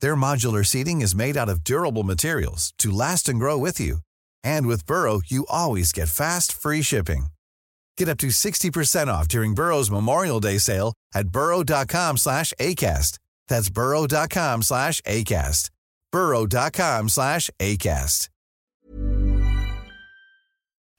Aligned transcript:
Their 0.00 0.16
modular 0.16 0.66
seating 0.66 1.00
is 1.00 1.14
made 1.14 1.36
out 1.36 1.48
of 1.48 1.64
durable 1.64 2.02
materials 2.02 2.74
to 2.78 2.90
last 2.90 3.28
and 3.28 3.38
grow 3.38 3.56
with 3.56 3.80
you. 3.80 3.98
And 4.44 4.66
with 4.66 4.86
Burrow, 4.86 5.22
you 5.26 5.46
always 5.48 5.92
get 5.92 6.08
fast, 6.08 6.52
free 6.52 6.82
shipping. 6.82 7.26
Get 7.96 8.08
up 8.08 8.18
to 8.18 8.28
60% 8.28 9.08
off 9.08 9.28
during 9.28 9.54
Burrow's 9.54 9.90
Memorial 9.90 10.40
Day 10.40 10.58
sale 10.58 10.92
at 11.14 11.28
burrow.com 11.28 12.16
slash 12.16 12.52
ACAST. 12.60 13.18
That's 13.48 13.70
burrow.com 13.70 14.62
slash 14.62 15.00
ACAST. 15.02 15.70
burrow.com 16.12 17.08
slash 17.08 17.50
ACAST. 17.58 18.28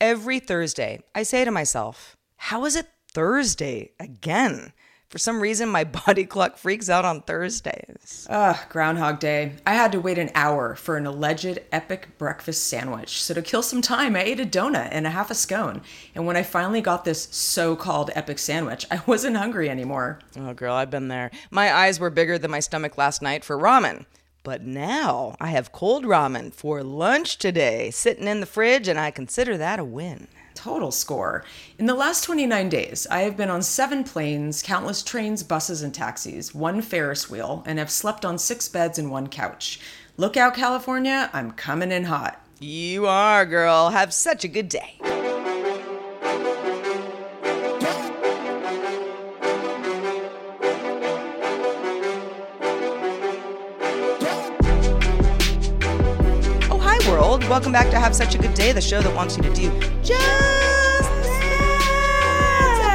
Every 0.02 0.40
Thursday, 0.40 1.02
I 1.14 1.24
say 1.24 1.44
to 1.44 1.52
myself, 1.52 2.16
how 2.38 2.64
is 2.64 2.78
it 2.78 2.88
Thursday 3.12 3.92
again? 4.00 4.72
For 5.09 5.18
some 5.18 5.42
reason, 5.42 5.70
my 5.70 5.84
body 6.06 6.24
clock 6.25 6.58
freaks 6.58 6.88
out 6.88 7.03
on 7.03 7.22
Thursdays. 7.22 8.28
Ugh, 8.30 8.56
Groundhog 8.70 9.20
Day. 9.20 9.53
I 9.66 9.74
had 9.74 9.92
to 9.94 10.00
wait 10.00 10.20
an 10.20 10.30
hour 10.36 10.75
for 10.75 10.97
an 10.97 11.08
alleged 11.08 11.59
epic 11.72 12.09
breakfast 12.20 12.68
sandwich. 12.68 13.24
So, 13.24 13.34
to 13.34 13.42
kill 13.42 13.64
some 13.64 13.81
time, 13.81 14.16
I 14.16 14.22
ate 14.22 14.40
a 14.40 14.46
donut 14.46 14.90
and 14.92 15.08
a 15.08 15.09
half 15.09 15.31
a 15.31 15.36
scone. 15.36 15.81
And 16.14 16.28
when 16.28 16.38
I 16.38 16.44
finally 16.44 16.81
got 16.81 17.06
this 17.06 17.28
so 17.31 17.75
called 17.75 18.12
epic 18.14 18.38
sandwich, 18.38 18.86
I 18.92 19.02
wasn't 19.08 19.38
hungry 19.38 19.68
anymore. 19.69 20.19
Oh, 20.38 20.53
girl, 20.53 20.75
I've 20.75 20.92
been 20.92 21.08
there. 21.08 21.31
My 21.50 21.74
eyes 21.74 22.00
were 22.00 22.12
bigger 22.12 22.38
than 22.38 22.52
my 22.52 22.59
stomach 22.59 22.98
last 22.98 23.22
night 23.22 23.44
for 23.44 23.58
ramen. 23.58 24.06
But 24.44 24.64
now 24.64 25.36
I 25.42 25.48
have 25.48 25.72
cold 25.72 26.06
ramen 26.06 26.53
for 26.53 26.84
lunch 26.84 27.38
today, 27.38 27.90
sitting 27.92 28.28
in 28.28 28.40
the 28.40 28.46
fridge, 28.46 28.88
and 28.88 29.00
I 29.00 29.12
consider 29.12 29.58
that 29.58 29.80
a 29.80 29.84
win. 29.84 30.28
Total 30.62 30.92
score. 30.92 31.46
In 31.78 31.86
the 31.86 31.94
last 31.94 32.25
29 32.25 32.68
days, 32.68 33.08
I 33.09 33.22
have 33.22 33.38
been 33.38 33.50
on 33.50 33.62
seven 33.62 34.03
planes, 34.03 34.62
countless 34.62 35.02
trains, 35.02 35.42
buses, 35.42 35.81
and 35.84 35.94
taxis, 35.94 36.53
one 36.53 36.81
Ferris 36.81 37.30
wheel, 37.30 37.64
and 37.66 37.80
have 37.80 37.90
slept 37.90 38.25
on 38.25 38.38
six 38.38 38.68
beds 38.68 39.00
and 39.00 39.09
one 39.09 39.28
couch. 39.28 39.80
Look 40.18 40.36
out, 40.36 40.56
California, 40.56 41.30
I'm 41.31 41.52
coming 41.52 41.94
in 41.94 42.03
hot. 42.03 42.46
You 42.59 43.08
are, 43.08 43.46
girl. 43.46 43.92
Have 43.92 44.14
such 44.14 44.44
a 44.44 44.50
good 44.50 44.68
day. 44.68 45.00
Welcome 57.50 57.72
back 57.72 57.90
to 57.90 57.98
Have 58.00 58.16
Such 58.16 58.36
a 58.36 58.38
Good 58.38 58.54
Day, 58.54 58.72
the 58.74 58.81
show 58.81 59.01
that 59.01 59.16
wants 59.16 59.36
you 59.36 59.42
to 59.44 59.51
do 59.56 59.72
just 60.04 60.19
that. 60.19 61.16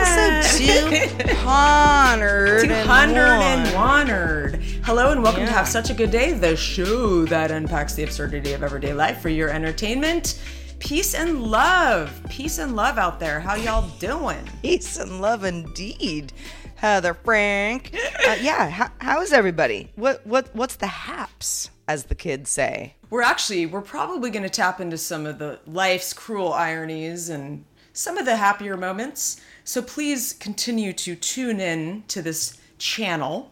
It's 0.06 0.56
episode 0.56 1.29
200. 1.29 2.69
201. 2.69 4.61
Hello 4.85 5.11
and 5.11 5.23
welcome 5.25 5.45
to 5.45 5.51
Have 5.51 5.67
Such 5.67 5.91
a 5.91 5.95
Good 5.95 6.12
Day, 6.12 6.33
the 6.33 6.55
show 6.56 7.25
that 7.25 7.51
unpacks 7.51 7.95
the 7.95 8.05
absurdity 8.05 8.53
of 8.53 8.62
everyday 8.62 8.95
life 8.95 9.21
for 9.21 9.29
your 9.29 9.51
entertainment. 9.51 10.41
Peace 10.79 11.15
and 11.15 11.43
love. 11.43 12.21
Peace 12.31 12.59
and 12.59 12.77
love 12.77 12.97
out 12.97 13.19
there. 13.19 13.41
How 13.41 13.56
y'all 13.56 13.89
doing? 13.99 14.49
Peace 14.62 14.97
and 14.99 15.21
love 15.21 15.43
indeed. 15.43 16.33
Heather 16.77 17.15
Frank. 17.15 17.93
Uh, 18.27 18.37
yeah, 18.41 18.69
how, 18.71 18.89
how 18.99 19.21
is 19.21 19.33
everybody? 19.33 19.91
What 19.97 20.25
what 20.27 20.49
what's 20.55 20.77
the 20.77 20.87
haps, 20.87 21.71
as 21.87 22.05
the 22.05 22.15
kids 22.15 22.51
say? 22.51 22.95
We're 23.11 23.23
actually, 23.23 23.67
we're 23.67 23.83
probably 23.83 24.31
going 24.31 24.43
to 24.43 24.51
tap 24.51 24.81
into 24.81 24.99
some 24.99 25.27
of 25.27 25.39
the 25.39 25.61
life's 25.67 26.13
cruel 26.13 26.53
ironies 26.53 27.29
and 27.29 27.65
some 27.93 28.19
of 28.19 28.27
the 28.27 28.37
happier 28.37 28.77
moments. 28.77 29.41
So 29.65 29.83
please 29.83 30.33
continue 30.33 30.93
to 30.95 31.15
tune 31.15 31.61
in 31.61 32.05
to 32.09 32.23
this 32.23 32.59
channel. 32.79 33.51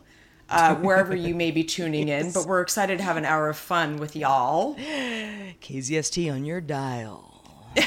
Uh, 0.49 0.75
wherever 0.83 1.17
you 1.17 1.35
may 1.35 1.51
be 1.51 1.65
tuning 1.65 2.09
in, 2.09 2.31
but 2.31 2.45
we're 2.45 2.61
excited 2.61 2.99
to 2.99 3.05
have 3.05 3.17
an 3.17 3.25
hour 3.25 3.49
of 3.49 3.57
fun 3.57 3.97
with 3.97 4.15
y'all. 4.15 4.75
KZST 5.63 6.31
on 6.31 6.45
your 6.45 6.61
dial. 6.61 7.43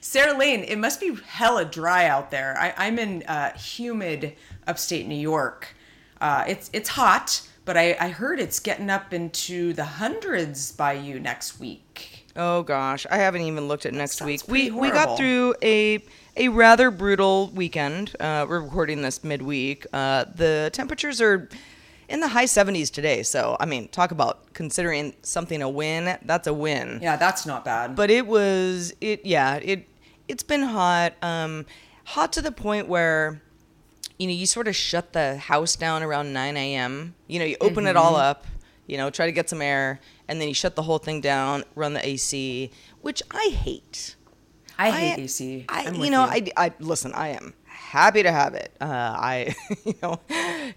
Sarah 0.00 0.36
Lane, 0.36 0.64
it 0.64 0.78
must 0.78 0.98
be 0.98 1.14
hella 1.26 1.64
dry 1.64 2.06
out 2.06 2.30
there. 2.30 2.56
I, 2.58 2.74
I'm 2.76 2.98
in 2.98 3.22
uh, 3.24 3.56
humid 3.56 4.34
upstate 4.66 5.06
New 5.06 5.14
York. 5.14 5.74
Uh, 6.20 6.44
it's 6.48 6.70
it's 6.72 6.88
hot, 6.88 7.46
but 7.66 7.76
I, 7.76 7.96
I 8.00 8.08
heard 8.08 8.40
it's 8.40 8.60
getting 8.60 8.88
up 8.88 9.12
into 9.12 9.74
the 9.74 9.84
hundreds 9.84 10.72
by 10.72 10.94
you 10.94 11.20
next 11.20 11.60
week. 11.60 12.24
Oh 12.34 12.62
gosh, 12.62 13.06
I 13.10 13.16
haven't 13.16 13.42
even 13.42 13.68
looked 13.68 13.84
at 13.84 13.92
next 13.92 14.22
week. 14.22 14.42
We 14.48 14.70
we 14.70 14.90
got 14.90 15.18
through 15.18 15.54
a 15.62 16.02
a 16.36 16.48
rather 16.48 16.90
brutal 16.90 17.48
weekend. 17.48 18.14
Uh, 18.20 18.46
we're 18.48 18.60
recording 18.60 19.02
this 19.02 19.24
midweek. 19.24 19.86
Uh, 19.92 20.24
the 20.34 20.70
temperatures 20.72 21.20
are 21.20 21.48
in 22.08 22.20
the 22.20 22.28
high 22.28 22.44
70s 22.44 22.90
today. 22.90 23.22
So 23.22 23.56
I 23.58 23.66
mean, 23.66 23.88
talk 23.88 24.10
about 24.10 24.52
considering 24.52 25.14
something 25.22 25.62
a 25.62 25.68
win. 25.68 26.18
That's 26.24 26.46
a 26.46 26.54
win. 26.54 27.00
Yeah, 27.02 27.16
that's 27.16 27.46
not 27.46 27.64
bad. 27.64 27.96
But 27.96 28.10
it 28.10 28.26
was 28.26 28.94
it 29.00 29.24
yeah 29.24 29.56
it 29.56 29.88
it's 30.28 30.42
been 30.42 30.62
hot. 30.62 31.14
Um, 31.22 31.66
hot 32.04 32.32
to 32.34 32.42
the 32.42 32.52
point 32.52 32.86
where 32.86 33.42
you 34.18 34.26
know 34.26 34.32
you 34.32 34.46
sort 34.46 34.68
of 34.68 34.76
shut 34.76 35.12
the 35.12 35.36
house 35.36 35.76
down 35.76 36.02
around 36.02 36.32
9 36.32 36.56
a.m. 36.56 37.14
You 37.26 37.38
know 37.38 37.44
you 37.44 37.56
open 37.60 37.86
it 37.86 37.96
all 37.96 38.12
Mm-hmm. 38.14 38.22
up. 38.30 38.46
You 38.86 38.96
know 38.98 39.10
try 39.10 39.26
to 39.26 39.32
get 39.32 39.48
some 39.50 39.60
air, 39.62 40.00
and 40.28 40.40
then 40.40 40.48
you 40.48 40.54
shut 40.54 40.76
the 40.76 40.82
whole 40.82 40.98
thing 40.98 41.20
down. 41.20 41.64
Run 41.74 41.92
the 41.94 42.06
AC, 42.06 42.70
which 43.02 43.22
I 43.30 43.50
hate. 43.52 44.14
I 44.78 44.90
hate 44.90 45.18
AC. 45.24 45.64
I, 45.68 45.88
you 45.90 46.10
know, 46.10 46.24
you. 46.26 46.30
I, 46.56 46.66
I 46.66 46.72
listen. 46.80 47.12
I 47.14 47.28
am 47.28 47.54
happy 47.64 48.22
to 48.22 48.30
have 48.30 48.54
it. 48.54 48.72
Uh, 48.80 48.84
I, 48.86 49.54
you 49.84 49.94
know, 50.02 50.20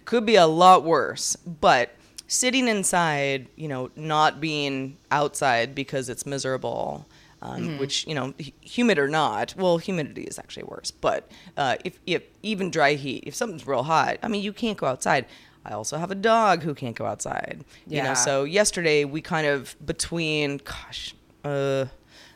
could 0.05 0.25
be 0.25 0.35
a 0.35 0.47
lot 0.47 0.83
worse, 0.83 1.35
but 1.35 1.93
sitting 2.27 2.67
inside, 2.67 3.47
you 3.55 3.67
know, 3.67 3.91
not 3.95 4.39
being 4.39 4.97
outside 5.11 5.75
because 5.75 6.07
it's 6.09 6.25
miserable. 6.25 7.05
Um, 7.41 7.61
Mm-hmm. 7.61 7.79
Which 7.79 8.05
you 8.05 8.15
know, 8.15 8.33
humid 8.61 8.99
or 8.99 9.07
not, 9.07 9.55
well, 9.57 9.77
humidity 9.77 10.23
is 10.23 10.37
actually 10.37 10.63
worse. 10.63 10.91
But 10.91 11.31
uh, 11.55 11.77
if, 11.85 11.97
if 12.05 12.23
even 12.43 12.69
dry 12.69 12.95
heat, 12.95 13.23
if 13.25 13.33
something's 13.33 13.65
real 13.65 13.83
hot, 13.83 14.17
I 14.21 14.27
mean, 14.27 14.43
you 14.43 14.51
can't 14.51 14.77
go 14.77 14.87
outside. 14.87 15.25
I 15.65 15.71
also 15.71 15.97
have 15.97 16.11
a 16.11 16.15
dog 16.15 16.63
who 16.63 16.73
can't 16.75 16.95
go 16.97 17.05
outside. 17.05 17.63
You 17.87 17.99
know, 18.03 18.09
Yeah. 18.09 18.13
so 18.13 18.43
yesterday 18.43 19.05
we 19.05 19.21
kind 19.21 19.47
of 19.47 19.75
between, 19.85 20.57
gosh, 20.63 21.15
uh, 21.45 21.85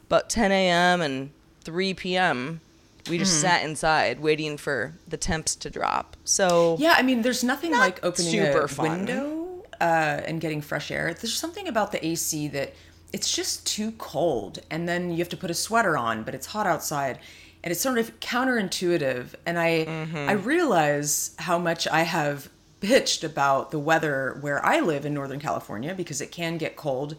about 0.07 0.29
10 0.29 0.51
a.m. 0.51 1.01
and 1.01 1.31
3 1.65 1.94
p.m. 1.95 2.61
We 3.09 3.17
just 3.17 3.41
sat 3.41 3.63
inside 3.65 4.21
waiting 4.21 4.56
for 4.57 4.94
the 5.07 5.17
temps 5.17 5.56
to 5.57 5.69
drop. 5.69 6.15
So 6.23 6.77
Yeah, 6.79 6.95
I 6.97 7.01
mean, 7.01 7.21
there's 7.23 7.44
nothing 7.44 7.71
Not 7.71 7.79
like 7.79 8.06
opening 8.06 8.31
super 8.31 8.61
a 8.63 8.69
fun. 8.69 8.99
window 9.06 9.63
uh, 9.81 10.21
and 10.25 10.39
getting 10.39 10.61
fresh 10.61 10.89
air. 10.91 11.13
There's 11.13 11.38
something 11.38 11.67
about 11.67 11.91
the 11.91 12.06
AC 12.06 12.47
that 12.49 12.73
it's 13.13 13.33
just 13.36 13.65
too 13.65 13.92
cold, 13.94 14.60
and 14.69 14.89
then 14.89 15.12
you 15.12 15.18
have 15.18 15.30
to 15.30 15.38
put 15.38 15.51
a 15.51 15.54
sweater 15.54 15.95
on, 15.98 16.24
but 16.24 16.33
it's 16.36 16.48
hot 16.48 16.65
outside, 16.68 17.19
and 17.63 17.71
it's 17.71 17.80
sort 17.81 17.98
of 18.00 18.19
counterintuitive. 18.19 19.36
And 19.45 19.57
I 19.60 19.86
Mm-hmm. 19.86 20.30
I 20.30 20.33
realize 20.33 21.36
how 21.39 21.57
much 21.57 21.88
I 21.88 22.01
have 22.01 22.50
bitched 22.81 23.24
about 23.24 23.71
the 23.71 23.80
weather 23.80 24.38
where 24.42 24.63
I 24.65 24.80
live 24.81 25.06
in 25.06 25.13
Northern 25.13 25.39
California 25.39 25.94
because 25.95 26.19
it 26.19 26.31
can 26.31 26.57
get 26.57 26.75
cold 26.75 27.15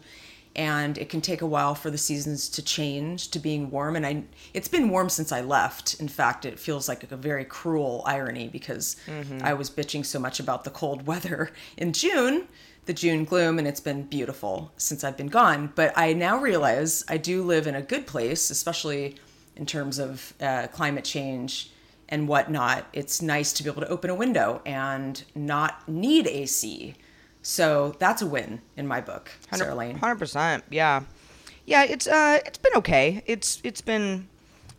and 0.55 0.97
it 0.97 1.09
can 1.09 1.19
take 1.21 1.41
a 1.41 1.45
while 1.45 1.75
for 1.75 1.89
the 1.89 1.97
seasons 1.97 2.47
to 2.49 2.61
change 2.61 3.29
to 3.31 3.39
being 3.39 3.69
warm 3.71 3.95
and 3.95 4.05
I 4.05 4.23
it's 4.53 4.67
been 4.67 4.89
warm 4.89 5.09
since 5.09 5.31
I 5.31 5.41
left. 5.41 5.95
In 5.99 6.07
fact, 6.07 6.45
it 6.45 6.59
feels 6.59 6.87
like 6.87 7.11
a 7.11 7.17
very 7.17 7.43
cruel 7.45 8.03
irony 8.05 8.47
because 8.47 8.95
I 9.43 9.53
was 9.53 9.69
bitching 9.69 10.05
so 10.05 10.19
much 10.19 10.39
about 10.39 10.63
the 10.63 10.69
cold 10.69 11.07
weather 11.11 11.49
in 11.77 11.91
June, 11.93 12.47
the 12.85 12.93
June 12.93 13.23
gloom 13.25 13.57
and 13.59 13.67
it's 13.67 13.79
been 13.79 14.03
beautiful 14.03 14.71
since 14.77 15.03
I've 15.03 15.17
been 15.17 15.27
gone, 15.27 15.71
but 15.75 15.91
I 15.97 16.13
now 16.13 16.37
realize 16.37 17.03
I 17.09 17.17
do 17.17 17.43
live 17.43 17.67
in 17.67 17.75
a 17.75 17.81
good 17.81 18.05
place, 18.07 18.49
especially 18.49 19.15
in 19.55 19.65
terms 19.65 19.97
of 19.99 20.33
uh, 20.41 20.67
climate 20.67 21.03
change 21.03 21.71
and 22.09 22.27
whatnot. 22.27 22.85
It's 22.93 23.21
nice 23.21 23.51
to 23.53 23.63
be 23.63 23.69
able 23.69 23.81
to 23.81 23.87
open 23.89 24.09
a 24.09 24.15
window 24.15 24.61
and 24.65 25.23
not 25.33 25.87
need 25.89 26.27
AC. 26.27 26.93
So 27.41 27.95
that's 27.99 28.21
a 28.21 28.25
win 28.27 28.61
in 28.77 28.87
my 28.87 29.01
book, 29.01 29.31
Sarah 29.53 29.75
Lane. 29.75 29.97
Hundred 29.97 30.17
percent. 30.19 30.63
Yeah, 30.69 31.03
yeah. 31.65 31.83
It's 31.83 32.07
uh, 32.07 32.39
it's 32.45 32.57
been 32.57 32.73
okay. 32.77 33.23
It's 33.27 33.59
it's 33.63 33.81
been, 33.81 34.27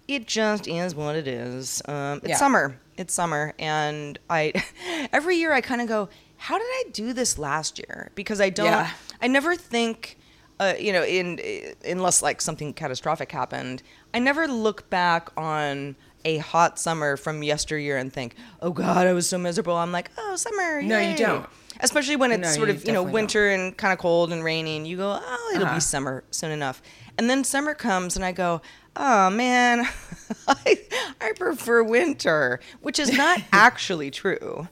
it 0.08 0.26
just 0.26 0.66
is 0.68 0.94
what 0.94 1.14
it 1.16 1.28
is. 1.28 1.80
Um, 1.86 2.18
it's 2.18 2.28
Yeah. 2.30 2.36
summer. 2.36 2.80
It's 2.96 3.12
summer, 3.14 3.52
and 3.58 4.18
I, 4.30 4.52
every 5.12 5.36
year 5.36 5.52
I 5.52 5.60
kind 5.60 5.80
of 5.82 5.86
go, 5.86 6.08
how 6.36 6.58
did 6.58 6.64
I 6.66 6.84
do 6.92 7.12
this 7.12 7.38
last 7.38 7.78
year? 7.78 8.10
Because 8.14 8.40
I 8.40 8.50
don't. 8.50 8.66
Yeah. 8.66 8.90
I 9.20 9.28
never 9.28 9.56
think. 9.56 10.18
Uh, 10.58 10.72
you 10.80 10.90
know, 10.90 11.04
in 11.04 11.38
unless 11.86 12.22
like 12.22 12.40
something 12.40 12.72
catastrophic 12.72 13.30
happened, 13.30 13.82
I 14.14 14.20
never 14.20 14.48
look 14.48 14.88
back 14.88 15.28
on 15.36 15.96
a 16.24 16.38
hot 16.38 16.78
summer 16.78 17.18
from 17.18 17.42
yesteryear 17.42 17.98
and 17.98 18.10
think, 18.10 18.34
"Oh 18.62 18.70
God, 18.70 19.06
I 19.06 19.12
was 19.12 19.28
so 19.28 19.36
miserable." 19.36 19.76
I'm 19.76 19.92
like, 19.92 20.10
"Oh, 20.16 20.34
summer." 20.36 20.80
No, 20.80 20.98
you 20.98 21.14
don't. 21.14 21.46
Especially 21.80 22.16
when 22.16 22.32
it's 22.32 22.40
No, 22.40 22.48
sort 22.48 22.68
you 22.68 22.74
of 22.74 22.80
you 22.86 22.92
know 22.92 23.00
definitely 23.00 23.04
don't. 23.04 23.12
winter 23.12 23.48
and 23.50 23.76
kind 23.76 23.92
of 23.92 23.98
cold 23.98 24.32
and 24.32 24.42
rainy, 24.42 24.78
and 24.78 24.86
you 24.88 24.96
go, 24.96 25.20
"Oh, 25.22 25.50
it'll 25.54 25.66
Uh-huh. 25.66 25.74
be 25.74 25.80
summer 25.80 26.24
soon 26.30 26.50
enough." 26.52 26.80
And 27.18 27.28
then 27.28 27.44
summer 27.44 27.74
comes, 27.74 28.16
and 28.16 28.24
I 28.24 28.32
go, 28.32 28.62
"Oh 28.96 29.28
man, 29.28 29.86
I, 30.48 30.80
I 31.20 31.32
prefer 31.38 31.82
winter, 31.82 32.60
which 32.80 32.98
is 32.98 33.14
not 33.14 33.42
actually 33.52 34.10
true. 34.10 34.68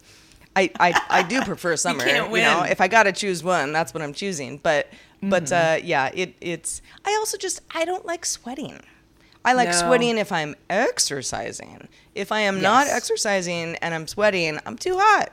I, 0.57 0.71
I, 0.79 1.03
I 1.11 1.23
do 1.23 1.43
prefer 1.43 1.77
summer. 1.85 2.05
can't 2.05 2.31
You 2.31 2.43
know, 2.43 2.63
if 2.63 2.81
I 2.81 2.89
gotta 2.89 3.13
choose 3.13 3.43
one, 3.43 3.73
that's 3.73 3.93
what 3.95 4.03
I'm 4.03 4.13
choosing. 4.13 4.59
But 4.59 4.89
but 5.23 5.51
uh, 5.51 5.79
yeah, 5.83 6.11
it 6.15 6.35
it's. 6.41 6.83
I 7.05 7.17
also 7.19 7.39
just 7.39 7.61
I 7.75 7.85
don't 7.85 8.05
like 8.05 8.27
sweating. 8.27 8.81
I 9.45 9.53
like 9.53 9.69
No. 9.71 9.75
sweating 9.75 10.19
if 10.19 10.33
I'm 10.33 10.55
exercising. 10.71 11.89
If 12.15 12.33
I 12.33 12.41
am 12.41 12.61
not 12.63 12.87
exercising 12.87 13.77
and 13.77 13.95
I'm 13.95 14.07
sweating, 14.07 14.59
I'm 14.65 14.77
too 14.77 14.97
hot. 14.99 15.31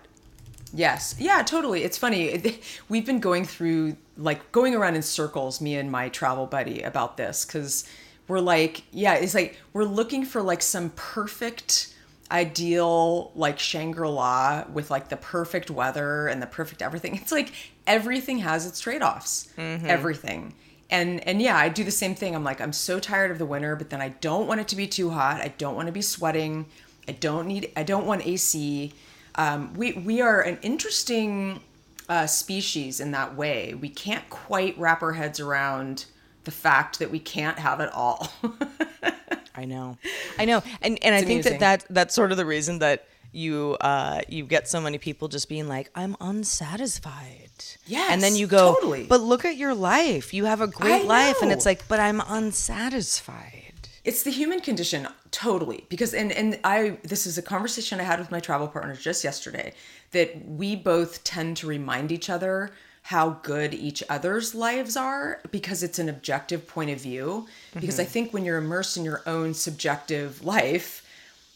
Yes. 0.73 1.15
Yeah, 1.19 1.43
totally. 1.43 1.83
It's 1.83 1.97
funny. 1.97 2.59
We've 2.89 3.05
been 3.05 3.19
going 3.19 3.45
through, 3.45 3.97
like, 4.17 4.51
going 4.51 4.73
around 4.75 4.95
in 4.95 5.01
circles, 5.01 5.59
me 5.61 5.75
and 5.75 5.91
my 5.91 6.09
travel 6.09 6.45
buddy, 6.45 6.81
about 6.81 7.17
this 7.17 7.45
because 7.45 7.85
we're 8.27 8.39
like, 8.39 8.83
yeah, 8.91 9.13
it's 9.15 9.33
like 9.33 9.57
we're 9.73 9.83
looking 9.85 10.25
for 10.25 10.41
like 10.41 10.61
some 10.61 10.91
perfect, 10.95 11.93
ideal, 12.31 13.31
like 13.35 13.59
Shangri 13.59 14.07
La 14.07 14.65
with 14.71 14.89
like 14.89 15.09
the 15.09 15.17
perfect 15.17 15.69
weather 15.69 16.27
and 16.27 16.41
the 16.41 16.47
perfect 16.47 16.81
everything. 16.81 17.15
It's 17.15 17.31
like 17.31 17.51
everything 17.85 18.39
has 18.39 18.65
its 18.65 18.79
trade 18.79 19.01
offs. 19.01 19.49
Everything. 19.87 20.53
And, 20.89 21.25
and 21.27 21.41
yeah, 21.41 21.57
I 21.57 21.69
do 21.69 21.83
the 21.83 21.91
same 21.91 22.15
thing. 22.15 22.35
I'm 22.35 22.43
like, 22.43 22.59
I'm 22.59 22.73
so 22.73 22.99
tired 22.99 23.31
of 23.31 23.37
the 23.37 23.45
winter, 23.45 23.75
but 23.75 23.89
then 23.89 24.01
I 24.01 24.09
don't 24.09 24.47
want 24.47 24.59
it 24.59 24.67
to 24.69 24.75
be 24.75 24.87
too 24.87 25.09
hot. 25.11 25.39
I 25.39 25.53
don't 25.57 25.75
want 25.75 25.87
to 25.87 25.91
be 25.93 26.01
sweating. 26.01 26.65
I 27.07 27.13
don't 27.13 27.47
need, 27.47 27.71
I 27.77 27.83
don't 27.83 28.05
want 28.05 28.25
AC 28.25 28.93
um, 29.35 29.73
we 29.73 29.93
we 29.93 30.21
are 30.21 30.41
an 30.41 30.59
interesting 30.61 31.61
uh, 32.09 32.27
species 32.27 32.99
in 32.99 33.11
that 33.11 33.35
way. 33.35 33.73
We 33.73 33.89
can't 33.89 34.29
quite 34.29 34.77
wrap 34.77 35.01
our 35.01 35.13
heads 35.13 35.39
around 35.39 36.05
the 36.43 36.51
fact 36.51 36.99
that 36.99 37.11
we 37.11 37.19
can't 37.19 37.59
have 37.59 37.79
it 37.79 37.91
all. 37.93 38.31
I 39.55 39.65
know, 39.65 39.97
I 40.39 40.45
know, 40.45 40.63
and 40.81 40.97
and 41.03 41.13
I 41.15 41.19
think 41.19 41.41
amusing. 41.41 41.59
that, 41.59 41.81
that 41.81 41.93
that's 41.93 42.15
sort 42.15 42.31
of 42.31 42.37
the 42.37 42.45
reason 42.45 42.79
that 42.79 43.07
you 43.33 43.77
uh 43.79 44.21
you 44.27 44.45
get 44.45 44.67
so 44.67 44.81
many 44.81 44.97
people 44.97 45.27
just 45.27 45.47
being 45.49 45.67
like, 45.67 45.89
I'm 45.95 46.15
unsatisfied. 46.19 47.49
Yes, 47.85 48.11
and 48.11 48.21
then 48.21 48.35
you 48.35 48.47
go, 48.47 48.73
totally. 48.73 49.05
but 49.07 49.21
look 49.21 49.45
at 49.45 49.57
your 49.57 49.73
life. 49.73 50.33
You 50.33 50.45
have 50.45 50.61
a 50.61 50.67
great 50.67 51.05
life, 51.05 51.41
and 51.41 51.51
it's 51.51 51.65
like, 51.65 51.87
but 51.87 51.99
I'm 51.99 52.21
unsatisfied. 52.27 53.89
it's 54.03 54.23
the 54.23 54.31
human 54.31 54.59
condition, 54.61 55.07
totally. 55.31 55.85
Because 55.89 56.13
and 56.13 56.31
and 56.31 56.59
I 56.63 56.97
this 57.03 57.25
is 57.25 57.37
a 57.37 57.41
conversation 57.41 57.99
I 57.99 58.03
had 58.03 58.19
with 58.19 58.31
my 58.31 58.39
travel 58.39 58.67
partner 58.67 58.95
just 58.95 59.23
yesterday 59.23 59.73
that 60.11 60.45
we 60.45 60.75
both 60.75 61.23
tend 61.23 61.57
to 61.57 61.67
remind 61.67 62.11
each 62.11 62.29
other 62.29 62.71
how 63.03 63.31
good 63.41 63.73
each 63.73 64.03
other's 64.09 64.53
lives 64.53 64.95
are 64.95 65.41
because 65.51 65.83
it's 65.83 65.99
an 65.99 66.07
objective 66.07 66.67
point 66.67 66.91
of 66.91 67.01
view. 67.01 67.47
Because 67.73 67.99
I 67.99 68.05
think 68.05 68.31
when 68.31 68.45
you're 68.45 68.57
immersed 68.57 68.95
in 68.95 69.03
your 69.03 69.21
own 69.25 69.53
subjective 69.53 70.43
life, 70.45 71.05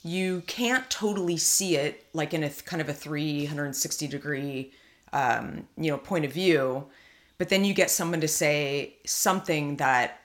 you 0.03 0.43
can't 0.47 0.89
totally 0.89 1.37
see 1.37 1.75
it 1.75 2.05
like 2.13 2.33
in 2.33 2.43
a 2.43 2.49
th- 2.49 2.65
kind 2.65 2.81
of 2.81 2.89
a 2.89 2.93
360 2.93 4.07
degree 4.07 4.71
um, 5.13 5.67
you 5.77 5.91
know 5.91 5.97
point 5.97 6.25
of 6.25 6.31
view. 6.31 6.85
But 7.37 7.49
then 7.49 7.65
you 7.65 7.73
get 7.73 7.91
someone 7.91 8.21
to 8.21 8.27
say 8.27 8.95
something 9.05 9.77
that 9.77 10.21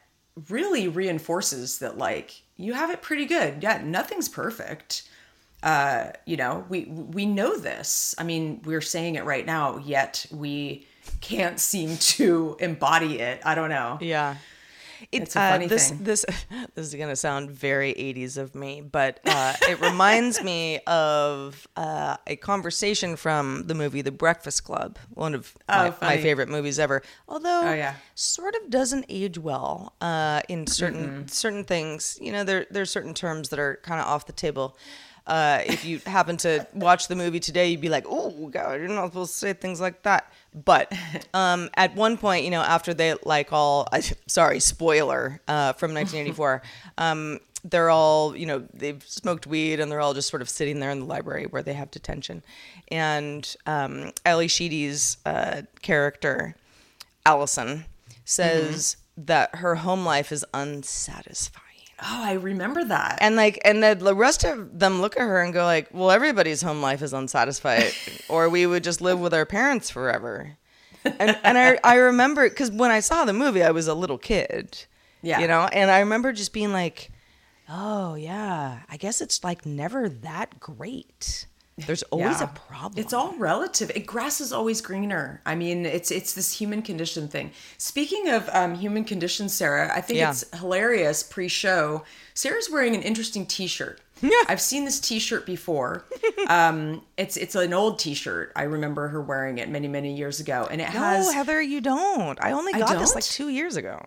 really 0.49 0.89
reinforces 0.89 1.79
that 1.79 1.99
like 1.99 2.43
you 2.57 2.73
have 2.75 2.91
it 2.91 3.03
pretty 3.03 3.27
good. 3.27 3.63
Yeah 3.63 3.81
nothing's 3.85 4.29
perfect. 4.29 5.09
Uh 5.63 6.11
you 6.25 6.37
know 6.37 6.65
we 6.69 6.85
we 6.85 7.27
know 7.27 7.57
this. 7.57 8.15
I 8.19 8.25
mean 8.25 8.61
we're 8.65 8.81
saying 8.81 9.15
it 9.15 9.25
right 9.25 9.47
now 9.47 9.79
yet 9.79 10.27
we 10.31 10.87
can't 11.21 11.61
seem 11.61 11.97
to 11.99 12.57
embody 12.61 13.19
it 13.21 13.41
i 13.45 13.55
don't 13.55 13.71
know 13.71 13.99
Yeah. 14.01 14.37
It, 15.11 15.23
It's 15.23 15.35
a 15.37 15.41
uh, 15.41 15.59
this, 15.67 15.89
thing. 15.89 16.05
This 16.05 16.27
this 16.75 16.87
is 16.89 16.95
gonna 16.95 17.17
sound 17.17 17.51
very 17.51 17.95
80s 17.95 18.37
of 18.37 18.55
me, 18.55 18.83
but 18.83 19.19
uh, 19.25 19.55
it 19.63 19.81
reminds 19.81 20.43
me 20.43 20.81
of 20.87 21.67
uh, 21.75 22.19
a 22.27 22.37
conversation 22.37 23.17
from 23.17 23.67
the 23.67 23.75
movie 23.75 24.03
The 24.03 24.13
Breakfast 24.13 24.63
Club, 24.65 24.99
one 25.15 25.35
of 25.35 25.57
my, 25.67 25.95
my 26.03 26.19
favorite 26.19 26.51
movies 26.51 26.79
ever. 26.79 27.01
Although, 27.27 27.63
Oh, 27.65 27.73
yeah. 27.73 27.95
sort 28.15 28.55
of 28.57 28.69
doesn't 28.69 29.07
age 29.09 29.39
well 29.39 29.95
uh, 30.03 30.43
in 30.51 30.67
certain 30.67 31.29
certain 31.29 31.65
things. 31.65 32.19
You 32.21 32.33
know, 32.33 32.45
there 32.45 32.67
there's 32.71 32.91
certain 32.91 33.15
terms 33.15 33.49
that 33.49 33.59
are 33.59 33.79
kind 33.83 34.03
of 34.03 34.07
off 34.07 34.27
the 34.27 34.35
table. 34.35 34.77
Uh, 35.27 35.61
if 35.67 35.85
you 35.85 36.01
happen 36.07 36.37
to 36.39 36.67
watch 36.75 37.09
the 37.09 37.17
movie 37.17 37.41
today, 37.41 37.69
you'd 37.69 37.81
be 37.81 37.89
like, 37.89 38.05
"Oh 38.09 38.49
God, 38.49 38.81
you're 38.81 38.89
not 38.89 39.07
supposed 39.07 39.33
to 39.33 39.39
say 39.39 39.53
things 39.53 39.81
like 39.81 40.03
that." 40.03 40.33
But 40.55 40.93
um, 41.35 41.71
at 41.75 41.95
one 41.95 42.17
point, 42.17 42.45
you 42.45 42.51
know, 42.51 42.63
after 42.63 42.95
they 42.95 43.15
like 43.25 43.53
all, 43.53 43.87
sorry, 44.27 44.61
spoiler 44.61 45.41
uh, 45.49 45.75
from 45.75 45.95
1984, 45.95 46.63
um, 46.99 47.41
they're 47.63 47.91
all, 47.91 48.35
you 48.35 48.47
know, 48.47 48.67
they've 48.73 49.03
smoked 49.07 49.47
weed 49.47 49.81
and 49.81 49.93
they're 49.93 50.01
all 50.01 50.15
just 50.15 50.31
sort 50.31 50.41
of 50.41 50.49
sitting 50.49 50.81
there 50.81 50.91
in 50.91 51.01
the 51.01 51.05
library 51.07 51.45
where 51.45 51.63
they 51.63 51.75
have 51.75 51.91
detention, 51.91 52.43
and 52.89 53.57
um, 53.67 54.13
Ally 54.25 54.47
Sheedy's 54.47 55.19
uh, 55.27 55.63
character, 55.83 56.57
Allison, 57.27 57.85
says 58.25 58.97
that 59.17 59.57
her 59.57 59.77
home 59.77 60.05
life 60.05 60.33
is 60.33 60.45
unsatisfying. 60.55 61.70
Oh, 62.03 62.23
I 62.25 62.33
remember 62.35 62.85
that. 62.85 63.19
And 63.21 63.37
like, 63.37 63.61
and 63.65 63.83
then 63.83 63.99
the 63.99 64.15
rest 64.15 64.45
of 64.45 64.79
them 64.79 65.01
look 65.01 65.17
at 65.17 65.23
her 65.23 65.41
and 65.43 65.53
go 65.53 65.65
like, 65.65 65.89
"Well, 65.93 66.11
everybody's 66.11 66.63
home 66.63 66.81
life 66.81 67.03
is 67.03 67.13
unsatisfied, 67.13 67.93
or 68.29 68.49
we 68.49 68.67
would 68.67 68.85
just 68.85 69.01
live 69.01 69.21
with 69.21 69.35
our 69.35 69.45
parents 69.47 69.91
forever." 69.91 70.57
And 71.05 71.39
and 71.45 71.59
I 71.59 71.79
I 71.85 71.95
remember 71.97 72.49
because 72.49 72.71
when 72.71 72.91
I 72.91 73.01
saw 73.01 73.25
the 73.25 73.33
movie, 73.33 73.63
I 73.63 73.71
was 73.71 73.87
a 73.89 73.95
little 73.95 74.19
kid, 74.19 74.87
Yeah. 75.23 75.41
you 75.41 75.47
know, 75.47 75.69
and 75.73 75.91
I 75.91 76.01
remember 76.01 76.33
just 76.33 76.53
being 76.53 76.73
like, 76.73 77.11
"Oh 77.69 78.15
yeah, 78.15 78.81
I 78.89 78.97
guess 78.97 79.21
it's 79.21 79.45
like 79.45 79.67
never 79.67 80.09
that 80.09 80.59
great. 80.61 81.47
There's 81.87 82.03
always 82.05 82.41
Yeah. 82.41 82.45
a 82.45 82.47
problem." 82.49 82.99
It's 83.03 83.13
all 83.13 83.35
relative. 83.39 83.91
It, 83.95 84.07
grass 84.07 84.41
is 84.41 84.53
always 84.53 84.81
greener. 84.81 85.41
I 85.47 85.55
mean, 85.55 85.87
it's 85.87 86.11
it's 86.11 86.33
this 86.35 86.53
human 86.53 86.83
condition 86.83 87.29
thing. 87.29 87.53
Speaking 87.79 88.29
of 88.29 88.49
um, 88.53 88.75
human 88.75 89.05
condition, 89.05 89.49
Sarah, 89.49 89.91
I 89.95 90.01
think 90.01 90.19
Yeah. 90.19 90.31
it's 90.31 90.45
hilarious. 90.59 91.23
Pre-show, 91.23 92.05
Sarah's 92.35 92.69
wearing 92.71 92.95
an 92.95 93.03
interesting 93.03 93.47
T-shirt. 93.47 94.01
Yeah. 94.23 94.31
I've 94.49 94.61
seen 94.61 94.85
this 94.85 95.01
T-shirt 95.01 95.47
before. 95.47 96.05
um, 96.49 97.03
it's 97.17 97.37
it's 97.37 97.55
an 97.55 97.73
old 97.73 97.99
T-shirt. 97.99 98.53
I 98.55 98.65
remember 98.65 99.09
her 99.09 99.21
wearing 99.21 99.59
it 99.59 99.69
many 99.69 99.89
many 99.89 100.15
years 100.15 100.41
ago, 100.41 100.69
and 100.71 100.81
it 100.81 100.93
No, 100.93 101.01
has. 101.01 101.27
No, 101.29 101.33
Heather, 101.33 101.61
you 101.63 101.81
don't. 101.81 102.39
I 102.43 102.53
only 102.53 102.75
I 102.75 102.79
got 102.81 102.99
this 102.99 103.15
like 103.15 103.25
two 103.25 103.49
years 103.49 103.77
ago. 103.77 103.99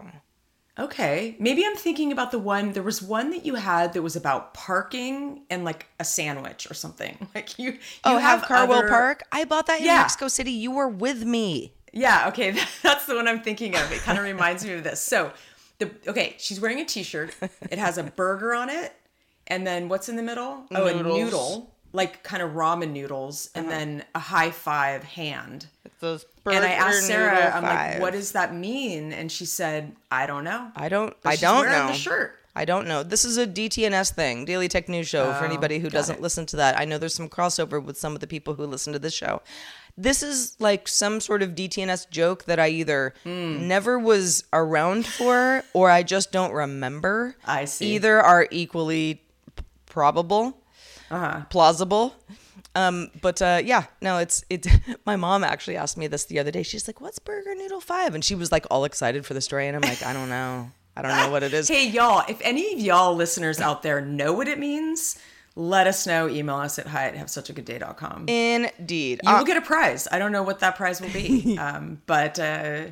Okay, 0.80 1.36
maybe 1.40 1.64
I'm 1.64 1.76
thinking 1.76 2.12
about 2.12 2.32
the 2.32 2.40
one. 2.40 2.72
There 2.74 2.82
was 2.82 3.00
one 3.00 3.30
that 3.30 3.46
you 3.46 3.56
had 3.56 3.94
that 3.94 4.02
was 4.02 4.16
about 4.16 4.56
parking 4.56 5.44
and 5.52 5.64
like 5.64 5.86
a 6.00 6.04
sandwich 6.04 6.70
or 6.70 6.74
something. 6.74 7.28
Like 7.36 7.60
you. 7.60 7.74
you 7.74 7.80
Oh, 8.04 8.18
have 8.18 8.42
Carwell 8.44 8.80
other- 8.80 8.90
Park? 8.90 9.24
I 9.32 9.46
bought 9.46 9.68
that 9.68 9.80
in 9.82 9.86
Yeah. 9.86 9.98
Mexico 9.98 10.28
City. 10.28 10.52
You 10.52 10.72
were 10.72 10.88
with 10.88 11.24
me. 11.24 11.74
Yeah, 11.92 12.28
okay, 12.30 12.56
that's 12.82 13.06
the 13.06 13.14
one 13.16 13.28
I'm 13.28 13.42
thinking 13.42 13.76
of. 13.76 13.92
It 13.92 14.00
kind 14.00 14.18
of 14.18 14.24
reminds 14.24 14.66
me 14.66 14.74
of 14.74 14.84
this. 14.84 15.00
So, 15.00 15.32
the 15.78 15.92
okay, 16.08 16.36
she's 16.40 16.60
wearing 16.60 16.80
a 16.80 16.86
t-shirt. 16.86 17.36
It 17.70 17.78
has 17.78 18.00
a 18.00 18.04
burger 18.04 18.56
on 18.56 18.70
it, 18.72 18.94
and 19.46 19.66
then 19.68 19.90
what's 19.90 20.10
in 20.10 20.16
the 20.16 20.24
middle? 20.24 20.66
Oh, 20.72 20.88
a 20.88 21.04
noodle, 21.04 21.73
like 21.94 22.24
kind 22.24 22.42
of 22.44 22.52
ramen 22.52 22.92
noodles, 22.92 23.50
and 23.56 23.70
then 23.70 24.04
a 24.16 24.20
high 24.20 24.52
five 24.52 25.04
hand. 25.04 25.68
Those 26.00 26.26
and 26.46 26.66
I 26.66 26.72
asked 26.72 27.04
Sarah, 27.08 27.54
I'm 27.56 27.64
like, 27.64 28.02
"What 28.02 28.12
does 28.14 28.34
that 28.34 28.54
mean?" 28.54 29.14
And 29.14 29.32
she 29.32 29.46
said, 29.46 29.96
"I 30.12 30.26
don't 30.26 30.44
know." 30.44 30.72
I 30.76 30.90
don't. 30.90 31.16
But 31.22 31.30
I 31.30 31.36
don't 31.38 31.66
know. 31.68 31.88
the 31.88 31.94
shirt. 31.94 32.36
I 32.56 32.66
don't 32.66 32.88
know. 32.88 33.02
This 33.02 33.26
is 33.26 33.38
a 33.38 33.48
DTNS 33.48 34.12
thing, 34.14 34.46
Daily 34.46 34.68
Tech 34.68 34.88
News 34.88 35.08
Show. 35.08 35.34
for 35.34 35.46
anybody 35.46 35.80
who 35.80 35.90
doesn't 35.90 36.18
it. 36.18 36.22
listen 36.22 36.46
to 36.48 36.56
that, 36.58 36.78
I 36.78 36.86
know 36.86 36.98
there's 37.00 37.16
some 37.16 37.28
crossover 37.30 37.84
with 37.84 37.98
some 37.98 38.14
of 38.14 38.20
the 38.20 38.28
people 38.28 38.54
who 38.54 38.66
listen 38.68 38.94
to 38.94 39.00
this 39.00 39.14
show. 39.14 39.42
This 39.98 40.22
is 40.22 40.56
like 40.60 40.88
some 40.88 41.20
sort 41.20 41.42
of 41.42 41.52
DTNS 41.56 42.10
joke 42.12 42.44
that 42.46 42.60
I 42.60 42.68
either 42.70 43.14
Hmm. 43.24 43.68
never 43.68 43.98
was 43.98 44.44
around 44.54 45.06
for 45.08 45.64
or 45.74 45.90
I 45.90 46.04
just 46.04 46.32
don't 46.32 46.52
remember. 46.52 47.36
I 47.46 47.66
see. 47.66 47.96
Either 47.96 48.20
are 48.22 48.48
equally 48.52 49.24
probable, 49.88 50.58
Uh-huh. 51.14 51.42
plausible. 51.50 52.16
Um, 52.76 53.12
but 53.22 53.40
uh, 53.42 53.62
yeah, 53.64 53.84
no, 54.02 54.18
it's 54.18 54.44
it. 54.50 54.66
My 55.06 55.16
mom 55.16 55.44
actually 55.44 55.78
asked 55.78 55.96
me 55.98 56.08
this 56.08 56.26
the 56.26 56.40
other 56.40 56.50
day. 56.52 56.64
She's 56.64 56.88
like, 56.88 57.00
"What's 57.00 57.20
Burger 57.20 57.54
Noodle 57.56 57.82
5? 57.82 58.16
And 58.16 58.24
she 58.26 58.34
was 58.36 58.52
like 58.52 58.66
all 58.72 58.84
excited 58.86 59.26
for 59.26 59.34
the 59.36 59.42
story, 59.42 59.68
and 59.68 59.76
I'm 59.76 59.84
like, 59.84 60.02
"I 60.04 60.12
don't 60.14 60.30
know, 60.30 60.72
I 60.98 61.02
don't 61.04 61.16
know 61.16 61.30
what 61.30 61.44
it 61.44 61.54
is." 61.54 61.68
Hey, 61.76 61.88
y'all, 61.88 62.24
if 62.28 62.40
any 62.42 62.74
of 62.74 62.80
y'all 62.80 63.14
listeners 63.16 63.60
out 63.62 63.84
there 63.84 64.02
know 64.02 64.34
what 64.34 64.48
it 64.48 64.58
means, 64.58 65.20
let 65.56 65.86
us 65.86 66.08
know. 66.08 66.28
Email 66.28 66.56
us 66.56 66.80
at 66.80 66.88
hi 66.88 67.06
at 67.10 67.16
have 67.16 67.30
such 67.30 67.52
a 67.52 67.54
good 67.54 67.66
day.com. 67.66 68.28
Indeed, 68.28 69.20
You 69.24 69.30
Uh, 69.30 69.38
will 69.38 69.46
get 69.46 69.58
a 69.58 69.62
prize. 69.62 70.08
I 70.12 70.18
don't 70.18 70.32
know 70.32 70.42
what 70.44 70.60
that 70.62 70.76
prize 70.76 71.00
will 71.00 71.12
be, 71.14 71.56
um, 71.60 72.02
but 72.08 72.40
uh, 72.40 72.86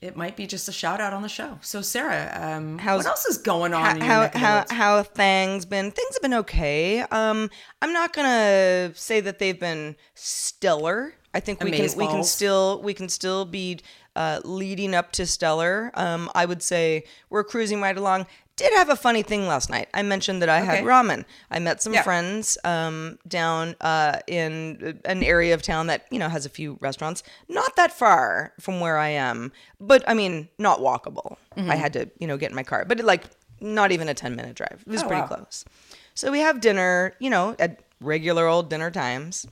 it 0.00 0.16
might 0.16 0.36
be 0.36 0.46
just 0.46 0.68
a 0.68 0.72
shout 0.72 1.00
out 1.00 1.12
on 1.12 1.22
the 1.22 1.28
show. 1.28 1.58
So, 1.60 1.82
Sarah, 1.82 2.30
um, 2.40 2.78
How's- 2.78 3.04
what 3.04 3.10
else 3.10 3.26
is 3.26 3.38
going 3.38 3.74
on 3.74 4.00
how 4.00 4.22
in 4.22 4.30
your 4.32 4.40
how 4.40 4.64
how, 4.70 5.02
things 5.02 5.64
been? 5.64 5.90
Things 5.90 6.14
have 6.14 6.22
been 6.22 6.34
okay. 6.34 7.00
Um, 7.00 7.50
I'm 7.82 7.92
not 7.92 8.12
gonna 8.12 8.92
say 8.94 9.20
that 9.20 9.38
they've 9.38 9.58
been 9.58 9.96
stellar. 10.14 11.14
I 11.34 11.40
think 11.40 11.62
we 11.62 11.72
can 11.72 11.88
we 11.96 12.06
can 12.06 12.24
still 12.24 12.80
we 12.82 12.94
can 12.94 13.08
still 13.08 13.44
be 13.44 13.80
uh, 14.14 14.40
leading 14.44 14.94
up 14.94 15.12
to 15.12 15.26
stellar. 15.26 15.90
Um, 15.94 16.30
I 16.34 16.46
would 16.46 16.62
say 16.62 17.04
we're 17.30 17.44
cruising 17.44 17.80
right 17.80 17.96
along. 17.96 18.26
Did 18.58 18.72
have 18.74 18.88
a 18.90 18.96
funny 18.96 19.22
thing 19.22 19.46
last 19.46 19.70
night. 19.70 19.88
I 19.94 20.02
mentioned 20.02 20.42
that 20.42 20.48
I 20.48 20.60
had 20.60 20.84
ramen. 20.84 21.24
I 21.50 21.58
met 21.60 21.80
some 21.80 21.94
Yeah. 21.94 22.02
friends 22.02 22.58
um, 22.64 23.18
down 23.26 23.76
uh, 23.80 24.18
in 24.26 24.98
an 25.04 25.22
area 25.22 25.54
of 25.54 25.62
town 25.62 25.86
that 25.86 26.06
you 26.10 26.18
know 26.18 26.28
has 26.28 26.44
a 26.44 26.48
few 26.48 26.76
restaurants, 26.80 27.22
not 27.48 27.76
that 27.76 27.92
far 27.92 28.52
from 28.60 28.80
where 28.80 28.98
I 28.98 29.10
am, 29.10 29.52
but 29.80 30.02
I 30.08 30.14
mean 30.14 30.48
not 30.58 30.80
walkable. 30.80 31.36
Mm-hmm. 31.56 31.70
I 31.70 31.76
had 31.76 31.92
to 31.94 32.10
you 32.18 32.26
know 32.26 32.36
get 32.36 32.50
in 32.50 32.56
my 32.56 32.64
car, 32.64 32.84
but 32.84 32.98
it, 33.00 33.06
like 33.06 33.24
not 33.60 33.92
even 33.92 34.08
a 34.08 34.14
ten 34.14 34.34
minute 34.36 34.56
drive. 34.56 34.82
It 34.86 34.90
was 34.90 35.02
Oh, 35.04 35.06
pretty 35.06 35.22
wow. 35.22 35.28
close. 35.28 35.64
So 36.14 36.32
we 36.32 36.40
have 36.40 36.60
dinner, 36.60 37.14
you 37.20 37.30
know, 37.30 37.54
at 37.60 37.80
regular 38.00 38.46
old 38.48 38.68
dinner 38.70 38.90
times. 38.90 39.46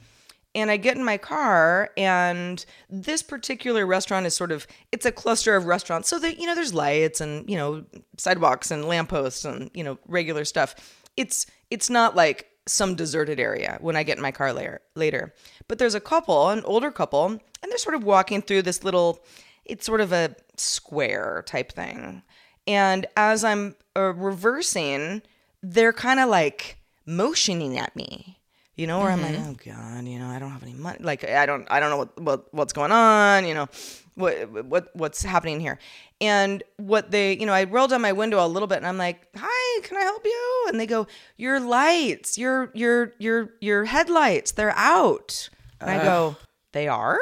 And 0.57 0.71
I 0.71 0.79
get 0.79 0.97
in 0.97 1.05
my 1.05 1.19
car, 1.19 1.91
and 1.99 2.65
this 2.89 3.23
particular 3.23 3.85
restaurant 3.85 4.25
is 4.25 4.35
sort 4.35 4.51
of 4.51 4.67
it's 4.91 5.05
a 5.05 5.13
cluster 5.13 5.55
of 5.55 5.67
restaurants. 5.67 6.09
So 6.09 6.19
that 6.19 6.39
you 6.39 6.47
know, 6.47 6.55
there's 6.55 6.73
lights 6.73 7.21
and 7.21 7.49
you 7.49 7.57
know 7.57 7.85
sidewalks 8.17 8.71
and 8.71 8.87
lampposts 8.87 9.45
and 9.45 9.71
you 9.75 9.85
know 9.85 9.99
regular 10.09 10.47
stuff. 10.47 10.75
It's 11.19 11.47
it's 11.71 11.91
not 11.91 12.17
like 12.17 12.49
some 12.67 12.95
deserted 12.95 13.39
area 13.39 13.77
when 13.83 13.97
I 13.97 14.03
get 14.03 14.17
in 14.17 14.23
my 14.23 14.33
car 14.33 14.55
later. 14.55 14.81
Later, 14.95 15.35
but 15.69 15.79
there's 15.79 15.95
a 15.95 16.01
couple, 16.01 16.49
an 16.49 16.65
older 16.65 16.91
couple, 16.91 17.27
and 17.27 17.41
they're 17.69 17.77
sort 17.77 17.95
of 17.95 18.03
walking 18.03 18.41
through 18.41 18.63
this 18.63 18.83
little. 18.83 19.23
It's 19.67 19.85
sort 19.85 20.01
of 20.01 20.11
a 20.11 20.35
square 20.57 21.45
type 21.45 21.71
thing, 21.71 22.23
and 22.67 23.05
as 23.15 23.45
I'm 23.45 23.77
uh, 23.95 24.15
reversing, 24.15 25.21
they're 25.63 25.93
kind 25.93 26.19
of 26.19 26.31
like 26.31 26.79
motioning 27.05 27.79
at 27.79 27.95
me 27.95 28.36
you 28.77 28.87
know, 28.87 29.01
where 29.01 29.11
I'm 29.11 29.23
like, 29.23 29.35
mm-hmm. 29.35 29.51
oh 29.51 29.57
god, 29.65 30.07
you 30.07 30.19
know, 30.19 30.29
I 30.29 30.39
don't 30.39 30.51
have 30.51 30.63
any 30.63 30.75
money. 30.75 30.99
Like, 31.01 31.25
I 31.29 31.47
don't, 31.47 31.67
I 31.71 31.81
don't 31.81 31.91
know 31.91 31.97
what, 31.97 32.21
what 32.21 32.55
what's 32.55 32.73
going 32.75 32.93
on. 32.93 33.47
You 33.47 33.55
know, 33.55 33.69
what 34.17 34.67
what 34.67 34.91
what's 34.95 35.23
happening 35.23 35.61
here. 35.61 35.79
And 36.21 36.63
what 36.77 37.11
they, 37.11 37.37
you 37.37 37.47
know, 37.47 37.53
I 37.53 37.65
roll 37.65 37.89
down 37.89 38.03
my 38.03 38.13
window 38.13 38.45
a 38.45 38.49
little 38.49 38.67
bit, 38.67 38.79
and 38.79 38.87
I'm 38.87 38.99
like, 38.99 39.29
hi, 39.35 39.81
can 39.83 39.97
I 39.97 40.03
help 40.03 40.25
you? 40.25 40.65
And 40.69 40.79
they 40.79 40.87
go, 40.87 41.07
your 41.39 41.59
lights, 41.59 42.37
your 42.37 42.71
your 42.75 43.15
your 43.19 43.51
your 43.61 43.85
headlights, 43.85 44.53
they're 44.53 44.77
out. 44.77 45.49
And 45.81 45.91
I 45.91 46.03
go, 46.03 46.37
they 46.73 46.89
are, 46.89 47.19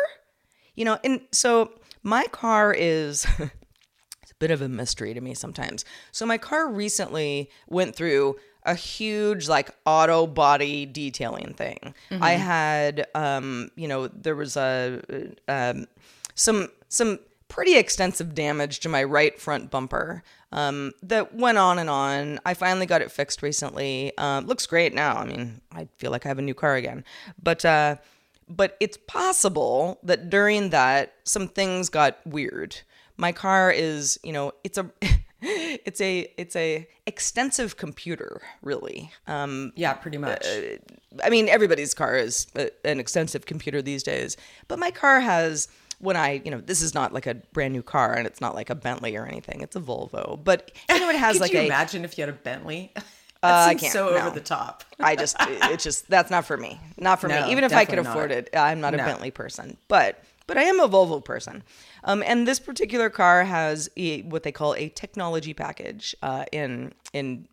you 0.74 0.84
know, 0.84 0.98
and 1.04 1.20
so 1.32 1.72
my 2.02 2.24
car 2.26 2.74
is. 2.76 3.26
It's 4.22 4.32
a 4.32 4.36
bit 4.36 4.50
of 4.50 4.62
a 4.62 4.70
mystery 4.70 5.12
to 5.12 5.20
me 5.20 5.34
sometimes. 5.34 5.84
So 6.10 6.24
my 6.24 6.38
car 6.38 6.72
recently 6.72 7.50
went 7.68 7.94
through 7.94 8.36
a 8.64 8.74
huge 8.74 9.48
like 9.48 9.70
auto 9.84 10.26
body 10.26 10.86
detailing 10.86 11.54
thing. 11.54 11.94
I 12.10 12.32
had 12.32 13.06
um, 13.14 13.70
you 13.76 13.88
know, 13.88 14.08
there 14.08 14.36
was 14.36 14.56
a 14.56 15.00
um 15.48 15.86
some 16.34 16.68
some 16.88 17.18
pretty 17.48 17.76
extensive 17.76 18.34
damage 18.34 18.80
to 18.80 18.88
my 18.88 19.04
right 19.04 19.38
front 19.38 19.70
bumper 19.70 20.24
um, 20.50 20.92
that 21.02 21.34
went 21.34 21.58
on 21.58 21.78
and 21.78 21.90
on. 21.90 22.40
I 22.44 22.54
finally 22.54 22.86
got 22.86 23.02
it 23.02 23.10
fixed 23.12 23.42
recently. 23.42 24.12
Uh, 24.18 24.40
looks 24.44 24.66
great 24.66 24.94
now. 24.94 25.16
I 25.16 25.24
mean, 25.24 25.60
I 25.72 25.88
feel 25.98 26.10
like 26.10 26.24
I 26.26 26.28
have 26.28 26.38
a 26.38 26.42
new 26.42 26.54
car 26.54 26.74
again. 26.74 27.04
But 27.42 27.64
uh, 27.64 27.96
but 28.48 28.76
it's 28.80 28.96
possible 28.96 29.98
that 30.02 30.30
during 30.30 30.70
that 30.70 31.14
some 31.24 31.48
things 31.48 31.88
got 31.88 32.18
weird. 32.26 32.76
My 33.16 33.30
car 33.30 33.70
is, 33.70 34.18
you 34.24 34.32
know, 34.32 34.52
it's 34.64 34.78
a 34.78 34.90
it's 35.44 36.00
a 36.00 36.32
it's 36.36 36.56
a 36.56 36.86
extensive 37.06 37.76
computer, 37.76 38.40
really. 38.62 39.10
Um, 39.26 39.72
yeah, 39.76 39.92
pretty 39.94 40.18
much. 40.18 40.46
I 41.22 41.30
mean, 41.30 41.48
everybody's 41.48 41.94
car 41.94 42.16
is 42.16 42.46
a, 42.56 42.70
an 42.86 42.98
extensive 43.00 43.46
computer 43.46 43.82
these 43.82 44.02
days, 44.02 44.36
but 44.68 44.78
my 44.78 44.90
car 44.90 45.20
has 45.20 45.68
when 46.00 46.16
I, 46.16 46.42
you 46.44 46.50
know, 46.50 46.60
this 46.60 46.82
is 46.82 46.92
not 46.94 47.12
like 47.14 47.26
a 47.26 47.34
brand 47.34 47.72
new 47.72 47.82
car 47.82 48.14
and 48.14 48.26
it's 48.26 48.40
not 48.40 48.54
like 48.54 48.68
a 48.68 48.74
Bentley 48.74 49.16
or 49.16 49.26
anything. 49.26 49.60
It's 49.60 49.76
a 49.76 49.80
Volvo, 49.80 50.42
but 50.42 50.70
you 50.90 50.98
know, 51.00 51.08
it 51.08 51.16
has 51.16 51.32
Could 51.34 51.42
like 51.42 51.52
you 51.52 51.60
a. 51.60 51.66
imagine 51.66 52.04
if 52.04 52.18
you 52.18 52.22
had 52.22 52.30
a 52.30 52.36
Bentley? 52.36 52.92
Uh, 53.42 53.66
I 53.68 53.74
can't, 53.74 53.92
so 53.92 54.08
no. 54.08 54.16
over 54.16 54.30
the 54.30 54.40
top. 54.40 54.84
I 54.98 55.16
just, 55.16 55.36
it's 55.38 55.84
just 55.84 56.08
that's 56.08 56.30
not 56.30 56.46
for 56.46 56.56
me. 56.56 56.80
Not 56.96 57.20
for 57.20 57.28
No, 57.28 57.44
me. 57.44 57.52
Even 57.52 57.62
if 57.62 57.74
I 57.74 57.84
could 57.84 57.98
afford 57.98 58.30
not. 58.30 58.38
it, 58.38 58.48
I'm 58.56 58.80
not 58.80 58.94
a 58.94 58.96
No. 58.96 59.04
Bentley 59.04 59.30
person. 59.30 59.76
But 59.86 60.24
but 60.46 60.58
I 60.58 60.64
am 60.64 60.80
a 60.80 60.88
Volvo 60.88 61.24
person. 61.24 61.62
Um, 62.04 62.22
and 62.26 62.46
this 62.46 62.60
particular 62.60 63.08
car 63.08 63.44
has 63.44 63.88
a, 63.96 64.22
what 64.22 64.42
they 64.42 64.52
call 64.52 64.74
a 64.74 64.88
technology 64.90 65.54
package. 65.54 66.14
Uh, 66.22 66.44
in 66.52 66.92
in 67.12 67.48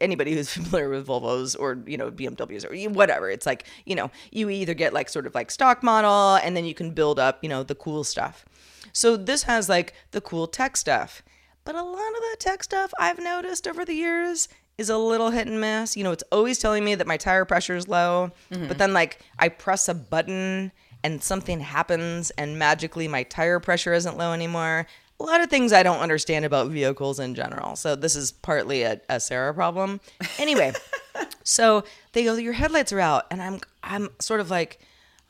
anybody 0.00 0.34
who's 0.34 0.50
familiar 0.52 0.88
with 0.90 1.06
Volvos 1.06 1.56
or 1.58 1.82
you 1.86 1.96
know 1.96 2.10
BMWs 2.10 2.64
or 2.64 2.90
whatever, 2.90 3.30
it's 3.30 3.46
like 3.46 3.64
you 3.86 3.94
know 3.94 4.10
you 4.30 4.50
either 4.50 4.74
get 4.74 4.92
like 4.92 5.08
sort 5.08 5.26
of 5.26 5.34
like 5.34 5.50
stock 5.50 5.82
model, 5.82 6.36
and 6.36 6.56
then 6.56 6.64
you 6.64 6.74
can 6.74 6.90
build 6.90 7.18
up 7.18 7.42
you 7.42 7.48
know 7.48 7.62
the 7.62 7.74
cool 7.74 8.04
stuff. 8.04 8.44
So 8.92 9.16
this 9.16 9.44
has 9.44 9.68
like 9.68 9.94
the 10.10 10.20
cool 10.20 10.46
tech 10.46 10.76
stuff. 10.76 11.22
But 11.64 11.74
a 11.74 11.82
lot 11.82 11.92
of 12.08 12.22
the 12.30 12.36
tech 12.38 12.64
stuff 12.64 12.92
I've 12.98 13.18
noticed 13.18 13.68
over 13.68 13.84
the 13.84 13.92
years 13.94 14.48
is 14.78 14.88
a 14.88 14.96
little 14.96 15.30
hit 15.30 15.46
and 15.46 15.60
miss. 15.60 15.96
You 15.96 16.04
know, 16.04 16.12
it's 16.12 16.24
always 16.32 16.58
telling 16.58 16.82
me 16.84 16.94
that 16.94 17.06
my 17.06 17.16
tire 17.18 17.44
pressure 17.44 17.76
is 17.76 17.88
low, 17.88 18.30
but 18.68 18.78
then 18.78 18.92
like 18.94 19.18
I 19.38 19.48
press 19.50 19.88
a 19.88 19.94
button 19.94 20.72
and 21.04 21.22
something 21.22 21.60
happens 21.60 22.30
and 22.30 22.58
magically 22.58 23.08
my 23.08 23.22
tire 23.22 23.60
pressure 23.60 23.92
isn't 23.92 24.16
low 24.16 24.32
anymore. 24.32 24.86
A 25.20 25.24
lot 25.24 25.40
of 25.40 25.50
things 25.50 25.72
I 25.72 25.82
don't 25.82 25.98
understand 25.98 26.44
about 26.44 26.68
vehicles 26.68 27.18
in 27.18 27.34
general. 27.34 27.76
So 27.76 27.96
this 27.96 28.14
is 28.14 28.30
partly 28.30 28.82
a, 28.82 29.00
a 29.08 29.18
Sarah 29.18 29.52
problem. 29.52 30.00
Anyway, 30.38 30.72
so 31.42 31.84
they 32.12 32.24
go, 32.24 32.34
your 32.34 32.52
headlights 32.52 32.92
are 32.92 33.00
out, 33.00 33.26
and 33.30 33.42
I'm 33.42 33.60
I'm 33.82 34.10
sort 34.20 34.40
of 34.40 34.50
like, 34.50 34.78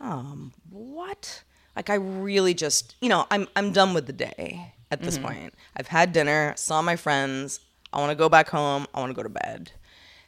um, 0.00 0.52
what? 0.70 1.42
Like 1.74 1.88
I 1.90 1.94
really 1.94 2.54
just, 2.54 2.96
you 3.00 3.08
know, 3.08 3.26
I'm 3.30 3.48
I'm 3.56 3.72
done 3.72 3.94
with 3.94 4.06
the 4.06 4.12
day 4.12 4.74
at 4.90 5.02
this 5.02 5.18
point. 5.18 5.54
I've 5.76 5.88
had 5.88 6.12
dinner, 6.12 6.54
saw 6.56 6.82
my 6.82 6.96
friends. 6.96 7.60
I 7.92 7.98
want 7.98 8.10
to 8.10 8.16
go 8.16 8.28
back 8.28 8.48
home. 8.48 8.86
I 8.92 9.00
want 9.00 9.10
to 9.10 9.14
go 9.14 9.22
to 9.22 9.28
bed. 9.28 9.72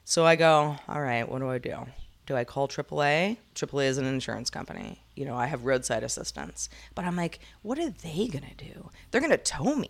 So 0.05 0.25
I 0.25 0.37
go, 0.37 0.77
all 0.89 1.01
right, 1.01 1.29
what 1.29 1.41
do 1.41 1.51
I 1.51 1.59
do? 1.59 1.87
Do 2.31 2.37
I 2.37 2.45
call 2.45 2.69
AAA? 2.69 3.39
AAA 3.57 3.87
is 3.87 3.99
an 3.99 4.05
insurance 4.05 4.51
company. 4.51 5.03
You 5.17 5.25
know, 5.25 5.35
I 5.35 5.47
have 5.47 5.65
roadside 5.65 6.05
assistance. 6.05 6.69
But 6.95 7.05
I'm 7.05 7.17
like, 7.17 7.41
what 7.63 7.77
are 7.81 7.91
they 7.91 8.29
going 8.29 8.45
to 8.45 8.55
do? 8.55 8.89
They're 9.11 9.21
going 9.21 9.33
to 9.33 9.37
tow 9.37 9.75
me. 9.75 9.89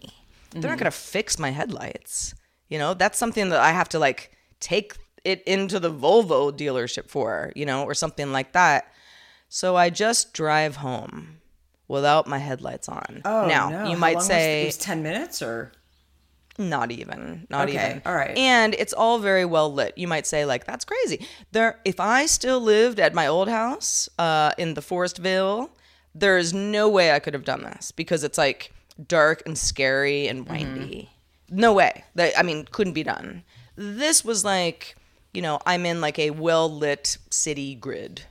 They're 0.49 0.62
not 0.62 0.68
mm-hmm. 0.70 0.78
going 0.78 0.85
to 0.87 0.90
fix 0.90 1.38
my 1.38 1.50
headlights. 1.50 2.35
You 2.70 2.78
know, 2.78 2.94
that's 2.94 3.18
something 3.18 3.50
that 3.50 3.61
I 3.61 3.73
have 3.73 3.90
to 3.90 3.99
like 3.99 4.30
take 4.59 4.97
it 5.23 5.42
into 5.42 5.78
the 5.78 5.92
Volvo 5.92 6.50
dealership 6.50 7.11
for, 7.11 7.52
you 7.54 7.66
know, 7.66 7.85
or 7.85 7.92
something 7.92 8.32
like 8.32 8.52
that. 8.52 8.90
So 9.50 9.76
I 9.76 9.90
just 9.90 10.32
drive 10.32 10.76
home 10.76 11.42
without 11.88 12.26
my 12.26 12.38
headlights 12.38 12.88
on. 12.88 13.20
Oh, 13.26 13.49
now, 13.49 13.68
no. 13.68 13.85
you 13.85 13.97
How 13.97 13.99
might 13.99 14.14
long 14.14 14.20
was- 14.20 14.26
say 14.28 14.62
it 14.62 14.66
was 14.68 14.78
10 14.78 15.02
minutes 15.02 15.42
or? 15.42 15.73
Not 16.59 16.90
even. 16.90 17.47
Not 17.50 17.69
Okay, 17.69 17.90
even. 17.90 18.02
all 18.07 18.14
right. 18.14 18.37
And 18.37 18.75
it's 18.75 18.92
all 18.92 19.19
very 19.19 19.45
well 19.45 19.73
lit. 19.73 19.97
You 19.97 20.09
might 20.09 20.26
say, 20.26 20.45
like, 20.45 20.66
that's 20.66 20.85
crazy. 20.85 21.26
There 21.52 21.80
if 21.85 22.00
I 22.00 22.26
still 22.26 22.61
lived 22.61 23.00
at 23.00 23.14
my 23.14 23.26
old 23.26 23.49
house, 23.49 24.09
uh, 24.19 24.52
in 24.59 24.75
the 24.75 24.80
Forestville, 24.83 25.71
there 26.14 26.37
is 26.38 26.52
no 26.52 26.88
way 26.88 27.12
I 27.12 27.19
could 27.19 27.35
have 27.35 27.45
done 27.45 27.62
this 27.62 27.92
because 27.92 28.25
it's 28.25 28.38
like 28.38 28.73
dark 29.07 29.42
and 29.47 29.57
scary 29.57 30.28
and 30.28 30.47
windy. 30.49 31.09
No 31.49 31.73
way. 31.73 32.04
That 32.14 32.38
I 32.38 32.42
mean, 32.42 32.66
couldn't 32.71 32.92
be 32.95 33.02
done. 33.04 33.42
This 33.76 34.25
was 34.25 34.45
like, 34.45 34.97
you 35.33 35.40
know, 35.42 35.61
I'm 35.64 35.87
in 35.87 36.00
like 36.00 36.19
a 36.19 36.30
well 36.30 36.71
lit 36.71 37.16
city 37.30 37.75
grid. 37.75 38.23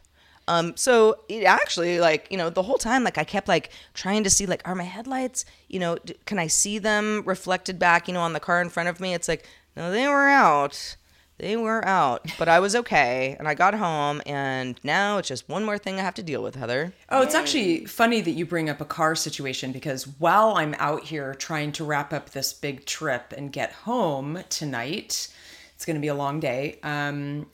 Um, 0.50 0.76
so 0.76 1.20
it 1.30 1.44
actually 1.44 2.00
like 2.00 2.28
you 2.32 2.38
know 2.38 2.50
the 2.50 2.64
whole 2.64 2.80
time 2.80 3.04
like 3.04 3.20
I 3.20 3.24
kept 3.24 3.48
like 3.48 3.70
trying 3.94 4.24
to 4.24 4.32
see 4.32 4.48
like 4.48 4.68
are 4.68 4.74
my 4.74 4.84
headlights 4.84 5.46
you 5.68 5.80
know 5.80 5.98
d- 6.04 6.16
can 6.26 6.40
I 6.40 6.48
see 6.48 6.80
them 6.80 7.22
reflected 7.24 7.78
back 7.78 8.08
you 8.08 8.16
know 8.16 8.22
on 8.22 8.34
the 8.34 8.40
car 8.40 8.60
in 8.60 8.70
front 8.70 8.90
of 8.90 9.00
me? 9.00 9.14
It's 9.14 9.28
like 9.28 9.48
no 9.78 9.92
they 9.92 10.08
were 10.08 10.28
out. 10.28 10.96
They 11.38 11.56
were 11.56 11.86
out. 11.88 12.26
But 12.40 12.50
I 12.50 12.60
was 12.60 12.76
okay 12.76 13.36
and 13.38 13.48
I 13.48 13.54
got 13.54 13.76
home 13.76 14.24
and 14.26 14.80
now 14.84 15.20
it's 15.20 15.28
just 15.28 15.48
one 15.48 15.64
more 15.64 15.78
thing 15.78 16.00
I 16.00 16.02
have 16.02 16.16
to 16.16 16.24
deal 16.24 16.42
with 16.42 16.56
Heather. 16.56 16.94
Oh, 17.10 17.22
it's 17.22 17.36
actually 17.36 17.86
funny 17.86 18.20
that 18.20 18.32
you 18.32 18.46
bring 18.46 18.72
up 18.72 18.82
a 18.82 18.86
car 18.86 19.16
situation 19.16 19.72
because 19.72 20.06
while 20.18 20.56
I'm 20.58 20.74
out 20.80 21.04
here 21.04 21.36
trying 21.36 21.72
to 21.74 21.86
wrap 21.86 22.12
up 22.12 22.32
this 22.32 22.54
big 22.54 22.86
trip 22.88 23.34
and 23.38 23.54
get 23.54 23.72
home 23.72 24.44
tonight, 24.50 25.30
it's 25.76 25.86
going 25.86 25.96
to 25.96 26.02
be 26.02 26.08
a 26.08 26.16
long 26.16 26.40
day. 26.42 26.80
Um, 26.84 27.46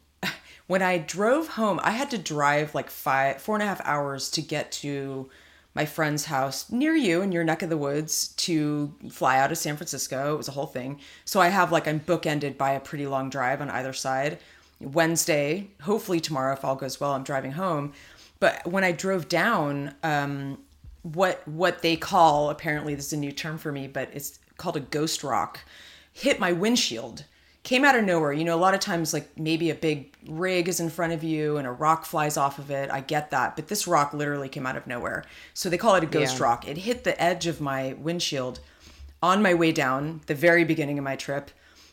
when 0.68 0.82
I 0.82 0.98
drove 0.98 1.50
home, 1.50 1.80
I 1.84 1.92
had 1.92 2.10
to 2.12 2.18
drive 2.18 2.74
like 2.74 2.90
five, 2.90 3.42
four 3.42 3.56
and 3.56 3.64
a 3.64 3.68
half 3.68 3.82
hours 3.84 4.30
to 4.32 4.42
get 4.42 4.72
to 4.74 5.30
my 5.76 5.86
friend's 5.86 6.26
house 6.26 6.72
near 6.72 6.96
you 6.96 7.22
in 7.22 7.32
your 7.32 7.44
neck 7.44 7.62
of 7.62 7.70
the 7.70 7.78
woods 7.78 8.30
to 8.30 8.94
fly 9.10 9.38
out 9.38 9.52
of 9.52 9.58
San 9.58 9.76
Francisco. 9.76 10.34
It 10.34 10.38
was 10.38 10.48
a 10.48 10.54
whole 10.54 10.66
thing. 10.66 11.00
So 11.26 11.42
I 11.42 11.50
have 11.50 11.72
like, 11.72 11.88
I'm 11.88 12.00
bookended 12.00 12.58
by 12.58 12.72
a 12.72 12.80
pretty 12.80 13.06
long 13.06 13.30
drive 13.30 13.62
on 13.62 13.70
either 13.70 13.94
side. 13.94 14.40
Wednesday, 14.80 15.68
hopefully 15.82 16.20
tomorrow, 16.20 16.54
if 16.54 16.66
all 16.66 16.76
goes 16.76 17.00
well, 17.00 17.12
I'm 17.12 17.24
driving 17.24 17.52
home. 17.52 17.94
But 18.40 18.66
when 18.66 18.84
I 18.84 18.92
drove 18.92 19.30
down, 19.30 19.96
um, 20.04 20.58
what 21.02 21.48
what 21.48 21.84
they 21.84 21.96
call 21.96 22.50
apparently 22.50 22.96
this 22.96 23.08
is 23.08 23.14
a 23.14 23.18
new 23.18 23.32
term 23.32 23.58
for 23.58 23.72
me, 23.72 23.88
but 23.88 24.10
it's 24.12 24.40
called 24.58 24.76
a 24.76 24.82
ghost 24.82 25.24
rock, 25.24 25.60
hit 26.12 26.40
my 26.40 26.52
windshield. 26.52 27.26
Came 27.66 27.84
out 27.84 27.96
of 27.98 28.06
nowhere. 28.06 28.32
You 28.32 28.44
know, 28.44 28.56
a 28.56 28.62
lot 28.62 28.76
of 28.76 28.80
times 28.80 29.12
like 29.12 29.38
maybe 29.38 29.72
a 29.72 29.76
big 29.76 30.14
rig 30.28 30.70
is 30.70 30.80
in 30.80 30.90
front 30.90 31.14
of 31.14 31.24
you 31.24 31.58
and 31.58 31.68
a 31.68 31.72
rock 31.72 32.06
flies 32.06 32.38
off 32.38 32.60
of 32.60 32.70
it. 32.70 32.92
I 32.92 33.02
get 33.02 33.32
that, 33.32 33.56
but 33.56 33.68
this 33.68 33.88
rock 33.88 34.14
literally 34.14 34.50
came 34.50 34.68
out 34.68 34.78
of 34.78 34.86
nowhere. 34.86 35.26
So 35.56 35.68
they 35.68 35.78
call 35.78 35.96
it 35.96 36.04
a 36.04 36.08
ghost 36.08 36.38
Yeah. 36.38 36.44
rock. 36.44 36.68
It 36.68 36.78
hit 36.78 37.04
the 37.04 37.20
edge 37.22 37.48
of 37.48 37.60
my 37.60 37.94
windshield 37.94 38.60
on 39.24 39.42
my 39.42 39.54
way 39.56 39.72
down, 39.72 40.22
the 40.28 40.36
very 40.36 40.64
beginning 40.64 41.00
of 41.00 41.04
my 41.04 41.16
trip, 41.16 41.50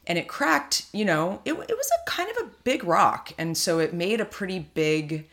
and 0.06 0.18
it 0.18 0.28
cracked. 0.28 0.84
You 0.92 1.06
know, 1.06 1.40
it, 1.46 1.54
it 1.54 1.76
was 1.76 1.90
a 1.90 2.10
kind 2.10 2.30
of 2.30 2.36
a 2.46 2.50
big 2.64 2.84
rock, 2.84 3.32
and 3.38 3.56
so 3.56 3.78
it 3.78 3.94
made 3.94 4.20
a 4.20 4.26
pretty 4.26 4.58
big 4.58 5.26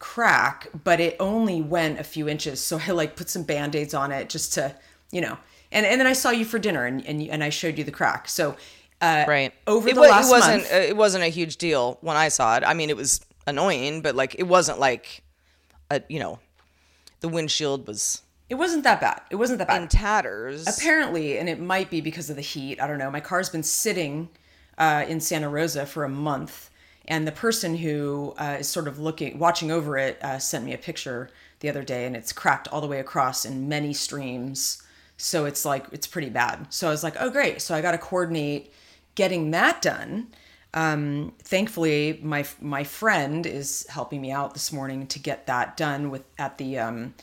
crack, 0.00 0.68
but 0.84 1.00
it 1.00 1.16
only 1.20 1.62
went 1.62 2.00
a 2.00 2.04
few 2.04 2.28
inches. 2.28 2.60
So 2.60 2.80
I 2.86 2.90
like 2.90 3.16
put 3.16 3.30
some 3.30 3.44
band-aids 3.44 3.94
on 3.94 4.10
it 4.12 4.28
just 4.28 4.52
to, 4.54 4.74
you 5.12 5.20
know. 5.20 5.38
And 5.72 5.86
and 5.86 6.00
then 6.00 6.06
I 6.06 6.12
saw 6.12 6.30
you 6.30 6.44
for 6.44 6.58
dinner 6.58 6.86
and 6.86 7.04
and, 7.06 7.22
and 7.22 7.42
I 7.44 7.50
showed 7.50 7.78
you 7.78 7.84
the 7.84 7.90
crack. 7.90 8.28
So 8.28 8.56
uh 9.00 9.24
right 9.28 9.52
over 9.66 9.88
it, 9.88 9.94
the 9.94 10.00
wa- 10.00 10.06
last 10.08 10.28
it 10.28 10.30
wasn't 10.30 10.56
month, 10.56 10.72
it 10.72 10.96
wasn't 10.96 11.24
a 11.24 11.28
huge 11.28 11.56
deal 11.56 11.98
when 12.00 12.16
I 12.16 12.28
saw 12.28 12.56
it 12.56 12.62
I 12.64 12.74
mean 12.74 12.90
it 12.90 12.96
was 12.96 13.20
annoying 13.46 14.00
but 14.02 14.14
like 14.14 14.34
it 14.38 14.44
wasn't 14.44 14.78
like 14.78 15.22
a 15.90 16.02
you 16.08 16.18
know 16.18 16.38
the 17.20 17.28
windshield 17.28 17.86
was 17.86 18.22
it 18.48 18.54
wasn't 18.54 18.84
that 18.84 19.00
bad. 19.00 19.22
It 19.30 19.36
wasn't 19.36 19.58
that 19.58 19.68
bad. 19.68 19.82
in 19.82 19.88
tatters 19.88 20.66
Apparently, 20.68 21.38
and 21.38 21.48
it 21.48 21.58
might 21.60 21.90
be 21.90 22.00
because 22.00 22.30
of 22.30 22.36
the 22.36 22.42
heat. 22.42 22.80
I 22.80 22.86
don't 22.86 22.98
know. 22.98 23.10
My 23.10 23.20
car's 23.20 23.48
been 23.48 23.64
sitting 23.64 24.28
uh, 24.78 25.04
in 25.08 25.20
Santa 25.20 25.48
Rosa 25.48 25.84
for 25.84 26.04
a 26.04 26.08
month, 26.08 26.70
and 27.06 27.26
the 27.26 27.32
person 27.32 27.76
who 27.76 28.34
uh, 28.38 28.58
is 28.60 28.68
sort 28.68 28.86
of 28.86 29.00
looking, 29.00 29.38
watching 29.38 29.72
over 29.72 29.98
it, 29.98 30.22
uh, 30.22 30.38
sent 30.38 30.64
me 30.64 30.72
a 30.72 30.78
picture 30.78 31.28
the 31.58 31.68
other 31.68 31.82
day, 31.82 32.06
and 32.06 32.14
it's 32.14 32.32
cracked 32.32 32.68
all 32.68 32.80
the 32.80 32.86
way 32.86 33.00
across 33.00 33.44
in 33.44 33.68
many 33.68 33.92
streams. 33.92 34.80
So 35.16 35.44
it's 35.44 35.64
like 35.64 35.86
it's 35.90 36.06
pretty 36.06 36.30
bad. 36.30 36.72
So 36.72 36.86
I 36.86 36.90
was 36.90 37.02
like, 37.02 37.16
oh 37.18 37.30
great. 37.30 37.60
So 37.60 37.74
I 37.74 37.80
got 37.80 37.92
to 37.92 37.98
coordinate 37.98 38.72
getting 39.16 39.50
that 39.50 39.82
done. 39.82 40.28
Um, 40.72 41.32
thankfully, 41.42 42.20
my 42.22 42.44
my 42.60 42.84
friend 42.84 43.44
is 43.46 43.86
helping 43.88 44.20
me 44.20 44.30
out 44.30 44.54
this 44.54 44.72
morning 44.72 45.06
to 45.08 45.18
get 45.18 45.46
that 45.46 45.76
done 45.76 46.10
with 46.10 46.22
at 46.38 46.58
the 46.58 46.78
um, 46.78 47.14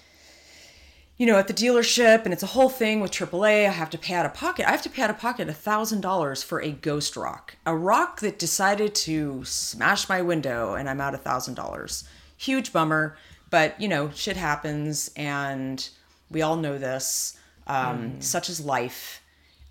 you 1.17 1.27
know, 1.27 1.37
at 1.37 1.47
the 1.47 1.53
dealership, 1.53 2.23
and 2.25 2.33
it's 2.33 2.43
a 2.43 2.47
whole 2.47 2.69
thing 2.69 2.99
with 2.99 3.11
AAA. 3.11 3.67
I 3.67 3.71
have 3.71 3.91
to 3.91 3.97
pay 3.97 4.15
out 4.15 4.25
of 4.25 4.33
pocket. 4.33 4.67
I 4.67 4.71
have 4.71 4.81
to 4.81 4.89
pay 4.89 5.03
out 5.03 5.11
of 5.11 5.19
pocket 5.19 5.47
a 5.47 5.53
thousand 5.53 6.01
dollars 6.01 6.41
for 6.41 6.61
a 6.61 6.71
ghost 6.71 7.15
rock, 7.15 7.55
a 7.65 7.75
rock 7.75 8.19
that 8.21 8.39
decided 8.39 8.95
to 8.95 9.43
smash 9.45 10.09
my 10.09 10.21
window, 10.21 10.73
and 10.73 10.89
I'm 10.89 10.99
out 10.99 11.13
a 11.13 11.19
thousand 11.19 11.53
dollars. 11.53 12.03
Huge 12.37 12.73
bummer, 12.73 13.15
but 13.51 13.79
you 13.79 13.87
know, 13.87 14.09
shit 14.15 14.35
happens, 14.35 15.11
and 15.15 15.87
we 16.31 16.41
all 16.41 16.55
know 16.55 16.77
this. 16.77 17.37
Um, 17.67 18.19
Such 18.19 18.49
is 18.49 18.59
life. 18.59 19.22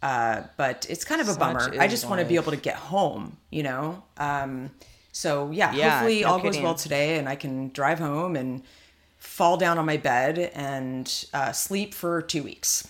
Uh, 0.03 0.43
but 0.57 0.85
it's 0.91 1.05
kind 1.05 1.21
of 1.21 1.29
a 1.29 1.33
Such 1.33 1.41
bummer. 1.41 1.75
I 1.79 1.87
just 1.87 2.09
want 2.09 2.21
to 2.21 2.27
be 2.27 2.35
able 2.35 2.51
to 2.51 2.59
get 2.59 2.75
home, 2.75 3.37
you 3.51 3.62
know. 3.62 4.03
Um, 4.17 4.71
so 5.12 5.51
yeah, 5.53 5.73
Yeah, 5.73 5.91
hopefully 5.91 6.23
no 6.23 6.29
all 6.29 6.41
goes 6.41 6.59
well 6.59 6.75
today, 6.75 7.19
and 7.19 7.29
I 7.29 7.37
can 7.37 7.69
drive 7.69 7.99
home 8.01 8.35
and 8.35 8.62
fall 9.19 9.57
down 9.57 9.79
on 9.79 9.87
my 9.87 9.97
bed 9.97 10.51
and 10.55 11.27
uh, 11.33 11.53
sleep 11.53 11.95
for 11.95 12.21
two 12.21 12.43
weeks. 12.43 12.88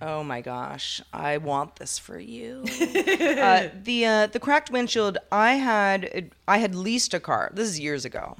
Oh 0.00 0.22
my 0.22 0.40
gosh, 0.40 1.02
I 1.12 1.38
want 1.38 1.76
this 1.76 1.98
for 1.98 2.18
you. 2.18 2.62
uh, 2.80 3.68
the 3.82 4.06
uh, 4.06 4.26
the 4.28 4.38
cracked 4.40 4.70
windshield. 4.70 5.18
I 5.32 5.54
had 5.54 6.30
I 6.46 6.58
had 6.58 6.74
leased 6.74 7.12
a 7.14 7.20
car. 7.20 7.50
This 7.52 7.68
is 7.68 7.80
years 7.80 8.04
ago, 8.04 8.36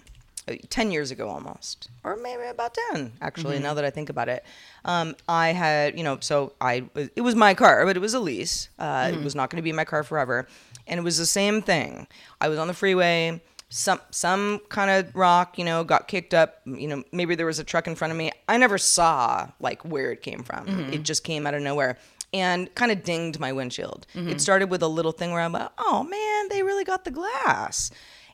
uh, 0.49 0.55
ten 0.71 0.91
years 0.91 1.11
ago 1.11 1.29
almost, 1.29 1.89
or 2.05 2.17
maybe 2.17 2.45
about 2.45 2.75
ten 2.75 3.13
actually. 3.21 3.59
Now 3.59 3.75
that 3.75 3.85
I 3.85 3.91
think 3.91 4.09
about 4.11 4.29
it, 4.29 4.45
um, 4.85 5.15
I 5.29 5.49
had 5.49 5.97
you 5.99 6.05
know 6.05 6.19
so 6.21 6.53
I 6.61 6.85
it 7.17 7.21
was 7.23 7.35
my 7.35 7.55
car, 7.55 7.85
but 7.87 7.97
it 7.97 8.01
was 8.01 8.15
a 8.15 8.21
lease. 8.21 8.69
Uh, 8.79 9.11
It 9.15 9.23
was 9.25 9.35
not 9.35 9.51
going 9.51 9.59
to 9.59 9.63
be 9.63 9.73
my 9.73 9.85
car 9.85 10.03
forever, 10.03 10.47
and 10.87 10.99
it 10.99 11.03
was 11.03 11.19
the 11.19 11.27
same 11.27 11.63
thing. 11.63 12.07
I 12.41 12.49
was 12.49 12.59
on 12.59 12.69
the 12.69 12.75
freeway. 12.75 13.41
some 13.71 14.01
some 14.11 14.61
kind 14.71 14.91
of 14.91 15.15
rock, 15.15 15.59
you 15.59 15.65
know, 15.65 15.85
got 15.85 16.09
kicked 16.09 16.33
up. 16.33 16.61
You 16.65 16.89
know, 16.89 17.05
maybe 17.13 17.35
there 17.35 17.45
was 17.47 17.59
a 17.59 17.65
truck 17.65 17.87
in 17.87 17.95
front 17.95 18.13
of 18.13 18.17
me. 18.17 18.33
I 18.49 18.57
never 18.57 18.79
saw 18.79 19.49
like 19.61 19.85
where 19.85 20.11
it 20.13 20.23
came 20.23 20.43
from. 20.43 20.67
It 20.93 21.03
just 21.03 21.23
came 21.23 21.47
out 21.47 21.53
of 21.55 21.61
nowhere 21.63 21.99
and 22.33 22.75
kind 22.75 22.91
of 22.93 23.03
dinged 23.05 23.39
my 23.41 23.53
windshield. 23.53 24.07
It 24.15 24.41
started 24.41 24.71
with 24.71 24.83
a 24.83 24.89
little 24.89 25.13
thing 25.13 25.33
where 25.33 25.43
I'm 25.43 25.53
like, 25.53 25.71
oh 25.79 26.03
man, 26.05 26.49
they 26.49 26.63
really 26.63 26.85
got 26.85 27.05
the 27.05 27.11
glass. 27.11 27.91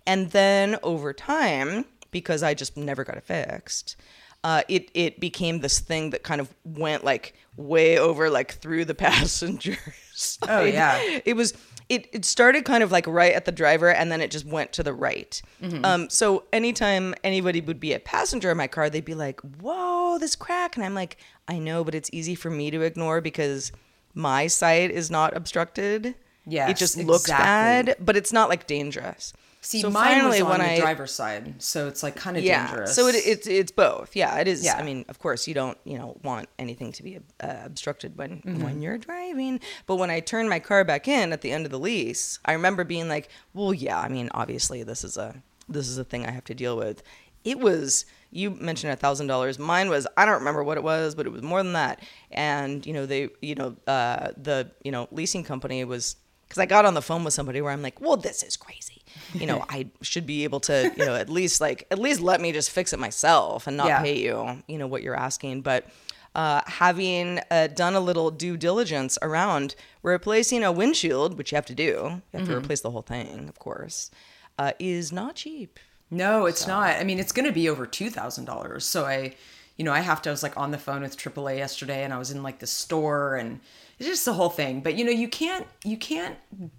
And 0.06 0.30
then 0.32 0.76
over 0.82 1.12
time, 1.12 1.84
because 2.14 2.42
I 2.42 2.54
just 2.54 2.76
never 2.78 3.04
got 3.04 3.16
it 3.18 3.24
fixed, 3.24 3.96
uh, 4.42 4.62
it 4.68 4.90
it 4.94 5.20
became 5.20 5.60
this 5.60 5.78
thing 5.80 6.10
that 6.10 6.22
kind 6.22 6.40
of 6.40 6.48
went 6.64 7.04
like 7.04 7.34
way 7.58 7.98
over 7.98 8.30
like 8.30 8.54
through 8.54 8.86
the 8.86 8.94
passengers. 9.06 10.38
Oh, 10.48 10.62
yeah. 10.64 10.98
it 11.26 11.34
was 11.36 11.52
it, 11.90 12.08
it 12.14 12.24
started 12.24 12.64
kind 12.64 12.82
of 12.82 12.90
like 12.90 13.06
right 13.06 13.34
at 13.34 13.44
the 13.44 13.52
driver 13.52 13.90
and 13.90 14.10
then 14.10 14.22
it 14.22 14.30
just 14.30 14.46
went 14.46 14.72
to 14.72 14.82
the 14.82 14.94
right 14.94 15.42
Mm-hmm. 15.62 15.84
um, 15.84 16.08
so 16.08 16.44
anytime 16.52 17.14
anybody 17.22 17.60
would 17.60 17.78
be 17.80 17.92
a 17.92 17.98
passenger 17.98 18.50
in 18.50 18.56
my 18.56 18.66
car 18.68 18.88
they'd 18.88 19.04
be 19.04 19.14
like 19.14 19.40
whoa 19.60 20.16
this 20.18 20.34
crack 20.36 20.76
and 20.76 20.84
i'm 20.86 20.94
like 20.94 21.16
i 21.48 21.58
know 21.58 21.84
but 21.84 21.94
it's 21.94 22.08
easy 22.12 22.34
for 22.34 22.48
me 22.50 22.70
to 22.70 22.80
ignore 22.82 23.20
because 23.20 23.70
my 24.14 24.46
sight 24.46 24.90
is 24.90 25.10
not 25.10 25.36
obstructed 25.36 26.14
Yeah, 26.46 26.70
it 26.70 26.76
just 26.78 26.96
looks 26.96 27.24
exactly. 27.24 27.92
bad 27.92 27.96
but 28.04 28.16
it's 28.16 28.32
not 28.32 28.48
like 28.48 28.66
dangerous 28.66 29.32
See, 29.64 29.80
so 29.80 29.88
mine 29.88 30.20
finally 30.20 30.42
was 30.42 30.52
on 30.52 30.58
when 30.58 30.60
the 30.60 30.72
I 30.74 30.78
driver's 30.78 31.12
side, 31.12 31.54
so 31.62 31.88
it's 31.88 32.02
like 32.02 32.16
kind 32.16 32.36
of 32.36 32.44
yeah, 32.44 32.66
dangerous. 32.66 32.94
so 32.94 33.06
it, 33.06 33.14
it's 33.16 33.46
it's 33.46 33.72
both. 33.72 34.14
Yeah, 34.14 34.38
it 34.38 34.46
is. 34.46 34.62
Yeah. 34.62 34.76
I 34.76 34.82
mean, 34.82 35.06
of 35.08 35.18
course, 35.18 35.48
you 35.48 35.54
don't 35.54 35.78
you 35.84 35.96
know 35.98 36.18
want 36.22 36.48
anything 36.58 36.92
to 36.92 37.02
be 37.02 37.18
uh, 37.40 37.56
obstructed 37.64 38.18
when 38.18 38.42
Mm-hmm. 38.42 38.62
when 38.62 38.82
you're 38.82 38.98
driving. 38.98 39.60
But 39.86 39.96
when 39.96 40.10
I 40.10 40.20
turned 40.20 40.50
my 40.50 40.58
car 40.60 40.84
back 40.84 41.08
in 41.08 41.32
at 41.32 41.40
the 41.40 41.50
end 41.50 41.64
of 41.64 41.72
the 41.72 41.78
lease, 41.78 42.38
I 42.44 42.52
remember 42.52 42.84
being 42.84 43.08
like, 43.08 43.28
well, 43.54 43.72
yeah. 43.72 43.98
I 43.98 44.08
mean, 44.08 44.28
obviously, 44.32 44.82
this 44.82 45.02
is 45.02 45.16
a 45.16 45.42
this 45.68 45.88
is 45.88 45.96
a 45.96 46.04
thing 46.04 46.26
I 46.26 46.30
have 46.30 46.44
to 46.44 46.54
deal 46.54 46.76
with. 46.76 47.02
It 47.42 47.58
was 47.58 48.04
you 48.30 48.50
mentioned 48.50 48.92
a 48.92 48.96
thousand 48.96 49.28
dollars. 49.28 49.58
Mine 49.58 49.88
was 49.88 50.06
I 50.16 50.26
don't 50.26 50.40
remember 50.40 50.62
what 50.62 50.76
it 50.76 50.82
was, 50.84 51.14
but 51.14 51.24
it 51.24 51.30
was 51.32 51.40
more 51.42 51.62
than 51.62 51.72
that. 51.72 52.02
And 52.30 52.84
you 52.84 52.92
know 52.92 53.06
they 53.06 53.30
you 53.40 53.54
know 53.54 53.76
uh, 53.86 54.32
the 54.36 54.70
you 54.84 54.92
know 54.92 55.08
leasing 55.10 55.42
company 55.42 55.84
was 55.84 56.16
because 56.46 56.58
I 56.58 56.66
got 56.66 56.84
on 56.84 56.92
the 56.92 57.00
phone 57.02 57.24
with 57.24 57.32
somebody 57.32 57.62
where 57.62 57.72
I'm 57.72 57.80
like, 57.80 58.00
well, 58.00 58.16
this 58.18 58.42
is 58.42 58.56
crazy. 58.56 59.02
You 59.32 59.46
know, 59.46 59.64
I 59.68 59.86
should 60.02 60.26
be 60.26 60.44
able 60.44 60.60
to, 60.60 60.90
you 60.96 61.04
know, 61.04 61.14
at 61.14 61.28
least 61.28 61.60
like 61.60 61.86
at 61.90 61.98
least 61.98 62.20
let 62.20 62.40
me 62.40 62.52
just 62.52 62.70
fix 62.70 62.92
it 62.92 62.98
myself 62.98 63.66
and 63.66 63.76
not 63.76 63.86
Yeah. 63.88 64.00
pay 64.02 64.18
you, 64.18 64.62
you 64.68 64.78
know, 64.78 64.86
what 64.86 65.02
you're 65.02 65.16
asking. 65.16 65.62
But 65.62 65.86
uh, 66.34 66.62
having 66.66 67.40
uh, 67.50 67.68
done 67.68 67.94
a 67.94 68.00
little 68.00 68.30
due 68.30 68.56
diligence 68.56 69.16
around 69.22 69.76
replacing 70.02 70.64
a 70.64 70.72
windshield, 70.72 71.38
which 71.38 71.52
you 71.52 71.56
have 71.56 71.66
to 71.66 71.74
do, 71.74 71.82
you 71.84 72.22
have 72.32 72.42
Mm-hmm. 72.42 72.52
to 72.52 72.56
replace 72.58 72.80
the 72.80 72.90
whole 72.90 73.02
thing, 73.02 73.48
of 73.48 73.58
course, 73.60 74.10
uh, 74.58 74.72
is 74.80 75.12
not 75.12 75.36
cheap. 75.36 75.78
No, 76.10 76.46
it's 76.46 76.66
not. 76.66 76.90
I 77.00 77.04
mean, 77.04 77.18
it's 77.20 77.32
going 77.32 77.46
to 77.46 77.52
be 77.52 77.68
over 77.68 77.86
two 77.86 78.10
thousand 78.10 78.44
dollars. 78.46 78.84
So 78.84 79.04
I, 79.04 79.34
you 79.76 79.84
know, 79.84 79.92
I 79.92 80.00
have 80.00 80.22
to. 80.22 80.30
I 80.30 80.32
was 80.32 80.42
like 80.42 80.56
on 80.56 80.70
the 80.70 80.78
phone 80.78 81.02
with 81.02 81.16
AAA 81.16 81.56
yesterday, 81.58 82.04
and 82.04 82.12
I 82.12 82.18
was 82.18 82.30
in 82.30 82.42
like 82.42 82.58
the 82.58 82.66
store, 82.66 83.36
and 83.36 83.60
it's 83.98 84.08
just 84.08 84.24
the 84.24 84.34
whole 84.34 84.50
thing. 84.50 84.80
But 84.80 84.96
you 84.96 85.04
know, 85.04 85.10
you 85.12 85.28
can't 85.28 85.66
you 85.84 85.96
can't 85.96 86.36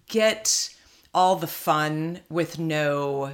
get 0.07 0.69
all 1.15 1.35
the 1.35 1.47
fun 1.47 2.19
with 2.29 2.59
no 2.59 3.33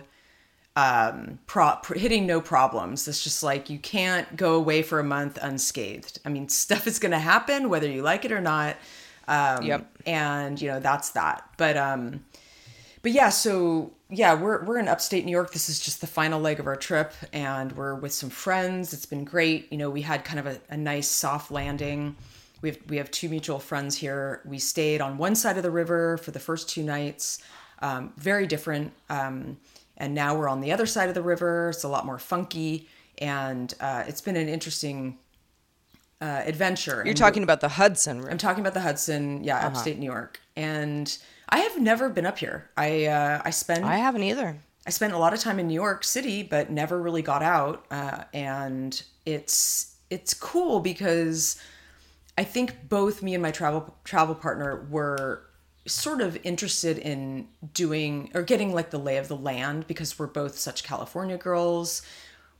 um 0.77 1.37
pro- 1.47 1.75
pr- 1.83 1.95
hitting 1.95 2.25
no 2.25 2.39
problems 2.39 3.05
it's 3.07 3.23
just 3.23 3.43
like 3.43 3.69
you 3.69 3.77
can't 3.79 4.37
go 4.37 4.55
away 4.55 4.81
for 4.81 4.99
a 4.99 5.03
month 5.03 5.37
unscathed 5.41 6.19
i 6.25 6.29
mean 6.29 6.47
stuff 6.63 6.87
is 6.87 6.99
going 6.99 7.11
to 7.11 7.19
happen 7.19 7.67
whether 7.67 7.89
you 7.89 8.01
like 8.01 8.23
it 8.23 8.31
or 8.31 8.39
not 8.39 8.77
um 9.27 9.63
Yep. 9.63 9.97
and 10.05 10.61
you 10.61 10.69
know 10.69 10.79
that's 10.79 11.09
that 11.09 11.43
but 11.57 11.75
um 11.75 12.23
but 13.03 13.11
yeah, 13.13 13.29
so 13.29 13.91
yeah, 14.09 14.35
we're 14.35 14.63
we're 14.63 14.77
in 14.77 14.87
upstate 14.87 15.25
New 15.25 15.31
York. 15.31 15.53
This 15.53 15.69
is 15.69 15.79
just 15.79 16.01
the 16.01 16.07
final 16.07 16.39
leg 16.39 16.59
of 16.59 16.67
our 16.67 16.75
trip, 16.75 17.13
and 17.33 17.71
we're 17.71 17.95
with 17.95 18.13
some 18.13 18.29
friends. 18.29 18.93
It's 18.93 19.07
been 19.07 19.23
great. 19.23 19.71
You 19.71 19.79
know, 19.79 19.89
we 19.89 20.01
had 20.03 20.23
kind 20.23 20.39
of 20.39 20.45
a, 20.45 20.59
a 20.69 20.77
nice 20.77 21.07
soft 21.07 21.49
landing. 21.49 22.15
We 22.61 22.69
have 22.69 22.77
we 22.89 22.97
have 22.97 23.09
two 23.09 23.27
mutual 23.29 23.57
friends 23.57 23.97
here. 23.97 24.41
We 24.45 24.59
stayed 24.59 25.01
on 25.01 25.17
one 25.17 25.33
side 25.35 25.57
of 25.57 25.63
the 25.63 25.71
river 25.71 26.17
for 26.17 26.29
the 26.31 26.39
first 26.39 26.69
two 26.69 26.83
nights. 26.83 27.39
Um, 27.81 28.13
very 28.17 28.47
different. 28.47 28.93
Um, 29.09 29.57
and 29.97 30.15
now 30.15 30.35
we're 30.35 30.49
on 30.49 30.61
the 30.61 30.71
other 30.71 30.85
side 30.85 31.09
of 31.09 31.15
the 31.15 31.21
river. 31.21 31.69
It's 31.69 31.83
a 31.83 31.87
lot 31.87 32.05
more 32.05 32.17
funky, 32.17 32.87
and 33.19 33.73
uh, 33.79 34.03
it's 34.07 34.21
been 34.21 34.35
an 34.35 34.49
interesting 34.49 35.17
uh, 36.19 36.41
adventure. 36.45 36.97
You're 36.97 37.09
And 37.09 37.17
talking 37.17 37.43
about 37.43 37.61
the 37.61 37.69
Hudson 37.69 38.17
River. 38.17 38.31
I'm 38.31 38.37
talking 38.37 38.61
about 38.61 38.73
the 38.73 38.81
Hudson, 38.81 39.43
yeah, 39.43 39.65
upstate 39.65 39.99
New 39.99 40.05
York, 40.05 40.39
and 40.55 41.15
I 41.49 41.59
have 41.59 41.79
never 41.79 42.09
been 42.09 42.25
up 42.25 42.39
here. 42.39 42.69
I 42.77 43.05
uh, 43.05 43.41
I 43.43 43.49
spend 43.51 43.85
I 43.85 43.97
haven't 43.97 44.23
either. 44.23 44.57
I 44.87 44.89
spent 44.89 45.13
a 45.13 45.17
lot 45.17 45.33
of 45.33 45.39
time 45.39 45.59
in 45.59 45.67
New 45.67 45.75
York 45.75 46.03
City, 46.03 46.41
but 46.41 46.71
never 46.71 46.99
really 46.99 47.21
got 47.21 47.43
out. 47.43 47.85
Uh, 47.91 48.23
and 48.33 49.01
it's 49.25 49.95
it's 50.09 50.33
cool 50.33 50.79
because 50.79 51.61
I 52.37 52.43
think 52.43 52.89
both 52.89 53.21
me 53.21 53.33
and 53.35 53.43
my 53.43 53.51
travel 53.51 53.95
travel 54.03 54.35
partner 54.35 54.87
were 54.89 55.43
sort 55.85 56.21
of 56.21 56.37
interested 56.43 56.97
in 56.97 57.47
doing 57.73 58.29
or 58.33 58.43
getting 58.43 58.73
like 58.73 58.91
the 58.91 58.99
lay 58.99 59.17
of 59.17 59.27
the 59.27 59.35
land 59.35 59.87
because 59.87 60.19
we're 60.19 60.27
both 60.27 60.57
such 60.57 60.83
California 60.83 61.37
girls. 61.37 62.03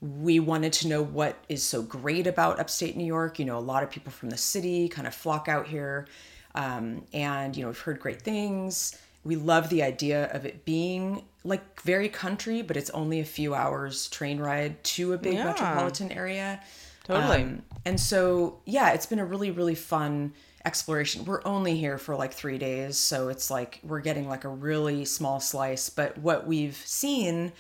We 0.02 0.40
wanted 0.40 0.74
to 0.74 0.88
know 0.88 1.04
what 1.04 1.38
is 1.48 1.62
so 1.62 1.84
great 1.84 2.26
about 2.26 2.60
upstate 2.60 2.98
New 2.98 3.06
York. 3.06 3.38
You 3.38 3.46
know, 3.46 3.58
a 3.58 3.60
lot 3.60 3.84
of 3.84 3.92
people 3.92 4.12
from 4.12 4.32
the 4.32 4.38
city 4.38 4.90
kind 4.90 5.08
of 5.08 5.14
flock 5.14 5.48
out 5.48 5.68
here. 5.68 6.08
Um, 6.56 7.04
and, 7.14 7.56
you 7.56 7.62
know, 7.62 7.70
we've 7.70 7.80
heard 7.80 8.00
great 8.00 8.22
things. 8.24 8.98
We 9.24 9.36
love 9.36 9.70
the 9.70 9.84
idea 9.84 10.32
of 10.34 10.46
it 10.46 10.66
being 10.66 11.24
like 11.44 11.82
very 11.82 12.10
country, 12.10 12.64
but 12.64 12.76
it's 12.76 12.90
only 12.90 13.20
a 13.20 13.26
few 13.26 13.54
hours 13.54 14.08
train 14.08 14.40
ride 14.40 14.84
to 14.84 15.14
a 15.14 15.18
big 15.18 15.36
Yeah. 15.36 15.46
metropolitan 15.46 16.12
area. 16.12 16.60
Totally. 17.04 17.44
Um, 17.44 17.62
and 17.86 18.00
so, 18.00 18.60
yeah, 18.66 18.92
it's 18.94 19.06
been 19.06 19.20
a 19.20 19.26
really, 19.26 19.52
really 19.52 19.76
fun 19.76 20.34
exploration. 20.66 21.26
We're 21.26 21.42
only 21.46 21.78
here 21.78 21.98
for 21.98 22.16
like 22.16 22.34
three 22.34 22.58
days, 22.58 22.98
so 22.98 23.30
it's 23.30 23.50
like 23.50 23.80
we're 23.84 24.02
getting 24.02 24.28
like 24.28 24.44
a 24.44 24.50
really 24.50 25.06
small 25.06 25.40
slice. 25.40 25.90
But 25.90 26.18
what 26.18 26.46
we've 26.48 26.76
seen 26.76 27.52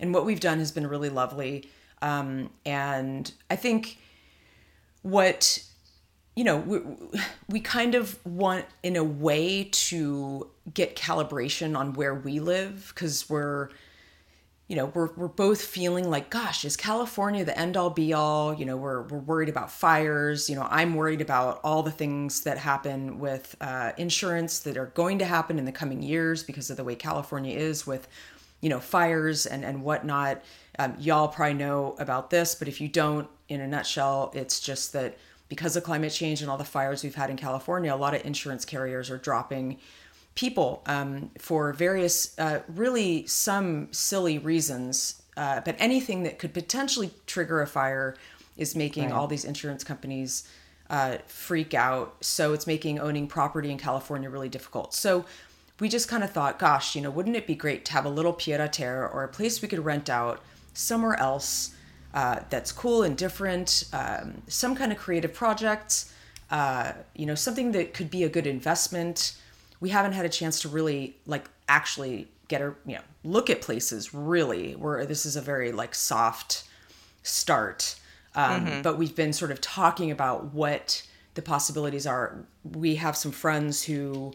and 0.00 0.14
what 0.14 0.24
we've 0.24 0.40
done 0.40 0.58
has 0.58 0.72
been 0.72 0.86
really 0.86 1.08
lovely. 1.08 1.68
Um, 2.02 2.50
and 2.66 3.30
I 3.50 3.56
think 3.56 3.98
what 5.02 5.62
you 6.36 6.44
know 6.44 6.56
we, 6.56 6.80
we 7.48 7.60
kind 7.60 7.94
of 7.94 8.24
want 8.26 8.66
in 8.82 8.96
a 8.96 9.04
way 9.04 9.64
to 9.64 10.50
get 10.72 10.96
calibration 10.96 11.76
on 11.76 11.92
where 11.94 12.14
we 12.14 12.40
live 12.40 12.92
because 12.94 13.28
we're 13.28 13.68
you 14.68 14.76
know 14.76 14.86
we're, 14.86 15.12
we're 15.14 15.28
both 15.28 15.60
feeling 15.62 16.08
like 16.08 16.30
gosh 16.30 16.64
is 16.64 16.76
california 16.76 17.44
the 17.44 17.58
end 17.58 17.76
all 17.76 17.90
be 17.90 18.12
all? 18.12 18.54
You 18.54 18.64
know 18.64 18.76
we're, 18.76 19.02
we're 19.02 19.18
worried 19.18 19.48
about 19.48 19.70
fires. 19.70 20.48
You 20.48 20.56
know 20.56 20.66
i'm 20.70 20.94
worried 20.94 21.20
about 21.20 21.60
all 21.62 21.82
the 21.82 21.90
things 21.90 22.42
that 22.42 22.58
happen 22.58 23.18
with 23.18 23.56
uh, 23.60 23.92
insurance 23.96 24.60
that 24.60 24.76
are 24.76 24.86
going 24.86 25.18
to 25.18 25.24
happen 25.24 25.58
in 25.58 25.64
the 25.64 25.72
coming 25.72 26.02
years 26.02 26.42
because 26.42 26.70
of 26.70 26.76
the 26.76 26.84
way 26.84 26.94
california 26.94 27.56
is 27.56 27.86
with 27.86 28.08
you 28.60 28.70
know 28.70 28.80
fires 28.80 29.46
and 29.46 29.64
and 29.64 29.82
whatnot. 29.82 30.42
Um, 30.78 30.96
y'all 30.98 31.28
probably 31.28 31.54
know 31.54 31.94
about 31.98 32.30
this 32.30 32.54
but 32.54 32.66
if 32.66 32.80
you 32.80 32.88
don't 32.88 33.28
in 33.48 33.60
a 33.60 33.66
nutshell 33.68 34.32
it's 34.34 34.58
just 34.60 34.92
that 34.94 35.18
because 35.48 35.76
of 35.76 35.84
climate 35.84 36.12
change 36.12 36.40
and 36.40 36.50
all 36.50 36.56
the 36.56 36.64
fires 36.64 37.04
we've 37.04 37.14
had 37.14 37.30
in 37.30 37.36
california 37.36 37.94
a 37.94 37.96
lot 37.96 38.14
of 38.14 38.24
insurance 38.24 38.64
carriers 38.64 39.08
are 39.08 39.18
dropping 39.18 39.78
people 40.34 40.82
um, 40.86 41.30
for 41.38 41.72
various, 41.72 42.38
uh, 42.38 42.60
really 42.68 43.26
some 43.26 43.88
silly 43.92 44.38
reasons. 44.38 45.22
Uh, 45.36 45.60
but 45.64 45.74
anything 45.78 46.22
that 46.22 46.38
could 46.38 46.54
potentially 46.54 47.10
trigger 47.26 47.60
a 47.60 47.66
fire 47.66 48.16
is 48.56 48.76
making 48.76 49.10
all 49.10 49.26
these 49.26 49.44
insurance 49.44 49.82
companies 49.82 50.48
uh, 50.90 51.18
freak 51.26 51.74
out. 51.74 52.16
So 52.20 52.52
it's 52.52 52.66
making 52.66 53.00
owning 53.00 53.26
property 53.26 53.70
in 53.70 53.78
California 53.78 54.30
really 54.30 54.48
difficult. 54.48 54.94
So 54.94 55.24
we 55.80 55.88
just 55.88 56.08
kind 56.08 56.22
of 56.22 56.30
thought, 56.30 56.58
gosh, 56.58 56.94
you 56.94 57.02
know, 57.02 57.10
wouldn't 57.10 57.36
it 57.36 57.46
be 57.46 57.54
great 57.54 57.84
to 57.86 57.92
have 57.92 58.04
a 58.04 58.08
little 58.08 58.32
pied 58.32 58.60
a 58.60 58.68
terre 58.68 59.08
or 59.08 59.24
a 59.24 59.28
place 59.28 59.60
we 59.60 59.68
could 59.68 59.84
rent 59.84 60.08
out 60.08 60.40
somewhere 60.72 61.18
else 61.18 61.74
uh, 62.12 62.40
that's 62.48 62.70
cool 62.70 63.02
and 63.02 63.16
different, 63.16 63.86
um, 63.92 64.42
some 64.46 64.76
kind 64.76 64.92
of 64.92 64.98
creative 64.98 65.34
project, 65.34 66.06
uh, 66.50 66.92
you 67.16 67.26
know, 67.26 67.34
something 67.34 67.72
that 67.72 67.92
could 67.92 68.08
be 68.08 68.22
a 68.22 68.28
good 68.28 68.46
investment 68.46 69.36
we 69.80 69.90
haven't 69.90 70.12
had 70.12 70.24
a 70.24 70.28
chance 70.28 70.60
to 70.60 70.68
really 70.68 71.16
like 71.26 71.48
actually 71.68 72.28
get 72.48 72.60
a 72.60 72.74
you 72.86 72.94
know 72.94 73.02
look 73.22 73.48
at 73.50 73.60
places 73.60 74.12
really 74.14 74.72
where 74.72 75.06
this 75.06 75.24
is 75.26 75.36
a 75.36 75.40
very 75.40 75.72
like 75.72 75.94
soft 75.94 76.64
start. 77.22 77.96
Um, 78.36 78.82
but 78.82 78.98
we've 78.98 79.14
been 79.14 79.32
sort 79.32 79.52
of 79.52 79.60
talking 79.60 80.10
about 80.10 80.52
what 80.52 81.06
the 81.34 81.42
possibilities 81.42 82.04
are. 82.04 82.44
We 82.64 82.96
have 82.96 83.16
some 83.16 83.30
friends 83.30 83.84
who 83.84 84.32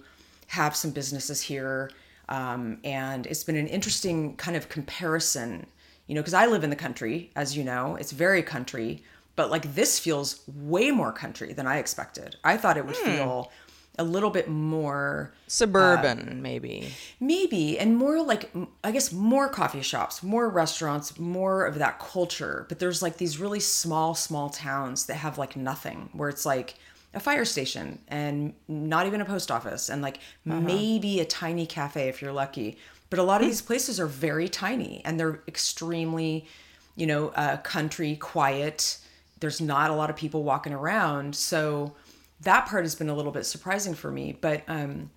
have 0.48 0.76
some 0.76 0.92
businesses 0.92 1.42
here 1.42 1.92
um, 2.30 2.78
and 2.84 3.26
it's 3.28 3.44
been 3.44 3.56
an 3.56 3.68
interesting 3.68 4.36
kind 4.38 4.56
of 4.56 4.70
comparison 4.70 5.66
you 6.08 6.16
know 6.16 6.22
because 6.22 6.34
i 6.34 6.46
live 6.48 6.64
in 6.64 6.70
the 6.70 6.76
country 6.76 7.30
as 7.36 7.56
you 7.56 7.64
know 7.64 7.96
it's 7.96 8.12
very 8.12 8.42
country 8.42 9.04
but 9.36 9.52
like 9.52 9.76
this 9.76 10.00
feels 10.00 10.42
way 10.48 10.92
more 10.92 11.12
country 11.14 11.54
than 11.54 11.66
i 11.66 11.78
expected. 11.78 12.36
I 12.44 12.58
thought 12.58 12.76
it 12.78 12.86
would 12.86 12.98
feel 12.98 13.52
a 14.00 14.04
little 14.04 14.30
bit 14.30 14.48
more 14.48 15.32
Suburban, 15.48 16.42
maybe. 16.42 16.88
maybe 17.20 17.78
and 17.78 17.98
more 17.98 18.24
like 18.24 18.50
I 18.84 18.92
guess 18.92 19.12
more 19.12 19.50
coffee 19.50 19.82
shops 19.82 20.24
more 20.24 20.48
restaurants 20.48 21.20
more 21.20 21.66
of 21.66 21.78
that 21.80 22.00
culture. 22.00 22.66
But 22.70 22.80
there's 22.80 23.02
like 23.02 23.18
these 23.18 23.38
really 23.38 23.60
small 23.60 24.16
small 24.16 24.50
towns 24.50 25.06
that 25.08 25.16
have 25.16 25.38
like 25.38 25.56
nothing 25.56 26.10
where 26.14 26.30
it's 26.30 26.46
like 26.46 26.76
a 27.14 27.20
fire 27.20 27.44
station 27.44 28.00
and 28.08 28.54
not 28.68 29.06
even 29.06 29.20
a 29.20 29.26
post 29.26 29.52
office 29.52 29.90
and 29.90 30.02
like 30.02 30.20
maybe 30.46 31.20
a 31.20 31.26
tiny 31.26 31.66
cafe 31.66 32.08
if 32.08 32.22
you're 32.22 32.32
lucky. 32.32 32.78
But 33.10 33.20
a 33.20 33.24
lot 33.24 33.42
of 33.42 33.48
these 33.48 33.62
places 33.62 34.00
are 34.00 34.08
very 34.08 34.48
tiny 34.48 35.02
and 35.04 35.20
they're 35.20 35.42
extremely 35.48 36.48
you 36.96 37.06
know 37.06 37.30
uh, 37.30 37.58
country 37.58 38.16
quiet. 38.16 38.98
There's 39.42 39.60
not 39.60 39.90
a 39.90 39.94
lot 39.94 40.10
of 40.10 40.16
people 40.16 40.44
walking 40.44 40.74
around. 40.74 41.36
So 41.36 41.96
that 42.42 42.66
part 42.68 42.84
has 42.84 42.96
been 42.96 43.10
a 43.10 43.16
little 43.16 43.32
bit 43.32 43.46
surprising 43.46 43.94
for 43.96 44.12
me 44.12 44.38
but 44.40 44.64
um 44.68 45.10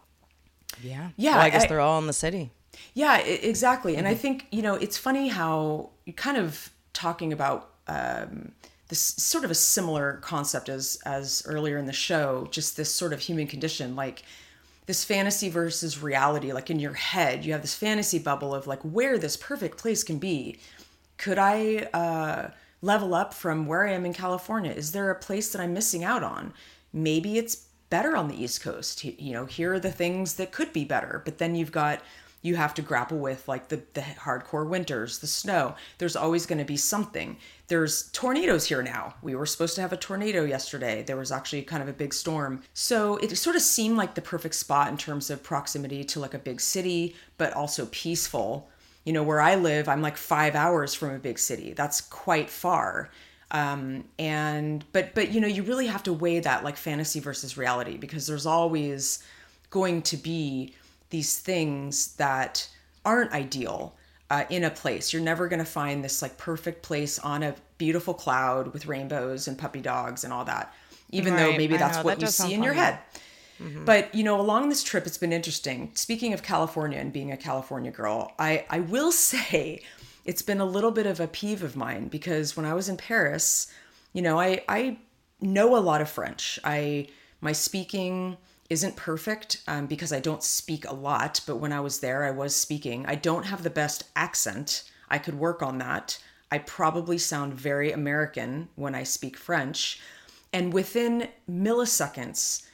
Yeah. 0.83 1.11
Yeah, 1.17 1.33
Well, 1.37 1.41
I 1.41 1.51
guess 1.51 1.65
I- 1.65 1.67
they're 1.69 1.81
all 1.81 1.99
in 1.99 2.07
the 2.07 2.13
city. 2.13 2.51
yeah, 2.95 3.19
exactly. 3.19 3.97
And 3.97 4.09
I 4.09 4.15
think, 4.15 4.47
you 4.51 4.63
know, 4.63 4.75
it's 4.75 4.97
funny 4.97 5.29
how 5.29 5.91
you 6.07 6.13
kind 6.15 6.39
of 6.39 6.71
talking 6.95 7.33
about 7.33 7.69
um, 7.87 8.53
this 8.89 9.01
sort 9.01 9.45
of 9.45 9.51
a 9.51 9.55
similar 9.55 10.15
concept 10.23 10.69
as 10.71 10.99
as 11.05 11.43
earlier 11.47 11.77
in 11.79 11.87
the 11.87 11.93
show, 11.93 12.49
just 12.51 12.77
this 12.77 12.95
sort 12.95 13.13
of 13.13 13.21
human 13.21 13.47
condition, 13.47 13.95
like 13.97 14.23
this 14.87 15.05
fantasy 15.05 15.49
versus 15.51 16.03
reality. 16.03 16.53
Like 16.53 16.71
in 16.71 16.81
your 16.81 16.95
head, 16.95 17.45
you 17.45 17.53
have 17.53 17.61
this 17.63 17.75
fantasy 17.75 18.19
bubble 18.19 18.55
of 18.55 18.67
like 18.67 18.81
where 18.83 19.19
this 19.19 19.37
perfect 19.37 19.77
place 19.79 20.03
can 20.03 20.19
be. 20.19 20.59
Could 21.19 21.39
I 21.39 21.89
uh, 21.93 22.51
level 22.81 23.15
up 23.15 23.35
from 23.35 23.67
where 23.67 23.87
I 23.87 23.93
am 23.93 24.07
in 24.07 24.15
California? 24.15 24.73
Is 24.73 24.93
there 24.93 25.11
a 25.11 25.15
place 25.15 25.53
that 25.53 25.61
I'm 25.61 25.75
missing 25.75 26.03
out 26.05 26.23
on? 26.23 26.53
Maybe 26.93 27.39
it's 27.39 27.67
better 27.91 28.17
on 28.17 28.29
the 28.29 28.43
East 28.43 28.63
Coast. 28.63 29.05
You 29.05 29.33
know, 29.33 29.45
here 29.45 29.75
are 29.75 29.81
the 29.81 29.93
things 29.93 30.35
that 30.35 30.53
could 30.53 30.73
be 30.73 30.85
better. 30.85 31.21
But 31.25 31.39
then 31.39 31.55
you've 31.55 31.73
got 31.73 32.01
you 32.43 32.57
have 32.57 32.75
to 32.75 32.83
grapple 32.83 33.19
with 33.19 33.47
like 33.47 33.69
the 33.69 33.83
the 33.95 34.01
hardcore 34.01 34.69
winters, 34.69 35.19
the 35.19 35.27
snow. 35.27 35.77
There's 35.99 36.17
always 36.17 36.45
going 36.45 36.59
to 36.59 36.65
be 36.65 36.77
something. 36.77 37.37
There's 37.69 38.11
tornadoes 38.11 38.67
here 38.67 38.83
now. 38.83 39.15
We 39.23 39.35
were 39.35 39.47
supposed 39.47 39.77
to 39.77 39.81
have 39.81 39.93
a 39.93 39.97
tornado 39.97 40.45
yesterday. 40.45 41.03
There 41.03 41.17
was 41.17 41.31
actually 41.31 41.63
kind 41.63 41.83
of 41.83 41.89
a 41.89 41.93
big 41.93 42.13
storm. 42.13 42.63
So 42.75 43.17
it 43.19 43.37
sort 43.37 43.57
of 43.57 43.63
seemed 43.63 43.97
like 43.97 44.15
the 44.15 44.23
perfect 44.23 44.57
spot 44.57 44.89
in 44.89 44.97
terms 44.97 45.31
of 45.31 45.43
proximity 45.43 46.03
to 46.05 46.21
like 46.21 46.35
a 46.35 46.39
big 46.39 46.61
city, 46.61 47.15
but 47.39 47.53
also 47.53 47.87
peaceful. 47.87 48.69
You 49.05 49.13
know, 49.13 49.23
where 49.23 49.41
I 49.41 49.55
live, 49.55 49.89
I'm 49.89 50.03
like 50.03 50.17
5 50.17 50.55
hours 50.55 50.95
from 50.95 51.15
a 51.15 51.19
big 51.19 51.39
city. 51.39 51.73
That's 51.73 52.01
quite 52.01 52.51
far 52.51 53.11
um 53.53 54.05
and 54.19 54.85
but 54.93 55.15
but 55.15 55.31
you 55.31 55.41
know 55.41 55.47
you 55.47 55.63
really 55.63 55.87
have 55.87 56.03
to 56.03 56.13
weigh 56.13 56.41
that 56.41 56.65
like 56.65 56.77
fantasy 56.77 57.21
versus 57.21 57.57
reality 57.57 57.97
because 57.97 58.27
there's 58.27 58.47
always 58.47 59.23
going 59.71 60.03
to 60.03 60.17
be 60.17 60.75
these 61.11 61.39
things 61.39 62.15
that 62.17 62.69
aren't 63.05 63.33
ideal 63.33 63.95
uh, 64.31 64.45
in 64.49 64.65
a 64.65 64.71
place. 64.71 65.13
You're 65.13 65.23
never 65.23 65.47
going 65.49 65.59
to 65.59 65.65
find 65.65 66.03
this 66.03 66.23
like 66.23 66.39
perfect 66.39 66.83
place 66.83 67.19
on 67.19 67.43
a 67.43 67.55
beautiful 67.77 68.15
cloud 68.15 68.73
with 68.73 68.87
rainbows 68.87 69.47
and 69.47 69.59
puppy 69.59 69.81
dogs 69.81 70.25
and 70.25 70.33
all 70.33 70.45
that 70.47 70.73
even 71.13 71.37
though 71.37 71.57
maybe 71.57 71.77
that's 71.77 71.99
know, 71.99 72.05
what 72.05 72.19
that 72.19 72.27
you 72.27 72.33
see 72.33 72.55
in 72.55 72.63
your 72.63 72.73
head. 72.73 72.99
But 73.85 74.15
you 74.15 74.25
know, 74.25 74.41
along 74.41 74.71
this 74.71 74.83
trip, 74.83 75.07
it's 75.07 75.19
been 75.19 75.33
interesting. 75.33 75.93
Speaking 75.95 76.33
of 76.33 76.43
California 76.43 76.99
and 76.99 77.13
being 77.13 77.31
a 77.31 77.37
California 77.37 77.93
girl, 77.93 78.33
I 78.39 78.65
I 78.69 78.81
will 78.81 79.13
say 79.31 79.83
it's 80.25 80.43
been 80.43 80.61
a 80.61 80.65
little 80.65 80.91
bit 80.91 81.07
of 81.07 81.21
a 81.21 81.27
peeve 81.27 81.63
of 81.63 81.77
mine 81.77 82.09
because 82.09 82.57
when 82.57 82.67
I 82.67 82.75
was 82.75 82.89
in 82.89 82.97
Paris, 82.97 83.73
you 84.13 84.23
know, 84.23 84.39
I 84.39 84.63
I 84.69 84.99
know 85.41 85.77
a 85.77 85.81
lot 85.81 86.01
of 86.01 86.11
French. 86.11 86.59
I 86.65 87.09
my 87.41 87.53
speaking 87.53 88.37
isn't 88.71 88.97
perfect 88.97 89.63
um, 89.69 89.87
because 89.87 90.13
I 90.13 90.21
don't 90.21 90.43
speak 90.43 90.87
a 90.87 90.95
lot, 90.95 91.41
but 91.47 91.57
when 91.57 91.73
I 91.73 91.81
was 91.81 92.01
there, 92.01 92.25
I 92.25 92.31
was 92.31 92.57
speaking. 92.57 93.05
I 93.07 93.17
don't 93.17 93.45
have 93.45 93.63
the 93.63 93.71
best 93.71 94.05
accent. 94.17 94.85
I 95.11 95.19
could 95.19 95.35
work 95.35 95.63
on 95.63 95.79
that. 95.79 96.19
I 96.51 96.59
probably 96.59 97.19
sound 97.19 97.55
very 97.55 97.93
American 97.93 98.69
when 98.77 98.95
I 98.95 99.03
speak 99.03 99.37
French. 99.37 100.01
And 100.53 100.73
within 100.73 101.29
milliseconds, 101.51 102.67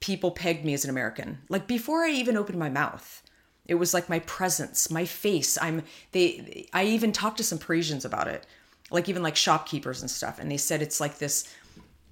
people 0.00 0.30
pegged 0.30 0.64
me 0.64 0.74
as 0.74 0.84
an 0.84 0.90
American. 0.90 1.38
Like 1.48 1.66
before 1.66 2.04
I 2.04 2.10
even 2.10 2.36
opened 2.36 2.58
my 2.58 2.70
mouth, 2.70 3.22
it 3.66 3.74
was 3.76 3.94
like 3.94 4.08
my 4.08 4.18
presence, 4.20 4.90
my 4.90 5.04
face. 5.04 5.56
I'm 5.60 5.82
they. 6.12 6.66
I 6.72 6.84
even 6.84 7.12
talked 7.12 7.38
to 7.38 7.44
some 7.44 7.58
Parisians 7.58 8.04
about 8.04 8.28
it, 8.28 8.46
like 8.90 9.08
even 9.08 9.22
like 9.22 9.36
shopkeepers 9.36 10.00
and 10.02 10.10
stuff, 10.10 10.38
and 10.38 10.50
they 10.50 10.56
said 10.56 10.82
it's 10.82 11.00
like 11.00 11.18
this. 11.18 11.48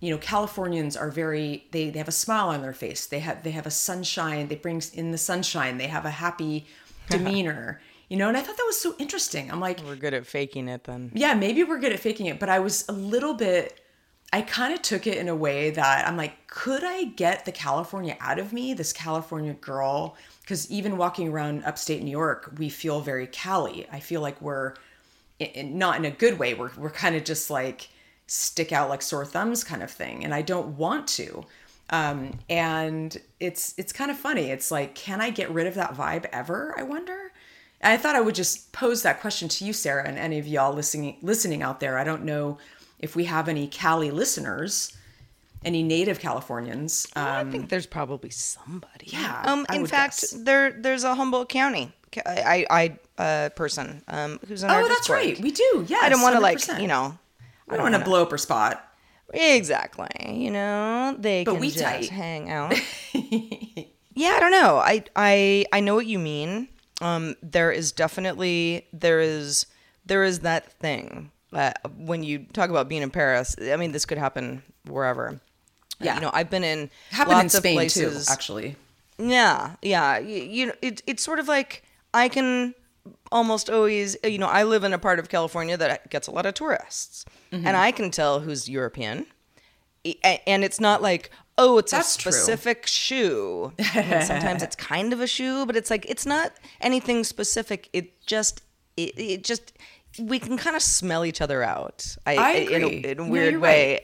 You 0.00 0.10
know, 0.10 0.18
Californians 0.18 0.96
are 0.96 1.10
very. 1.10 1.66
They 1.70 1.90
they 1.90 1.98
have 1.98 2.08
a 2.08 2.12
smile 2.12 2.48
on 2.48 2.62
their 2.62 2.72
face. 2.72 3.06
They 3.06 3.20
have 3.20 3.42
they 3.42 3.52
have 3.52 3.66
a 3.66 3.70
sunshine. 3.70 4.48
They 4.48 4.56
bring 4.56 4.82
in 4.94 5.12
the 5.12 5.18
sunshine. 5.18 5.78
They 5.78 5.86
have 5.88 6.04
a 6.06 6.10
happy 6.10 6.66
demeanor. 7.10 7.80
you 8.08 8.16
know, 8.16 8.28
and 8.28 8.36
I 8.36 8.40
thought 8.40 8.56
that 8.56 8.66
was 8.66 8.80
so 8.80 8.94
interesting. 8.98 9.50
I'm 9.50 9.60
like, 9.60 9.80
We're 9.84 9.96
good 9.96 10.14
at 10.14 10.26
faking 10.26 10.68
it 10.68 10.84
then. 10.84 11.10
yeah, 11.14 11.34
maybe 11.34 11.62
we're 11.64 11.78
good 11.78 11.92
at 11.92 12.00
faking 12.00 12.26
it, 12.26 12.38
but 12.40 12.48
I 12.48 12.58
was 12.58 12.84
a 12.88 12.92
little 12.92 13.34
bit 13.34 13.78
I 14.32 14.40
kind 14.40 14.72
of 14.72 14.80
took 14.80 15.06
it 15.06 15.18
in 15.18 15.28
a 15.28 15.36
way 15.36 15.70
that 15.70 16.08
I'm 16.08 16.16
like, 16.16 16.46
could 16.46 16.82
I 16.82 17.04
get 17.04 17.44
the 17.44 17.52
California 17.52 18.16
out 18.18 18.38
of 18.38 18.52
me, 18.52 18.72
this 18.72 18.92
California 18.92 19.52
girl? 19.52 20.16
Because 20.40 20.70
even 20.70 20.96
walking 20.96 21.28
around 21.28 21.64
upstate 21.64 22.02
New 22.02 22.10
York, 22.10 22.50
we 22.56 22.70
feel 22.70 23.00
very 23.00 23.26
Cali. 23.26 23.86
I 23.92 24.00
feel 24.00 24.22
like 24.22 24.40
we're 24.40 24.74
in, 25.38 25.76
not 25.76 25.98
in 25.98 26.06
a 26.06 26.10
good 26.10 26.38
way. 26.38 26.54
We're 26.54 26.70
we're 26.78 26.90
kind 26.90 27.14
of 27.14 27.24
just 27.24 27.50
like 27.50 27.90
stick 28.26 28.72
out 28.72 28.88
like 28.88 29.02
sore 29.02 29.26
thumbs 29.26 29.64
kind 29.64 29.82
of 29.82 29.90
thing, 29.90 30.24
and 30.24 30.34
I 30.34 30.40
don't 30.40 30.78
want 30.78 31.06
to. 31.08 31.44
Um, 31.90 32.38
and 32.48 33.14
it's 33.38 33.74
it's 33.76 33.92
kind 33.92 34.10
of 34.10 34.16
funny. 34.16 34.50
It's 34.50 34.70
like, 34.70 34.94
can 34.94 35.20
I 35.20 35.28
get 35.28 35.50
rid 35.50 35.66
of 35.66 35.74
that 35.74 35.94
vibe 35.94 36.26
ever? 36.32 36.74
I 36.78 36.84
wonder. 36.84 37.32
I 37.82 37.96
thought 37.96 38.16
I 38.16 38.20
would 38.20 38.36
just 38.36 38.72
pose 38.72 39.02
that 39.02 39.20
question 39.20 39.48
to 39.48 39.64
you, 39.64 39.72
Sarah, 39.72 40.06
and 40.06 40.16
any 40.16 40.38
of 40.38 40.46
y'all 40.46 40.72
listening 40.72 41.18
listening 41.20 41.62
out 41.62 41.80
there. 41.80 41.98
I 41.98 42.04
don't 42.04 42.24
know 42.24 42.58
if 43.02 43.14
we 43.16 43.24
have 43.24 43.48
any 43.48 43.66
Cali 43.66 44.10
listeners, 44.10 44.96
any 45.64 45.82
native 45.82 46.18
Californians. 46.20 47.06
I 47.14 47.40
Um, 47.40 47.52
think 47.52 47.68
there's 47.68 47.86
probably 47.86 48.30
somebody. 48.30 49.06
Yeah, 49.08 49.42
Um. 49.44 49.66
In 49.72 49.86
fact, 49.86 50.20
guess. 50.20 50.30
there 50.30 50.72
there's 50.72 51.04
a 51.04 51.14
Humboldt 51.14 51.48
County. 51.48 51.92
I 52.26 52.66
I 52.70 52.98
uh 53.18 53.48
person 53.50 54.02
um 54.08 54.38
who's 54.46 54.62
in 54.62 54.70
our 54.70 54.82
oh, 54.82 54.88
that's 54.88 55.00
Discord. 55.00 55.18
right. 55.18 55.40
We 55.40 55.50
do. 55.50 55.84
Yes. 55.88 56.02
I 56.02 56.08
don't 56.08 56.20
want 56.22 56.34
to 56.36 56.40
like 56.40 56.60
you 56.80 56.86
know. 56.88 57.18
I 57.68 57.76
don't 57.76 57.90
want 57.90 57.94
to 57.94 58.04
blow 58.04 58.22
up 58.22 58.30
her 58.30 58.38
spot. 58.38 58.86
Exactly. 59.32 60.08
You 60.44 60.50
know, 60.50 61.16
they 61.18 61.42
But 61.44 61.52
can 61.52 61.60
we 61.60 61.70
just 61.70 61.82
tight. 61.82 62.10
hang 62.10 62.50
out. 62.50 62.74
yeah, 63.14 64.34
I 64.36 64.40
don't 64.40 64.50
know. 64.50 64.76
I 64.76 65.04
I 65.16 65.64
I 65.72 65.80
know 65.80 65.94
what 65.94 66.06
you 66.06 66.18
mean. 66.18 66.68
Um, 67.00 67.34
there 67.42 67.72
is 67.72 67.92
definitely 67.92 68.86
there 68.92 69.20
is 69.20 69.66
there 70.06 70.22
is 70.22 70.40
that 70.40 70.70
thing 70.74 71.30
that 71.52 71.80
when 71.96 72.22
you 72.22 72.40
talk 72.52 72.70
about 72.70 72.88
being 72.88 73.02
in 73.02 73.10
Paris. 73.10 73.54
I 73.60 73.76
mean, 73.76 73.92
this 73.92 74.04
could 74.04 74.18
happen 74.18 74.62
wherever. 74.88 75.28
Uh, 75.28 75.34
yeah. 76.00 76.14
You 76.16 76.20
know, 76.22 76.30
I've 76.32 76.50
been 76.50 76.64
in 76.64 76.90
Happened 77.10 77.32
in 77.32 77.38
lots 77.38 77.54
of 77.54 77.58
Spain 77.60 77.76
places. 77.76 78.26
too, 78.26 78.32
actually. 78.32 78.76
Yeah, 79.18 79.76
yeah. 79.82 80.18
You, 80.18 80.42
you 80.42 80.66
know, 80.66 80.72
it, 80.82 81.02
it's 81.06 81.22
sort 81.22 81.38
of 81.38 81.46
like 81.48 81.82
I 82.14 82.28
can 82.28 82.74
almost 83.30 83.68
always, 83.70 84.16
uh, 84.24 84.28
you 84.28 84.38
know, 84.38 84.46
I 84.48 84.62
live 84.64 84.82
in 84.84 84.92
a 84.92 84.98
part 84.98 85.18
of 85.18 85.28
California 85.28 85.76
that 85.76 86.10
gets 86.10 86.26
a 86.26 86.30
lot 86.30 86.46
of 86.46 86.54
tourists, 86.54 87.24
Mm-hmm. 87.52 87.66
and 87.66 87.76
I 87.76 87.92
can 87.92 88.10
tell 88.10 88.40
who's 88.40 88.68
European. 88.68 89.26
And 90.46 90.64
it's 90.64 90.80
not 90.80 91.00
like, 91.02 91.30
oh, 91.58 91.78
it's 91.78 91.92
That's 91.92 92.16
a 92.16 92.18
true. 92.18 92.32
specific 92.32 92.86
shoe. 92.86 93.72
And 93.94 94.24
sometimes 94.26 94.62
it's 94.62 94.74
kind 94.74 95.12
of 95.12 95.20
a 95.20 95.26
shoe, 95.26 95.64
but 95.66 95.76
it's 95.76 95.90
like 95.90 96.06
it's 96.08 96.26
not 96.26 96.52
anything 96.80 97.22
specific. 97.24 97.88
It 97.92 98.20
just, 98.26 98.62
it, 98.96 99.12
it 99.18 99.44
just, 99.44 99.72
we 100.18 100.38
can 100.38 100.56
kind 100.56 100.76
of 100.76 100.82
smell 100.82 101.24
each 101.24 101.40
other 101.40 101.62
out. 101.62 102.16
I, 102.26 102.36
I 102.36 102.52
in 102.54 102.82
in 103.04 103.18
a 103.18 103.28
weird 103.28 103.52
you're 103.52 103.60
way 103.60 103.92
right. 103.92 104.02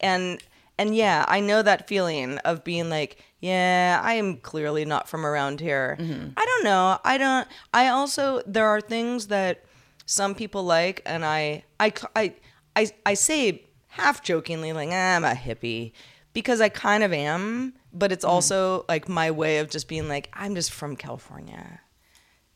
and 0.00 0.40
and 0.78 0.94
yeah 0.96 1.24
i 1.28 1.38
know 1.38 1.62
that 1.62 1.86
feeling 1.86 2.38
of 2.38 2.64
being 2.64 2.90
like 2.90 3.22
yeah 3.40 4.00
i 4.02 4.14
am 4.14 4.38
clearly 4.38 4.84
not 4.84 5.08
from 5.08 5.24
around 5.24 5.60
here 5.60 5.96
Mm-hmm. 6.00 6.30
i 6.36 6.44
don't 6.44 6.64
know 6.64 6.98
i 7.04 7.16
don't 7.16 7.46
i 7.72 7.86
also 7.88 8.42
there 8.44 8.66
are 8.66 8.80
things 8.80 9.28
that 9.28 9.64
some 10.06 10.34
people 10.34 10.64
like 10.64 11.00
and 11.06 11.24
i 11.24 11.62
i 11.78 11.92
i 12.16 12.34
i, 12.74 12.90
I 13.06 13.14
say 13.14 13.62
half 13.86 14.20
jokingly 14.22 14.72
like 14.72 14.88
"Ah, 14.90 15.14
i'm 15.16 15.24
a 15.24 15.34
hippie 15.34 15.92
because 16.32 16.60
i 16.60 16.68
kind 16.68 17.04
of 17.04 17.12
am 17.12 17.74
but 17.92 18.10
it's 18.10 18.24
Mm-hmm. 18.24 18.34
also 18.34 18.84
like 18.88 19.08
my 19.08 19.30
way 19.30 19.58
of 19.58 19.70
just 19.70 19.86
being 19.86 20.08
like 20.08 20.28
i'm 20.32 20.56
just 20.56 20.72
from 20.72 20.96
california 20.96 21.78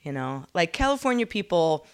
you 0.02 0.11
know 0.11 0.44
like 0.54 0.72
california 0.72 1.26
people 1.26 1.87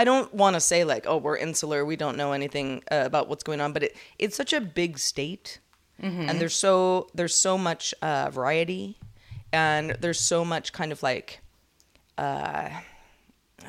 i 0.00 0.04
don't 0.04 0.30
want 0.42 0.54
to 0.54 0.60
say 0.60 0.80
like 0.92 1.04
oh 1.10 1.18
we're 1.24 1.36
insular 1.46 1.84
we 1.84 1.96
don't 1.96 2.16
know 2.16 2.30
anything 2.32 2.68
uh, 2.94 3.02
about 3.10 3.28
what's 3.28 3.44
going 3.48 3.60
on 3.64 3.72
but 3.72 3.82
it, 3.86 3.92
it's 4.18 4.36
such 4.36 4.52
a 4.52 4.60
big 4.60 4.98
state 4.98 5.58
and 6.02 6.40
there's 6.40 6.54
so 6.66 7.08
there's 7.18 7.34
so 7.48 7.58
much 7.58 7.84
uh, 8.00 8.30
variety 8.30 8.96
and 9.52 9.84
there's 10.00 10.18
so 10.32 10.44
much 10.46 10.72
kind 10.72 10.92
of 10.92 11.02
like 11.02 11.40
uh 12.16 12.68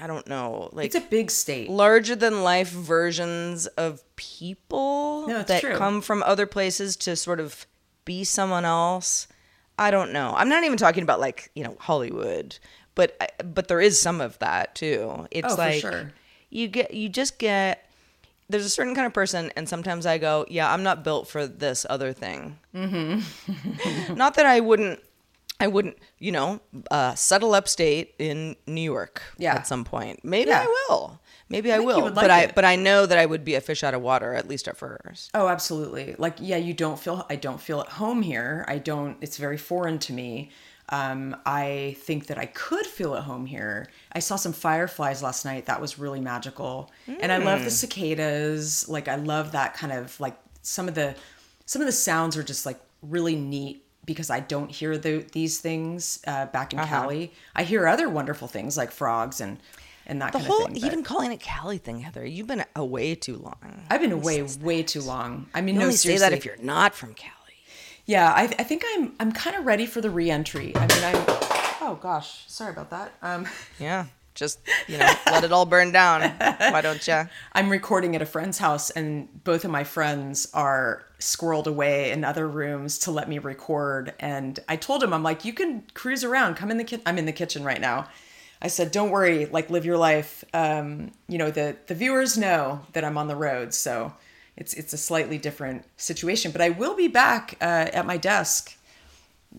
i 0.02 0.08
don't 0.08 0.28
know 0.28 0.70
like 0.72 0.86
It's 0.86 0.96
a 0.96 1.02
big 1.18 1.30
state. 1.30 1.70
larger 1.70 2.16
than 2.16 2.44
life 2.44 2.70
versions 2.72 3.68
of 3.86 4.02
people 4.16 5.28
No, 5.28 5.44
that 5.44 5.62
true. 5.62 5.76
come 5.76 6.02
from 6.02 6.24
other 6.24 6.46
places 6.46 6.96
to 7.06 7.16
sort 7.16 7.40
of 7.42 7.66
be 8.06 8.24
someone 8.24 8.66
else. 8.66 9.28
I 9.78 9.92
don't 9.92 10.12
know. 10.12 10.34
I'm 10.36 10.50
not 10.50 10.64
even 10.64 10.78
talking 10.78 11.04
about 11.04 11.20
like 11.20 11.52
you 11.58 11.64
know 11.66 11.76
Hollywood, 11.80 12.58
but 12.96 13.08
but 13.44 13.68
there 13.68 13.82
is 13.82 14.00
some 14.02 14.22
of 14.22 14.40
that 14.40 14.74
too. 14.76 15.28
It's 15.32 15.54
Oh, 15.54 15.56
for 15.56 15.62
like 15.68 15.82
sure. 15.82 16.12
You 16.52 16.68
get 16.68 16.94
you 16.94 17.10
just 17.10 17.40
get 17.40 17.88
there's 18.50 18.66
a 18.66 18.70
certain 18.70 18.94
kind 18.94 19.08
of 19.08 19.14
person, 19.14 19.50
and 19.56 19.68
sometimes 19.68 20.06
I 20.06 20.18
go, 20.18 20.46
yeah, 20.50 20.72
I'm 20.74 20.84
not 20.84 21.04
built 21.06 21.28
for 21.28 21.48
this 21.48 21.86
other 21.90 22.12
thing. 22.14 22.60
Mm-hmm. 22.76 24.14
not 24.16 24.36
that 24.36 24.46
I 24.46 24.60
wouldn't. 24.60 25.00
I 25.60 25.68
wouldn't, 25.68 25.98
you 26.18 26.32
know, 26.32 26.60
uh, 26.90 27.14
settle 27.14 27.54
upstate 27.54 28.16
in 28.18 28.56
New 28.66 28.82
York 28.82 29.22
Yeah. 29.38 29.54
at 29.54 29.68
some 29.68 29.84
point. 29.84 30.26
Maybe 30.26 30.50
Yeah. 30.50 30.64
I 30.64 30.66
will. 30.90 31.22
Maybe 31.50 31.72
I, 31.72 31.76
you 31.78 31.86
will. 31.86 32.02
would 32.02 32.16
but 32.16 32.30
like 32.30 32.50
I 32.50 32.52
but 32.52 32.66
I 32.66 32.76
know 32.78 33.06
that 33.06 33.20
I 33.20 33.28
would 33.28 33.46
be 33.46 33.54
a 33.54 33.62
fish 33.62 33.84
out 33.84 33.94
of 33.94 34.02
water 34.02 34.34
at 34.34 34.48
least 34.48 34.68
at 34.68 34.76
first. 34.76 35.30
Oh, 35.36 35.48
absolutely. 35.48 36.16
Like, 36.18 36.38
yeah, 36.40 36.58
you 36.58 36.74
don't 36.74 36.98
feel, 37.00 37.28
I 37.30 37.36
don't 37.36 37.62
feel 37.62 37.80
at 37.82 37.90
home 37.90 38.24
here. 38.24 38.66
I 38.68 38.80
don't, 38.80 39.18
it's 39.22 39.38
very 39.38 39.58
foreign 39.58 40.00
to 40.00 40.14
me. 40.14 40.50
Um, 40.92 41.38
I 41.46 41.96
think 42.00 42.28
that 42.28 42.38
I 42.38 42.46
could 42.48 42.86
feel 42.86 43.16
at 43.16 43.24
home 43.24 43.46
here. 43.46 43.88
I 44.12 44.20
saw 44.20 44.36
some 44.36 44.52
fireflies 44.54 45.24
last 45.24 45.46
night. 45.46 45.66
That 45.68 45.80
was 45.80 45.98
really 45.98 46.20
magical. 46.20 46.92
And 47.08 47.32
I 47.32 47.38
love 47.38 47.64
the 47.64 47.72
cicadas. 47.72 48.88
Like, 48.90 49.08
I 49.08 49.16
love 49.16 49.54
that 49.54 49.74
kind 49.74 49.94
of 49.94 50.20
like 50.20 50.38
some 50.62 50.88
of 50.88 50.96
the, 50.96 51.16
some 51.66 51.82
of 51.82 51.86
the 51.86 51.92
sounds 51.94 52.36
are 52.38 52.44
just 52.44 52.66
like 52.66 52.80
really 53.02 53.36
neat 53.36 53.84
because 54.06 54.30
I 54.30 54.42
don't 54.42 54.70
hear 54.72 54.98
the, 54.98 55.26
these 55.32 55.60
things 55.60 56.22
uh, 56.28 56.48
back 56.48 56.74
in 56.74 56.80
Cali. 56.80 57.32
I 57.56 57.64
hear 57.64 57.88
other 57.88 58.10
wonderful 58.10 58.48
things 58.48 58.76
like 58.76 58.92
frogs 58.92 59.40
and, 59.40 59.60
and 60.08 60.22
that 60.22 60.34
The 60.34 60.40
kind 60.40 60.48
whole 60.52 60.66
of 60.66 60.74
thing. 60.74 60.84
even 60.86 61.04
calling 61.04 61.32
it 61.32 61.40
Cali 61.40 61.78
thing, 61.78 62.00
Heather. 62.00 62.26
You've 62.26 62.48
been 62.48 62.66
away 62.76 63.16
too 63.16 63.38
long. 63.38 63.86
I've 63.90 64.02
been 64.02 64.12
away 64.12 64.42
way 64.60 64.84
too 64.84 65.02
long. 65.02 65.48
I 65.54 65.62
mean, 65.62 65.76
You 65.76 65.80
no, 65.82 65.86
only 65.86 65.96
say 65.98 66.18
that 66.18 66.34
if 66.34 66.44
you're 66.44 66.58
not 66.58 66.96
from 66.96 67.14
Cali. 67.14 67.36
Yeah, 68.06 68.32
I, 68.32 68.44
I 68.44 68.64
think 68.64 68.84
I'm 68.94 69.14
I'm 69.20 69.32
kind 69.32 69.56
of 69.56 69.66
ready 69.66 69.86
for 69.86 70.02
the 70.02 70.10
reentry. 70.10 70.76
I 70.76 70.80
mean, 70.82 71.04
I'm. 71.04 71.24
Oh 71.84 71.98
gosh, 72.02 72.44
sorry 72.48 72.72
about 72.72 72.90
that. 72.92 73.14
Um, 73.22 73.48
Yeah, 73.80 74.06
just 74.36 74.60
you 74.88 74.98
know, 74.98 75.12
let 75.28 75.44
it 75.44 75.52
all 75.52 75.66
burn 75.66 75.92
down. 75.92 76.22
Why 76.22 76.82
don't 76.82 77.06
you? 77.08 77.28
I'm 77.54 77.70
recording 77.70 78.16
at 78.16 78.22
a 78.22 78.26
friend's 78.26 78.58
house, 78.58 78.90
and 78.90 79.44
both 79.44 79.66
of 79.66 79.72
my 79.72 79.84
friends 79.84 80.48
are 80.54 81.04
squirreled 81.20 81.68
away 81.68 82.12
in 82.12 82.24
other 82.24 82.48
rooms 82.48 82.98
to 83.00 83.12
let 83.12 83.30
me 83.30 83.40
record. 83.40 84.14
And 84.20 84.60
I 84.68 84.76
told 84.76 85.04
him, 85.04 85.14
I'm 85.14 85.24
like, 85.24 85.46
you 85.46 85.54
can 85.54 85.84
cruise 85.94 86.24
around. 86.24 86.56
Come 86.56 86.72
in 86.72 86.78
the 86.78 86.84
kitchen. 86.84 87.04
I'm 87.06 87.18
in 87.18 87.26
the 87.26 87.32
kitchen 87.32 87.64
right 87.64 87.82
now. 87.82 88.08
I 88.62 88.68
said, 88.68 88.92
don't 88.92 89.10
worry. 89.10 89.48
Like, 89.48 89.70
live 89.72 89.86
your 89.86 89.98
life. 89.98 90.44
Um, 90.54 91.12
you 91.28 91.38
know, 91.38 91.50
the 91.52 91.76
the 91.88 91.96
viewers 91.96 92.38
know 92.38 92.82
that 92.94 93.04
I'm 93.04 93.18
on 93.18 93.28
the 93.28 93.36
road, 93.36 93.74
so 93.74 94.14
it's 94.58 94.74
it's 94.74 94.94
a 94.94 94.98
slightly 94.98 95.38
different 95.38 95.86
situation. 95.98 96.52
But 96.52 96.62
I 96.62 96.70
will 96.70 96.96
be 96.96 97.08
back 97.08 97.56
uh, 97.62 97.90
at 97.94 98.06
my 98.06 98.18
desk 98.18 98.78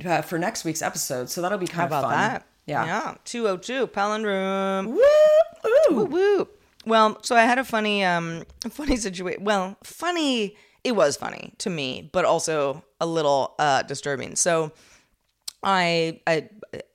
uh, 0.04 0.22
for 0.22 0.38
next 0.38 0.64
week's 0.64 0.82
episode, 0.82 1.30
so 1.30 1.42
that'll 1.42 1.58
be 1.58 1.66
kind 1.66 1.80
How 1.80 1.84
of 1.84 1.90
about 1.90 2.02
fun. 2.04 2.12
that? 2.12 2.46
Yeah. 2.66 2.86
Yeah. 2.86 3.14
202 3.24 3.88
palindrome. 3.88 4.86
Woo! 4.88 5.96
Woo 5.96 6.04
woo. 6.04 6.48
Well, 6.86 7.18
so 7.22 7.36
I 7.36 7.42
had 7.42 7.58
a 7.58 7.64
funny, 7.64 8.04
um, 8.04 8.44
funny 8.70 8.96
situation. 8.96 9.44
Well, 9.44 9.76
funny. 9.84 10.56
It 10.84 10.96
was 10.96 11.16
funny 11.16 11.52
to 11.58 11.70
me, 11.70 12.10
but 12.12 12.24
also 12.24 12.82
a 13.00 13.06
little 13.06 13.54
uh, 13.58 13.82
disturbing. 13.82 14.34
So, 14.34 14.72
I 15.62 16.20
I 16.26 16.48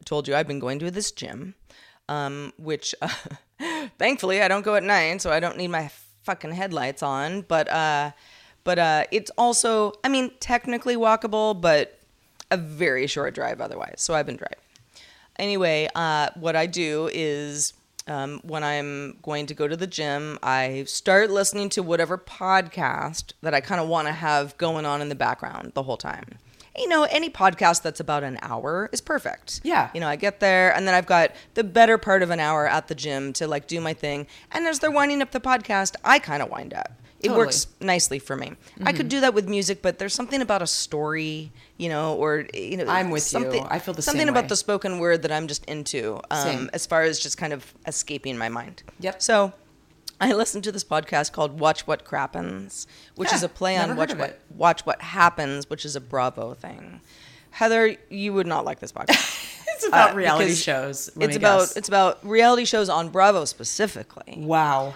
told 0.03 0.27
you 0.27 0.35
I've 0.35 0.47
been 0.47 0.59
going 0.59 0.79
to 0.79 0.91
this 0.91 1.11
gym, 1.11 1.55
um, 2.09 2.51
which 2.57 2.93
uh, 3.01 3.07
thankfully 3.99 4.41
I 4.41 4.49
don't 4.49 4.63
go 4.63 4.75
at 4.75 4.83
night, 4.83 5.21
so 5.21 5.31
I 5.31 5.39
don't 5.39 5.55
need 5.57 5.69
my 5.69 5.89
fucking 6.27 6.51
headlights 6.51 7.01
on. 7.01 7.41
But 7.41 7.67
uh, 7.69 8.11
but 8.67 8.77
uh, 8.77 9.03
it's 9.11 9.31
also, 9.37 9.93
I 10.03 10.09
mean, 10.09 10.29
technically 10.41 10.97
walkable, 10.97 11.59
but 11.59 11.99
a 12.51 12.57
very 12.57 13.07
short 13.07 13.33
drive 13.33 13.61
otherwise. 13.61 13.95
So 13.99 14.13
I've 14.13 14.25
been 14.25 14.35
driving. 14.35 14.59
Anyway, 15.39 15.87
uh, 15.95 16.29
what 16.35 16.57
I 16.57 16.65
do 16.65 17.09
is 17.13 17.73
um, 18.07 18.41
when 18.43 18.65
I'm 18.65 19.19
going 19.21 19.45
to 19.45 19.53
go 19.53 19.69
to 19.69 19.77
the 19.77 19.87
gym, 19.87 20.37
I 20.43 20.83
start 20.85 21.29
listening 21.31 21.69
to 21.69 21.81
whatever 21.81 22.17
podcast 22.17 23.31
that 23.41 23.53
I 23.53 23.61
kind 23.61 23.79
of 23.79 23.87
want 23.87 24.07
to 24.09 24.13
have 24.13 24.57
going 24.57 24.85
on 24.85 25.01
in 25.01 25.07
the 25.07 25.15
background 25.15 25.71
the 25.73 25.83
whole 25.83 25.97
time. 25.97 26.37
You 26.77 26.87
know, 26.87 27.03
any 27.05 27.29
podcast 27.29 27.81
that's 27.81 27.99
about 27.99 28.23
an 28.23 28.37
hour 28.41 28.89
is 28.91 29.01
perfect. 29.01 29.61
Yeah. 29.63 29.89
You 29.93 29.99
know, 29.99 30.07
I 30.07 30.15
get 30.15 30.39
there 30.39 30.75
and 30.75 30.87
then 30.87 30.93
I've 30.93 31.05
got 31.07 31.31
the 31.55 31.63
better 31.63 31.97
part 31.97 32.21
of 32.23 32.29
an 32.29 32.39
hour 32.39 32.67
at 32.67 32.87
the 32.87 32.95
gym 32.95 33.33
to 33.33 33.47
like 33.47 33.67
do 33.67 33.81
my 33.81 33.93
thing. 33.93 34.27
And 34.51 34.65
as 34.67 34.79
they're 34.79 34.91
winding 34.91 35.21
up 35.21 35.31
the 35.31 35.39
podcast, 35.39 35.95
I 36.03 36.19
kind 36.19 36.43
of 36.43 36.49
wind 36.49 36.73
up. 36.73 36.91
It 37.19 37.29
Totally. 37.29 37.45
works 37.47 37.65
nicely 37.81 38.19
for 38.19 38.35
me. 38.35 38.47
I 38.47 38.51
Mm-hmm. 38.91 38.97
could 38.97 39.09
do 39.09 39.21
that 39.21 39.33
with 39.33 39.49
music, 39.49 39.81
but 39.81 39.97
there's 39.97 40.13
something 40.13 40.39
about 40.39 40.61
a 40.61 40.67
story, 40.67 41.51
you 41.77 41.89
know, 41.89 42.13
or 42.13 42.45
you 42.53 42.77
know, 42.77 42.85
I'm 42.87 43.09
with 43.09 43.23
you. 43.23 43.29
something, 43.39 43.65
I 43.71 43.79
feel 43.79 43.95
the 43.95 44.03
same. 44.03 44.11
something 44.11 44.29
about 44.29 44.49
the 44.49 44.55
spoken 44.55 44.99
word 44.99 45.23
that 45.23 45.31
I'm 45.31 45.47
just 45.47 45.65
into, 45.65 46.19
um, 46.29 46.69
as 46.73 46.85
far 46.85 47.01
as 47.01 47.19
just 47.19 47.35
kind 47.39 47.53
of 47.53 47.73
escaping 47.87 48.37
my 48.37 48.49
mind. 48.49 48.83
Yep. 48.99 49.19
So, 49.23 49.51
I 50.19 50.33
listened 50.33 50.63
to 50.65 50.71
this 50.71 50.83
podcast 50.83 51.31
called 51.31 51.59
"Watch 51.59 51.85
What 51.87 52.03
Crappens," 52.05 52.87
which 53.15 53.29
Yeah, 53.29 53.35
is 53.35 53.43
a 53.43 53.49
play 53.49 53.77
on 53.77 53.95
"Watch 53.95 54.13
What 54.15 54.29
it. 54.31 54.41
Watch 54.55 54.85
What 54.85 55.01
Happens," 55.01 55.69
which 55.69 55.85
is 55.85 55.95
a 55.95 56.01
Bravo 56.01 56.53
thing. 56.53 57.01
Heather, 57.51 57.95
you 58.09 58.33
would 58.33 58.47
not 58.47 58.65
like 58.65 58.79
this 58.79 58.91
podcast. 58.93 59.43
It's 59.67 59.87
about 59.87 60.13
Uh, 60.13 60.15
reality 60.15 60.53
shows. 60.55 61.09
it's 61.19 61.35
about 61.35 61.59
guess. 61.59 61.77
it's 61.77 61.87
about 61.87 62.25
reality 62.25 62.65
shows 62.65 62.89
on 62.89 63.09
Bravo 63.09 63.45
specifically 63.45 64.35
wow. 64.39 64.95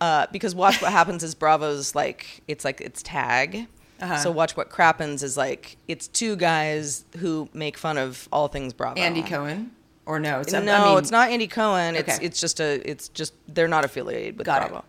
uh, 0.00 0.26
because 0.30 0.54
watch 0.54 0.80
what 0.80 0.92
happens 0.92 1.24
is 1.24 1.34
Bravo's 1.34 1.94
like 1.96 2.42
it's 2.46 2.64
like 2.64 2.80
its 2.80 3.02
tag. 3.02 3.66
Uh-huh. 4.00 4.16
So 4.18 4.30
watch 4.30 4.56
what 4.56 4.70
crappens 4.70 5.22
is 5.24 5.36
like 5.36 5.76
it's 5.88 6.06
two 6.08 6.36
guys 6.36 7.04
who 7.18 7.48
make 7.52 7.76
fun 7.76 7.98
of 7.98 8.28
all 8.32 8.46
things 8.48 8.72
Bravo. 8.72 9.00
Andy 9.00 9.22
Cohen, 9.22 9.72
or 10.06 10.18
no? 10.20 10.40
It's 10.40 10.52
No, 10.52 10.60
I 10.60 10.88
mean, 10.88 10.98
it's 10.98 11.10
not 11.10 11.30
Andy 11.30 11.46
Cohen. 11.46 11.96
It's 11.96 12.16
Okay. 12.16 12.24
it's 12.26 12.40
just 12.40 12.60
a 12.60 12.88
it's 12.88 13.08
just 13.08 13.34
they're 13.48 13.68
not 13.68 13.84
affiliated 13.84 14.38
with 14.38 14.46
Got 14.46 14.62
it. 14.62 14.68
Bravo. 14.68 14.84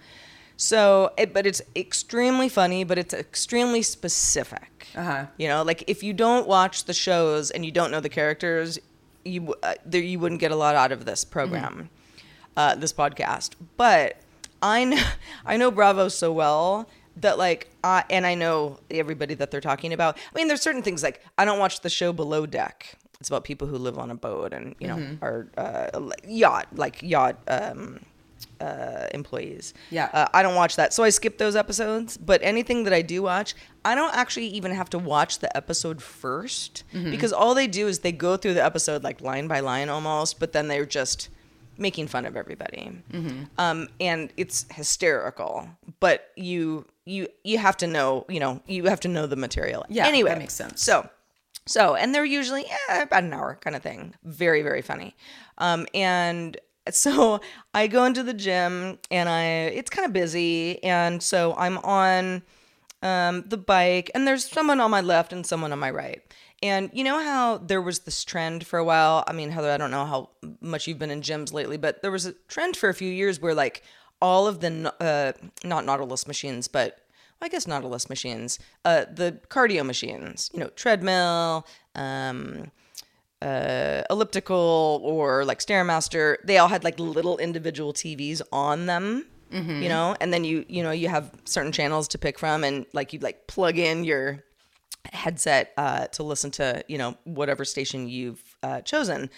So, 0.57 1.11
it, 1.17 1.33
but 1.33 1.47
it's 1.47 1.59
extremely 1.75 2.47
funny, 2.47 2.83
but 2.83 2.99
it's 2.99 3.15
extremely 3.15 3.81
specific. 3.81 4.89
Uh-huh. 4.95 5.25
You 5.37 5.47
know, 5.47 5.63
like 5.63 5.83
if 5.87 6.03
you 6.03 6.13
don't 6.13 6.47
watch 6.47 6.83
the 6.83 6.93
shows 6.93 7.49
and 7.49 7.65
you 7.65 7.71
don't 7.71 7.89
know 7.89 7.99
the 7.99 8.09
characters, 8.09 8.77
you 9.25 9.55
uh, 9.63 9.73
there, 9.85 10.01
you 10.03 10.19
wouldn't 10.19 10.39
get 10.39 10.51
a 10.51 10.55
lot 10.55 10.75
out 10.75 10.91
of 10.91 11.05
this 11.05 11.25
program, 11.25 11.89
uh, 12.55 12.75
this 12.75 12.93
podcast. 12.93 13.53
But 13.75 14.17
I 14.61 14.83
know 14.83 15.01
I 15.45 15.57
know 15.57 15.71
Bravo 15.71 16.09
so 16.09 16.31
well 16.31 16.87
that 17.17 17.37
like 17.39 17.69
I 17.83 18.03
and 18.09 18.25
I 18.27 18.35
know 18.35 18.79
everybody 18.91 19.33
that 19.35 19.49
they're 19.49 19.61
talking 19.61 19.93
about. 19.93 20.17
I 20.17 20.37
mean, 20.37 20.47
there's 20.47 20.61
certain 20.61 20.83
things 20.83 21.01
like 21.01 21.23
I 21.39 21.45
don't 21.45 21.57
watch 21.59 21.81
the 21.81 21.89
show 21.89 22.13
Below 22.13 22.45
Deck. 22.45 22.99
It's 23.21 23.29
about 23.29 23.45
people 23.45 23.67
who 23.67 23.77
live 23.77 23.97
on 23.97 24.11
a 24.11 24.15
boat 24.15 24.51
and 24.51 24.75
you 24.79 24.87
know 24.89 24.99
are 25.21 25.47
uh, 25.57 25.87
yacht 26.27 26.67
like 26.75 27.01
yacht 27.01 27.37
um, 27.47 27.99
uh, 28.59 29.05
employees. 29.13 29.73
Yeah. 29.91 30.09
Uh, 30.11 30.27
I 30.33 30.41
don't 30.43 30.55
watch 30.55 30.75
that. 30.75 30.93
So 30.93 31.03
I 31.03 31.09
skip 31.11 31.37
those 31.37 31.55
episodes. 31.55 32.17
But 32.17 32.41
anything 32.43 32.83
that 32.85 32.93
I 32.93 33.01
do 33.03 33.21
watch, 33.21 33.53
I 33.85 33.93
don't 33.95 34.13
actually 34.15 34.47
even 34.47 34.71
have 34.73 34.89
to 34.91 34.99
watch 34.99 35.39
the 35.39 35.55
episode 35.55 35.99
1st 35.99 36.83
Mm-hmm. 36.93 37.11
because 37.11 37.31
all 37.31 37.53
they 37.55 37.67
do 37.67 37.87
is 37.87 37.99
they 37.99 38.11
go 38.11 38.37
through 38.37 38.55
the 38.55 38.63
episode 38.65 39.03
like 39.03 39.21
line 39.21 39.47
by 39.47 39.59
line 39.61 39.89
almost, 39.89 40.39
but 40.39 40.51
then 40.53 40.67
they're 40.67 40.85
just 40.85 41.29
making 41.77 42.07
fun 42.07 42.25
of 42.25 42.35
everybody. 42.35 42.91
Mm-hmm. 43.13 43.43
Um, 43.57 43.87
and 43.99 44.33
it's 44.37 44.65
hysterical. 44.71 45.69
But 45.99 46.29
you 46.35 46.85
you 47.05 47.27
you 47.43 47.57
have 47.59 47.77
to 47.77 47.87
know, 47.87 48.25
you 48.27 48.39
know, 48.39 48.61
you 48.67 48.85
have 48.85 48.99
to 49.01 49.07
know 49.07 49.25
the 49.27 49.35
material. 49.35 49.85
Yeah, 49.89 50.07
Anyway, 50.07 50.29
that 50.29 50.39
makes 50.39 50.53
sense. 50.55 50.81
So 50.83 51.07
so, 51.65 51.95
and 51.95 52.13
they're 52.13 52.25
usually 52.25 52.65
yeah, 52.67 53.03
about 53.03 53.23
an 53.23 53.33
hour 53.33 53.57
kind 53.61 53.75
of 53.75 53.83
thing. 53.83 54.15
Very, 54.23 54.61
very 54.61 54.81
funny. 54.81 55.15
Um, 55.57 55.85
and 55.93 56.57
so 56.89 57.39
I 57.73 57.87
go 57.87 58.05
into 58.05 58.23
the 58.23 58.33
gym 58.33 58.99
and 59.09 59.29
I 59.29 59.43
it's 59.43 59.89
kind 59.89 60.05
of 60.05 60.13
busy, 60.13 60.83
and 60.83 61.21
so 61.21 61.55
I'm 61.55 61.77
on 61.79 62.43
um, 63.01 63.43
the 63.47 63.57
bike, 63.57 64.11
and 64.13 64.27
there's 64.27 64.45
someone 64.49 64.79
on 64.79 64.91
my 64.91 65.01
left 65.01 65.33
and 65.33 65.45
someone 65.45 65.71
on 65.71 65.79
my 65.79 65.91
right. 65.91 66.21
And 66.63 66.91
you 66.93 67.03
know 67.03 67.19
how 67.23 67.57
there 67.57 67.81
was 67.81 67.99
this 67.99 68.23
trend 68.23 68.67
for 68.67 68.77
a 68.77 68.83
while? 68.83 69.23
I 69.25 69.33
mean, 69.33 69.49
Heather, 69.49 69.71
I 69.71 69.77
don't 69.77 69.89
know 69.89 70.05
how 70.05 70.29
much 70.61 70.87
you've 70.87 70.99
been 70.99 71.09
in 71.09 71.21
gyms 71.21 71.51
lately, 71.51 71.77
but 71.77 72.03
there 72.03 72.11
was 72.11 72.27
a 72.27 72.33
trend 72.47 72.77
for 72.77 72.87
a 72.87 72.93
few 72.93 73.11
years 73.11 73.39
where 73.39 73.55
like 73.55 73.81
all 74.21 74.47
of 74.47 74.59
the 74.59 74.93
uh, 74.99 75.31
not 75.63 75.85
Nautilus 75.85 76.27
machines, 76.27 76.67
but 76.67 76.99
I 77.41 77.47
guess 77.49 77.65
Nautilus 77.67 78.09
machines, 78.09 78.59
uh, 78.85 79.05
the 79.11 79.39
cardio 79.49 79.83
machines, 79.85 80.49
you 80.53 80.59
know, 80.59 80.67
treadmill, 80.69 81.65
um, 81.95 82.71
uh, 83.41 84.03
elliptical, 84.11 85.01
or 85.03 85.43
like 85.45 85.59
Stairmaster, 85.59 86.37
they 86.43 86.59
all 86.59 86.67
had 86.67 86.83
like 86.83 86.99
little 86.99 87.37
individual 87.39 87.93
TVs 87.93 88.41
on 88.51 88.85
them, 88.85 89.25
you 89.81 89.89
know, 89.89 90.15
and 90.21 90.31
then 90.31 90.43
you, 90.43 90.63
you 90.69 90.81
know, 90.83 90.91
you 90.91 91.09
have 91.09 91.31
certain 91.45 91.71
channels 91.71 92.07
to 92.09 92.17
pick 92.17 92.37
from, 92.39 92.63
and 92.63 92.85
like 92.93 93.11
you 93.11 93.19
like 93.19 93.47
plug 93.47 93.77
in 93.77 94.03
your 94.03 94.43
headset 95.11 95.73
uh, 95.77 96.05
to 96.07 96.23
listen 96.23 96.51
to, 96.51 96.83
you 96.87 96.97
know, 96.97 97.15
whatever 97.25 97.65
station 97.65 98.07
you've 98.07 98.55
uh, 98.63 98.81
chosen. 98.81 99.29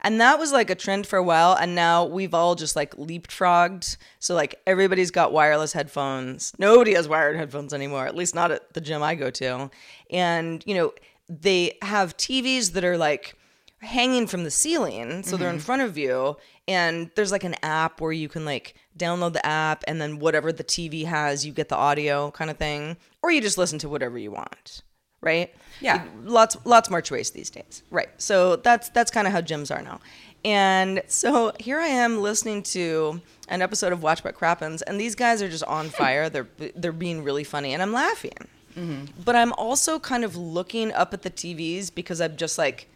And 0.00 0.20
that 0.20 0.38
was 0.38 0.52
like 0.52 0.70
a 0.70 0.74
trend 0.74 1.06
for 1.06 1.16
a 1.16 1.22
while. 1.22 1.54
And 1.54 1.74
now 1.74 2.04
we've 2.04 2.34
all 2.34 2.54
just 2.54 2.76
like 2.76 2.94
leapfrogged. 2.96 3.96
So, 4.18 4.34
like, 4.34 4.60
everybody's 4.66 5.10
got 5.10 5.32
wireless 5.32 5.72
headphones. 5.72 6.52
Nobody 6.58 6.94
has 6.94 7.08
wired 7.08 7.36
headphones 7.36 7.74
anymore, 7.74 8.06
at 8.06 8.14
least 8.14 8.34
not 8.34 8.50
at 8.50 8.74
the 8.74 8.80
gym 8.80 9.02
I 9.02 9.14
go 9.14 9.30
to. 9.30 9.70
And, 10.10 10.62
you 10.66 10.74
know, 10.74 10.92
they 11.28 11.76
have 11.82 12.16
TVs 12.16 12.72
that 12.72 12.84
are 12.84 12.96
like 12.96 13.34
hanging 13.80 14.26
from 14.26 14.44
the 14.44 14.50
ceiling, 14.50 15.22
so 15.22 15.36
they're 15.36 15.48
in 15.48 15.56
mm-hmm. 15.56 15.64
front 15.64 15.82
of 15.82 15.96
you, 15.96 16.36
and 16.66 17.10
there's 17.14 17.30
like 17.30 17.44
an 17.44 17.54
app 17.62 18.00
where 18.00 18.12
you 18.12 18.28
can 18.28 18.44
like 18.44 18.74
download 18.98 19.32
the 19.32 19.46
app, 19.46 19.84
and 19.86 20.00
then 20.00 20.18
whatever 20.18 20.52
the 20.52 20.64
TV 20.64 21.04
has, 21.04 21.46
you 21.46 21.52
get 21.52 21.68
the 21.68 21.76
audio 21.76 22.30
kind 22.30 22.50
of 22.50 22.56
thing, 22.56 22.96
or 23.22 23.30
you 23.30 23.40
just 23.40 23.58
listen 23.58 23.78
to 23.78 23.88
whatever 23.88 24.18
you 24.18 24.32
want, 24.32 24.82
right? 25.20 25.54
Yeah. 25.80 26.04
lots 26.24 26.56
lots 26.64 26.90
more 26.90 27.00
choice 27.00 27.30
these 27.30 27.50
days, 27.50 27.82
right? 27.90 28.08
So 28.18 28.56
that's 28.56 28.88
that's 28.90 29.10
kind 29.10 29.26
of 29.26 29.32
how 29.32 29.40
gyms 29.40 29.74
are 29.74 29.82
now. 29.82 30.00
And 30.44 31.02
so 31.08 31.52
here 31.58 31.78
I 31.78 31.88
am 31.88 32.20
listening 32.20 32.62
to 32.64 33.20
an 33.48 33.60
episode 33.62 33.92
of 33.92 34.02
Watch 34.02 34.22
What 34.22 34.36
Crappens, 34.36 34.82
and 34.82 35.00
these 35.00 35.14
guys 35.14 35.42
are 35.42 35.48
just 35.48 35.64
on 35.64 35.88
fire. 36.00 36.28
They're 36.28 36.48
they're 36.74 36.92
being 36.92 37.24
really 37.24 37.44
funny, 37.44 37.72
and 37.72 37.82
I'm 37.82 37.92
laughing. 37.92 38.48
Mm-hmm. 38.76 39.22
But 39.24 39.34
I'm 39.34 39.52
also 39.54 39.98
kind 39.98 40.24
of 40.24 40.36
looking 40.36 40.92
up 40.92 41.12
at 41.12 41.22
the 41.22 41.30
TVs 41.30 41.92
because 41.92 42.20
I'm 42.20 42.36
just 42.36 42.58
like 42.58 42.88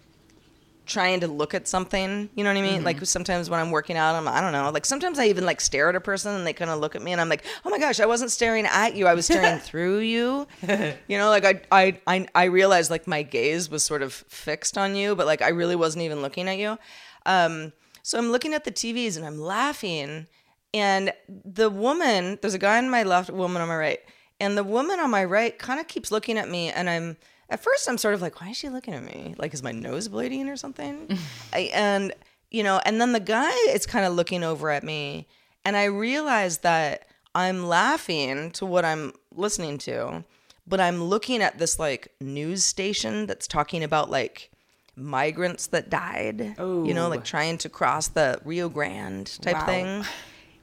trying 0.87 1.21
to 1.21 1.29
look 1.29 1.55
at 1.55 1.69
something. 1.69 2.29
You 2.35 2.45
know 2.45 2.51
what 2.51 2.59
I 2.59 2.63
mean? 2.63 2.85
Like 2.85 3.05
sometimes 3.07 3.49
when 3.49 3.61
I'm 3.61 3.71
working 3.71 3.97
out, 3.97 4.15
I'm 4.15 4.27
I 4.27 4.41
don't 4.41 4.53
know. 4.53 4.71
Like 4.71 4.85
sometimes 4.85 5.19
I 5.19 5.27
even 5.27 5.47
like 5.47 5.61
stare 5.61 5.89
at 5.89 5.97
a 5.97 6.01
person 6.01 6.35
and 6.35 6.47
they 6.47 6.53
kind 6.53 6.71
of 6.71 6.81
look 6.81 6.97
at 6.97 7.03
me 7.03 7.13
and 7.13 7.21
I'm 7.21 7.29
like, 7.29 7.45
oh 7.65 7.71
my 7.71 7.79
gosh, 7.79 8.01
I 8.01 8.07
wasn't 8.07 8.31
staring 8.31 8.67
at 8.67 8.97
you. 8.97 9.07
I 9.07 9.15
was 9.15 9.27
staring 9.27 9.59
through 9.61 9.99
you. 9.99 10.47
You 11.09 11.19
know, 11.19 11.29
like 11.29 11.45
I 11.45 11.61
I 11.71 12.01
I 12.07 12.27
I 12.35 12.45
realized 12.45 12.91
like 12.91 13.07
my 13.07 13.23
gaze 13.23 13.71
was 13.71 13.85
sort 13.85 14.03
of 14.03 14.13
fixed 14.13 14.79
on 14.79 14.95
you, 14.95 15.15
but 15.15 15.27
like 15.27 15.43
I 15.43 15.49
really 15.49 15.77
wasn't 15.77 16.05
even 16.05 16.23
looking 16.23 16.49
at 16.49 16.59
you. 16.59 16.79
Um, 17.27 17.73
so 18.03 18.19
I'm 18.19 18.31
looking 18.31 18.55
at 18.55 18.65
the 18.65 18.73
TVs 18.73 19.17
and 19.17 19.25
I'm 19.25 19.39
laughing. 19.39 20.27
And 20.75 21.13
the 21.29 21.71
woman, 21.71 22.39
there's 22.41 22.55
a 22.55 22.59
guy 22.59 22.79
on 22.79 22.91
my 22.91 23.03
left, 23.03 23.29
a 23.29 23.35
woman 23.35 23.63
on 23.63 23.69
my 23.69 23.77
right. 23.77 24.01
And 24.41 24.57
the 24.57 24.65
woman 24.65 24.99
on 24.99 25.11
my 25.11 25.25
right 25.25 25.57
kind 25.59 25.79
of 25.79 25.87
keeps 25.87 26.11
looking 26.11 26.39
at 26.39 26.49
me. 26.49 26.71
And 26.71 26.89
I'm, 26.91 27.17
at 27.51 27.63
first, 27.63 27.89
I'm 27.89 27.99
sort 27.99 28.15
of 28.15 28.23
like, 28.23 28.41
why 28.41 28.51
is 28.51 28.57
she 28.57 28.69
looking 28.69 28.95
at 28.95 29.03
me? 29.05 29.35
Like, 29.39 29.53
is 29.55 29.63
my 29.63 29.73
nose 29.73 30.09
bleeding 30.09 30.49
or 30.49 30.57
something? 30.57 31.19
I, 31.53 31.71
and, 31.75 32.13
you 32.51 32.63
know, 32.63 32.81
and 32.87 33.01
then 33.01 33.13
the 33.13 33.21
guy 33.21 33.53
is 33.71 33.87
kind 33.87 34.07
of 34.07 34.15
looking 34.15 34.43
over 34.45 34.71
at 34.71 34.83
me. 34.85 35.27
And 35.65 35.77
I 35.77 35.85
realize 35.85 36.59
that 36.59 37.07
I'm 37.35 37.67
laughing 37.69 38.51
to 38.53 38.67
what 38.67 38.85
I'm 38.85 39.13
listening 39.35 39.79
to, 39.79 40.25
but 40.67 40.81
I'm 40.81 41.03
looking 41.05 41.43
at 41.43 41.59
this 41.59 41.79
like 41.79 42.09
news 42.21 42.65
station 42.65 43.27
that's 43.27 43.47
talking 43.47 43.83
about 43.85 44.11
like, 44.11 44.51
migrants 44.97 45.69
that 45.69 45.89
died. 45.89 46.55
You 46.59 46.93
know, 46.95 47.09
like 47.09 47.25
trying 47.25 47.57
to 47.59 47.69
cross 47.69 48.09
the 48.09 48.39
Rio 48.45 48.69
Grande 48.69 49.27
type 49.41 49.57
Wow. 49.61 49.67
thing. 49.67 50.05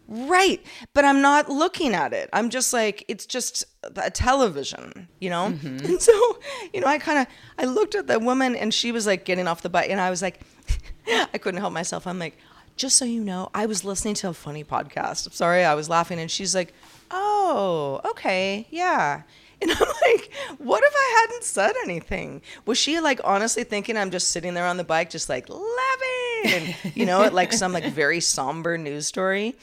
Right. 0.10 0.66
But 0.94 1.06
I'm 1.06 1.22
not 1.22 1.50
looking 1.50 1.94
at 1.94 2.14
it. 2.14 2.30
I'm 2.34 2.50
just 2.50 2.74
like, 2.74 3.06
it's 3.08 3.28
just 3.28 3.64
a 3.96 4.10
television, 4.10 5.08
you 5.20 5.30
know? 5.30 5.52
Mm-hmm. 5.52 5.86
And 5.86 6.02
so, 6.02 6.40
you 6.74 6.82
know, 6.82 6.88
I 6.88 6.98
kind 6.98 7.20
of, 7.20 7.28
I 7.60 7.66
looked 7.66 7.94
at 7.94 8.08
the 8.08 8.20
woman 8.20 8.56
and 8.56 8.74
she 8.74 8.92
was 8.92 9.06
like 9.06 9.24
getting 9.24 9.48
off 9.48 9.62
the 9.62 9.70
bike 9.70 9.90
and 9.90 10.02
I 10.02 10.10
was 10.10 10.22
like, 10.22 10.42
I 11.08 11.38
couldn't 11.38 11.62
help 11.62 11.74
myself. 11.74 12.08
I'm 12.08 12.18
like, 12.18 12.38
just 12.76 12.98
so 12.98 13.06
you 13.06 13.24
know, 13.24 13.50
I 13.54 13.68
was 13.68 13.86
listening 13.86 14.16
to 14.16 14.30
a 14.30 14.34
funny 14.34 14.64
podcast. 14.64 15.28
I'm 15.28 15.34
sorry, 15.34 15.64
I 15.64 15.76
was 15.76 15.90
laughing. 15.90 16.20
And 16.20 16.32
she's 16.32 16.56
like, 16.56 16.74
oh, 17.12 18.02
okay, 18.12 18.68
yeah. 18.72 19.22
And 19.62 19.72
I'm 19.72 19.78
like, 19.78 20.32
what 20.58 20.82
if 20.86 20.94
I 20.96 21.20
hadn't 21.20 21.44
said 21.44 21.74
anything? 21.84 22.42
Was 22.66 22.78
she 22.78 23.02
like 23.02 23.20
honestly 23.26 23.66
thinking 23.66 23.98
I'm 23.98 24.10
just 24.10 24.30
sitting 24.32 24.54
there 24.54 24.66
on 24.66 24.78
the 24.78 24.86
bike, 24.86 25.10
just 25.10 25.28
like 25.28 25.50
laughing, 25.50 26.76
you 26.96 27.06
know, 27.06 27.24
at 27.24 27.34
like 27.34 27.52
some 27.52 27.74
like 27.74 27.84
very 27.84 28.22
somber 28.22 28.78
news 28.78 29.08
story? 29.08 29.58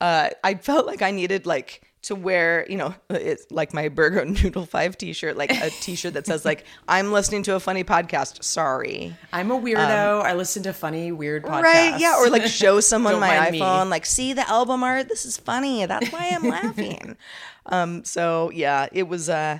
Uh, 0.00 0.30
I 0.42 0.54
felt 0.54 0.86
like 0.86 1.02
I 1.02 1.10
needed 1.10 1.46
like 1.46 1.82
to 2.02 2.14
wear, 2.14 2.66
you 2.70 2.78
know, 2.78 2.94
it's 3.10 3.46
like 3.50 3.74
my 3.74 3.88
Burger 3.88 4.24
Noodle 4.42 4.64
Five 4.64 4.96
T-shirt, 4.96 5.36
like 5.36 5.50
a 5.50 5.68
T-shirt 5.68 6.14
that 6.14 6.26
says 6.26 6.44
like 6.46 6.64
I'm 6.88 7.12
listening 7.12 7.42
to 7.44 7.54
a 7.56 7.60
funny 7.60 7.84
podcast. 7.84 8.42
Sorry. 8.42 9.14
I'm 9.34 9.50
a 9.50 9.60
weirdo. 9.60 10.22
I 10.22 10.32
listen 10.34 10.62
to 10.62 10.72
funny, 10.72 11.12
weird 11.12 11.44
podcasts. 11.44 11.56
Um, 11.58 11.62
Right, 11.62 12.00
yeah, 12.00 12.16
or 12.18 12.30
like 12.30 12.46
show 12.46 12.80
someone 12.92 13.20
my 13.20 13.38
mind 13.38 13.52
me. 13.52 13.60
iPhone, 13.60 13.90
like 13.90 14.06
see 14.06 14.32
the 14.32 14.48
album 14.48 14.82
art. 14.82 15.08
This 15.08 15.26
is 15.26 15.36
funny. 15.36 15.84
That's 15.84 16.10
why 16.10 16.30
I'm 16.32 16.48
laughing. 16.48 17.16
Um, 17.66 18.04
so 18.04 18.50
yeah, 18.54 18.88
it 18.92 19.06
was 19.06 19.28
uh, 19.28 19.58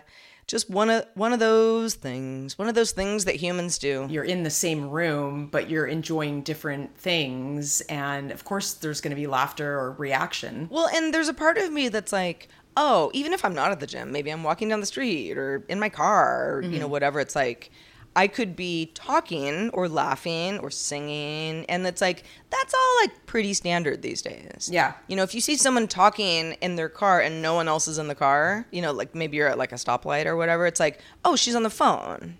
just 0.50 0.68
one 0.68 0.90
of 0.90 1.06
one 1.14 1.32
of 1.32 1.38
those 1.38 1.94
things, 1.94 2.58
one 2.58 2.68
of 2.68 2.74
those 2.74 2.90
things 2.90 3.24
that 3.26 3.36
humans 3.36 3.78
do. 3.78 4.08
You're 4.10 4.24
in 4.24 4.42
the 4.42 4.50
same 4.50 4.90
room, 4.90 5.46
but 5.46 5.70
you're 5.70 5.86
enjoying 5.86 6.42
different 6.42 6.96
things. 6.98 7.80
And 7.82 8.32
of 8.32 8.44
course, 8.44 8.74
there's 8.74 9.00
going 9.00 9.12
to 9.12 9.16
be 9.16 9.28
laughter 9.28 9.78
or 9.78 9.92
reaction. 9.92 10.68
Well, 10.68 10.88
and 10.88 11.14
there's 11.14 11.28
a 11.28 11.34
part 11.34 11.56
of 11.56 11.72
me 11.72 11.88
that's 11.88 12.12
like, 12.12 12.48
oh, 12.76 13.12
even 13.14 13.32
if 13.32 13.44
I'm 13.44 13.54
not 13.54 13.70
at 13.70 13.78
the 13.78 13.86
gym, 13.86 14.10
maybe 14.10 14.30
I'm 14.30 14.42
walking 14.42 14.68
down 14.68 14.80
the 14.80 14.86
street 14.86 15.38
or 15.38 15.64
in 15.68 15.78
my 15.78 15.88
car, 15.88 16.54
or, 16.54 16.62
you 16.62 16.70
know, 16.70 16.86
mm-hmm. 16.86 16.90
whatever. 16.90 17.20
It's 17.20 17.36
like 17.36 17.70
I 18.16 18.26
could 18.26 18.56
be 18.56 18.90
talking 18.94 19.70
or 19.70 19.88
laughing 19.88 20.58
or 20.58 20.70
singing, 20.70 21.64
and 21.66 21.86
it's 21.86 22.00
like 22.00 22.24
that's 22.50 22.74
all 22.74 22.96
like 23.02 23.26
pretty 23.26 23.54
standard 23.54 24.02
these 24.02 24.20
days. 24.22 24.68
Yeah. 24.72 24.94
You 25.06 25.16
know, 25.16 25.22
if 25.22 25.34
you 25.34 25.40
see 25.40 25.56
someone 25.56 25.86
talking 25.86 26.52
in 26.60 26.74
their 26.76 26.88
car 26.88 27.20
and 27.20 27.40
no 27.40 27.54
one 27.54 27.68
else 27.68 27.86
is 27.86 27.98
in 27.98 28.08
the 28.08 28.14
car, 28.16 28.66
you 28.72 28.82
know, 28.82 28.92
like 28.92 29.14
maybe 29.14 29.36
you're 29.36 29.48
at 29.48 29.58
like 29.58 29.72
a 29.72 29.76
stoplight 29.76 30.26
or 30.26 30.36
whatever, 30.36 30.66
it's 30.66 30.80
like, 30.80 31.00
oh, 31.24 31.36
she's 31.36 31.54
on 31.54 31.62
the 31.62 31.70
phone. 31.70 32.36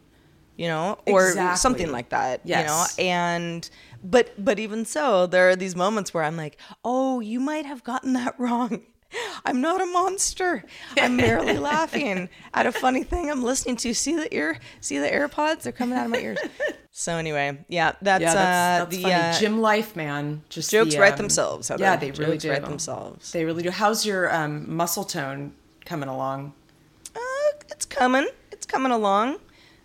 You 0.56 0.66
know, 0.66 0.98
or 1.06 1.28
Exactly. 1.28 1.56
something 1.56 1.90
like 1.92 2.10
that. 2.10 2.42
You 2.44 2.56
know, 2.56 2.60
Yes. 2.60 2.98
and 2.98 3.70
but 4.04 4.32
but 4.44 4.58
even 4.58 4.84
so 4.84 5.26
there 5.26 5.48
are 5.50 5.56
these 5.56 5.76
moments 5.76 6.14
where 6.14 6.24
i'm 6.24 6.36
like 6.38 6.56
oh 6.86 7.20
you 7.20 7.38
might 7.38 7.66
have 7.66 7.84
gotten 7.84 8.14
that 8.14 8.34
wrong 8.40 8.80
i'm 9.44 9.60
not 9.60 9.80
a 9.80 9.86
monster 9.86 10.64
i'm 10.98 11.16
merely 11.16 11.58
laughing 11.72 12.28
at 12.54 12.66
a 12.66 12.72
funny 12.72 13.02
thing 13.02 13.30
i'm 13.30 13.42
listening 13.42 13.76
to 13.76 13.92
see 13.94 14.14
the 14.16 14.32
ear 14.34 14.58
see 14.80 14.98
the 14.98 15.08
airpods 15.08 15.62
they're 15.62 15.72
coming 15.72 15.98
out 15.98 16.04
of 16.06 16.10
my 16.10 16.18
ears 16.18 16.38
so 16.90 17.14
anyway 17.16 17.58
yeah 17.68 17.92
that's, 18.02 18.22
Yeah, 18.22 18.34
that's, 18.34 18.36
uh 18.36 18.84
that's 18.84 18.96
the 18.96 19.02
funny. 19.02 19.14
uh, 19.14 19.38
Gym 19.38 19.60
life, 19.60 19.94
man. 19.96 20.42
Just 20.48 20.70
jokes 20.70 20.94
the, 20.94 21.00
write 21.00 21.12
um, 21.12 21.18
themselves 21.18 21.68
Heather. 21.68 21.82
Yeah, 21.82 21.96
they 21.96 22.10
really 22.12 22.32
Jokes 22.32 22.42
do. 22.42 22.50
write 22.50 22.64
themselves 22.64 23.32
They 23.32 23.44
really 23.44 23.62
do. 23.62 23.70
How's 23.70 24.04
your 24.04 24.34
um, 24.34 24.74
muscle 24.74 25.04
tone 25.04 25.52
coming 25.84 26.08
along? 26.08 26.52
uh, 27.16 27.20
it's 27.70 27.86
coming 27.86 28.28
it's 28.52 28.66
coming 28.66 28.92
along 28.92 29.38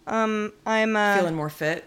um 0.08 0.54
i'm 0.66 0.96
uh 0.96 1.16
Feeling 1.18 1.36
more 1.36 1.50
fit? 1.50 1.86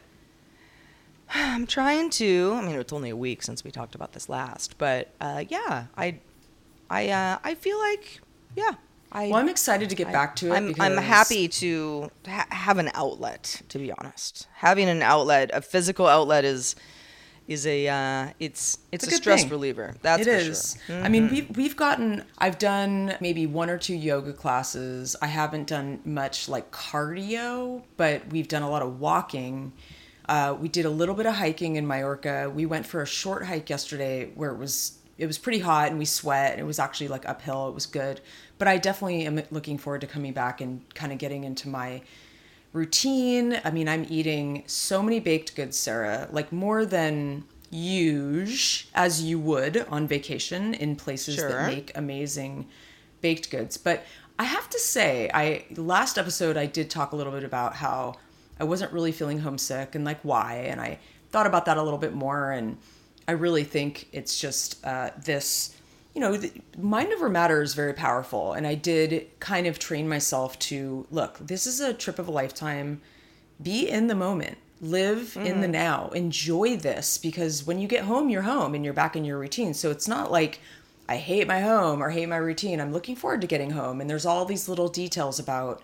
I'm 1.35 1.67
trying 1.67 2.09
to. 2.11 2.55
I 2.57 2.63
mean, 2.63 2.77
it's 2.77 2.93
only 2.93 3.11
a 3.11 3.17
week 3.17 3.43
since 3.43 3.63
we 3.63 3.71
talked 3.71 3.95
about 3.95 4.13
this 4.13 4.29
last, 4.31 4.79
but 4.79 5.11
uh, 5.21 5.45
yeah, 5.49 5.87
I, 5.97 6.21
I, 6.91 7.09
uh, 7.11 7.39
I 7.45 7.55
feel 7.55 7.79
like, 7.79 8.21
yeah, 8.57 8.73
I. 9.13 9.29
Well, 9.29 9.37
I'm 9.37 9.49
excited 9.49 9.91
to 9.91 9.97
get 9.97 10.09
I- 10.09 10.13
back 10.13 10.37
to 10.37 10.53
it. 10.53 10.57
I'm, 10.57 10.75
I'm 10.81 10.97
happy 10.97 11.49
to 11.49 12.11
ha- 12.27 12.47
have 12.51 12.79
an 12.79 12.91
outlet. 12.95 13.63
To 13.69 13.79
be 13.79 13.93
honest, 13.93 14.47
having 14.55 14.89
an 14.89 15.03
outlet, 15.03 15.51
a 15.53 15.61
physical 15.61 16.07
outlet, 16.07 16.45
is 16.45 16.77
is 17.47 17.67
a 17.67 17.89
uh, 17.89 18.29
it's 18.39 18.79
it's, 18.93 19.07
a, 19.07 19.11
good 19.11 19.17
stress 19.17 19.41
thing. 19.43 19.51
reliever. 19.51 19.95
That's 20.03 20.27
It 20.27 20.31
for 20.45 20.51
is. 20.51 20.79
sure. 20.87 21.01
I 21.03 21.09
mean, 21.09 21.31
we've 21.31 21.57
we've 21.57 21.77
gotten. 21.77 22.25
I've 22.39 22.59
done 22.59 23.15
maybe 23.21 23.47
one 23.47 23.71
or 23.71 23.79
two 23.79 23.95
yoga 23.95 24.33
classes. 24.33 25.17
I 25.23 25.27
haven't 25.29 25.67
done 25.67 26.01
much 26.05 26.49
like 26.49 26.71
cardio, 26.71 27.83
but 27.97 28.29
we've 28.29 28.49
done 28.49 28.63
a 28.63 28.71
lot 28.71 28.83
of 28.83 29.01
walking. 29.01 29.73
Uh, 30.29 30.55
we 30.61 30.69
did 30.69 30.85
a 30.85 30.91
little 30.91 31.15
bit 31.15 31.25
of 31.25 31.35
hiking 31.37 31.77
in 31.77 31.87
Majorca. 31.87 32.51
We 32.55 32.67
went 32.67 32.85
for 32.85 33.01
a 33.01 33.07
short 33.07 33.47
hike 33.47 33.71
yesterday 33.71 34.31
where 34.35 34.51
it 34.51 34.59
was 34.59 34.98
it 35.19 35.27
was 35.27 35.37
pretty 35.37 35.59
hot 35.59 35.89
and 35.91 35.99
we 35.99 36.05
sweat. 36.05 36.53
And 36.53 36.61
it 36.61 36.65
was 36.65 36.79
actually 36.79 37.09
like 37.09 37.29
uphill. 37.29 37.69
It 37.69 37.75
was 37.75 37.87
good, 37.87 38.21
but 38.57 38.69
I 38.69 38.79
definitely 38.79 39.27
am 39.27 39.43
looking 39.51 39.77
forward 39.77 40.01
to 40.03 40.07
coming 40.07 40.33
back 40.33 40.61
and 40.61 40.83
kind 40.95 41.13
of 41.13 41.19
getting 41.19 41.45
into 41.45 41.69
my 41.69 42.03
routine. 42.73 43.61
I 43.65 43.71
mean, 43.71 43.89
I'm 43.89 44.07
eating 44.09 44.63
so 44.67 45.03
many 45.03 45.21
baked 45.21 45.57
goods, 45.57 45.77
Sarah, 45.77 46.29
like 46.31 46.53
more 46.53 46.85
than 46.85 47.45
huge 47.71 48.89
as 48.95 49.23
you 49.23 49.39
would 49.39 49.79
on 49.89 50.07
vacation 50.07 50.75
in 50.75 50.97
places 50.97 51.35
Sure. 51.37 51.49
that 51.51 51.67
make 51.69 51.93
amazing 51.95 52.67
baked 53.21 53.51
goods. 53.51 53.77
But 53.77 54.05
I 54.39 54.45
have 54.45 54.71
to 54.71 54.79
say, 54.79 55.31
I 55.35 55.65
last 55.77 56.17
episode 56.17 56.57
I 56.57 56.67
did 56.67 56.89
talk 56.91 57.13
a 57.13 57.17
little 57.17 57.33
bit 57.33 57.45
about 57.45 57.75
how 57.75 58.15
I 58.61 58.65
wasn't 58.65 58.93
really 58.93 59.13
feeling 59.13 59.41
homesick 59.41 59.95
and 59.95 60.05
like 60.05 60.21
why, 60.23 60.55
and 60.69 60.81
I 60.81 60.99
thought 61.31 61.47
about 61.47 61.65
that 61.67 61.77
a 61.77 61.83
little 61.83 61.99
bit 61.99 62.15
more, 62.15 62.53
and 62.53 62.79
I 63.29 63.33
really 63.33 63.65
think 63.65 64.09
it's 64.13 64.41
just 64.41 64.85
uh, 64.85 65.11
this 65.25 65.77
you 66.19 66.25
know, 66.25 66.37
the, 66.37 66.51
mind 66.77 67.13
over 67.13 67.29
matter 67.29 67.63
is 67.63 67.75
very 67.75 67.93
powerful. 67.93 68.53
And 68.53 68.67
I 68.67 68.75
did 68.75 69.29
kind 69.39 69.69
of 69.69 69.79
train 69.79 70.09
myself 70.09 70.59
to 70.61 71.07
look, 71.13 71.39
this 71.39 71.65
is 71.65 71.79
a 71.79 71.95
trip 71.95 72.19
of 72.19 72.27
a 72.27 72.33
lifetime. 72.33 73.01
Be 73.63 73.89
in 73.89 74.09
the 74.09 74.17
moment, 74.17 74.59
live 74.81 75.37
in 75.37 75.61
the 75.61 75.69
now, 75.69 76.09
enjoy 76.09 76.77
this 76.77 77.19
because 77.19 77.65
when 77.65 77.79
you 77.79 77.87
get 77.87 78.03
home, 78.03 78.31
you're 78.31 78.43
home 78.43 78.75
and 78.75 78.85
you're 78.85 78.95
back 78.95 79.15
in 79.15 79.25
your 79.25 79.39
routine. 79.39 79.75
So 79.75 79.93
it's 79.93 80.09
not 80.09 80.33
like 80.33 80.61
I 81.09 81.19
hate 81.19 81.47
my 81.47 81.61
home 81.61 82.03
or 82.03 82.11
hate 82.11 82.29
my 82.29 82.37
routine. 82.37 82.81
I'm 82.81 82.93
looking 82.93 83.15
forward 83.15 83.41
to 83.43 83.47
getting 83.47 83.71
home. 83.71 84.01
And 84.01 84.11
there's 84.11 84.27
all 84.27 84.45
these 84.45 84.69
little 84.69 84.89
details 84.89 85.39
about 85.39 85.83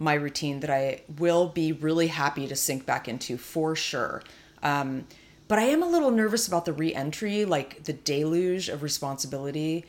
my 0.00 0.14
routine 0.14 0.58
that 0.58 0.70
I 0.70 1.02
will 1.18 1.46
be 1.46 1.70
really 1.70 2.08
happy 2.08 2.48
to 2.48 2.56
sink 2.56 2.84
back 2.84 3.06
into 3.06 3.36
for 3.36 3.76
sure. 3.76 4.24
Um, 4.60 5.06
but 5.48 5.58
I 5.58 5.62
am 5.62 5.82
a 5.82 5.88
little 5.88 6.10
nervous 6.10 6.46
about 6.46 6.66
the 6.66 6.72
re-entry, 6.72 7.44
like 7.44 7.84
the 7.84 7.94
deluge 7.94 8.68
of 8.68 8.82
responsibility, 8.82 9.86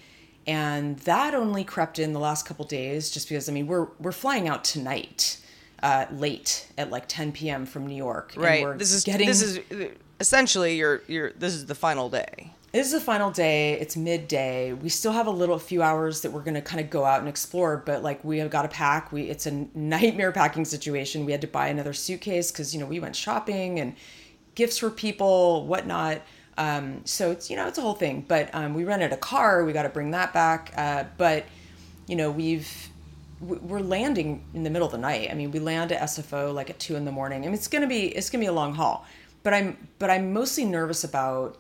and 0.48 0.98
that 1.00 1.36
only 1.36 1.64
crept 1.64 2.00
in 2.00 2.14
the 2.14 2.20
last 2.20 2.46
couple 2.46 2.66
days, 2.66 3.12
just 3.12 3.28
because 3.30 3.50
I 3.50 3.52
mean 3.52 3.68
we're 3.68 3.88
we're 4.00 4.14
flying 4.14 4.48
out 4.48 4.64
tonight, 4.64 5.38
uh, 5.84 6.06
late 6.12 6.68
at 6.78 6.90
like 6.90 7.08
10 7.08 7.34
p.m. 7.34 7.66
from 7.66 7.86
New 7.86 7.96
York. 7.96 8.34
Right. 8.38 8.78
This 8.78 8.94
is 8.94 9.04
getting 9.04 9.28
this 9.28 9.42
is 9.42 9.60
essentially 10.20 10.76
your 10.76 11.02
your 11.08 11.32
this 11.32 11.54
is 11.54 11.66
the 11.66 11.76
final 11.76 12.10
day. 12.10 12.52
This 12.72 12.86
is 12.86 12.94
the 12.94 13.02
final 13.02 13.32
day. 13.32 13.74
It's 13.80 13.98
midday. 13.98 14.74
We 14.74 14.90
still 14.90 15.12
have 15.12 15.26
a 15.26 15.32
little 15.32 15.58
few 15.58 15.82
hours 15.82 16.22
that 16.22 16.32
we're 16.32 16.44
gonna 16.44 16.62
kind 16.62 16.80
of 16.80 16.90
go 16.90 17.04
out 17.04 17.20
and 17.20 17.28
explore, 17.28 17.78
but 17.78 18.04
like 18.04 18.24
we 18.24 18.38
have 18.40 18.50
got 18.50 18.62
to 18.62 18.68
pack. 18.70 19.12
We 19.12 19.24
it's 19.24 19.46
a 19.46 19.68
nightmare 19.74 20.32
packing 20.32 20.66
situation. 20.66 21.26
We 21.26 21.32
had 21.32 21.42
to 21.42 21.48
buy 21.48 21.68
another 21.68 21.94
suitcase 21.94 22.52
because 22.52 22.74
you 22.74 22.80
know 22.80 22.86
we 22.86 23.00
went 23.00 23.16
shopping 23.16 23.80
and 23.80 23.96
gifts 24.60 24.78
for 24.78 24.90
people, 24.90 25.66
whatnot. 25.66 26.22
Um, 26.58 27.02
so 27.06 27.32
it's 27.32 27.50
you 27.50 27.56
know 27.56 27.66
it's 27.68 27.78
a 27.78 27.82
whole 27.82 27.94
thing. 27.94 28.26
But 28.28 28.54
um, 28.54 28.74
we 28.74 28.84
rented 28.84 29.14
a 29.14 29.18
car. 29.18 29.64
We 29.64 29.72
got 29.72 29.84
to 29.84 29.90
bring 29.90 30.12
that 30.12 30.34
back. 30.34 30.74
Uh, 30.76 31.06
but 31.18 31.46
you 32.08 32.18
know 32.18 32.30
we've 32.30 32.90
we're 33.40 33.80
landing 33.80 34.44
in 34.54 34.64
the 34.64 34.70
middle 34.70 34.86
of 34.86 34.92
the 34.92 34.98
night. 34.98 35.30
I 35.32 35.34
mean, 35.34 35.52
we 35.52 35.60
land 35.60 35.94
at 35.94 36.02
SFO 36.02 36.54
like 36.54 36.70
at 36.70 36.78
two 36.78 36.98
in 36.98 37.06
the 37.06 37.12
morning. 37.12 37.44
I 37.44 37.46
mean, 37.46 37.54
it's 37.54 37.70
gonna 37.70 37.88
be 37.88 38.08
it's 38.08 38.30
gonna 38.30 38.44
be 38.44 38.48
a 38.48 38.54
long 38.62 38.76
haul. 38.76 39.06
But 39.44 39.54
I'm 39.54 39.88
but 39.98 40.10
I'm 40.10 40.34
mostly 40.34 40.66
nervous 40.66 41.06
about 41.06 41.58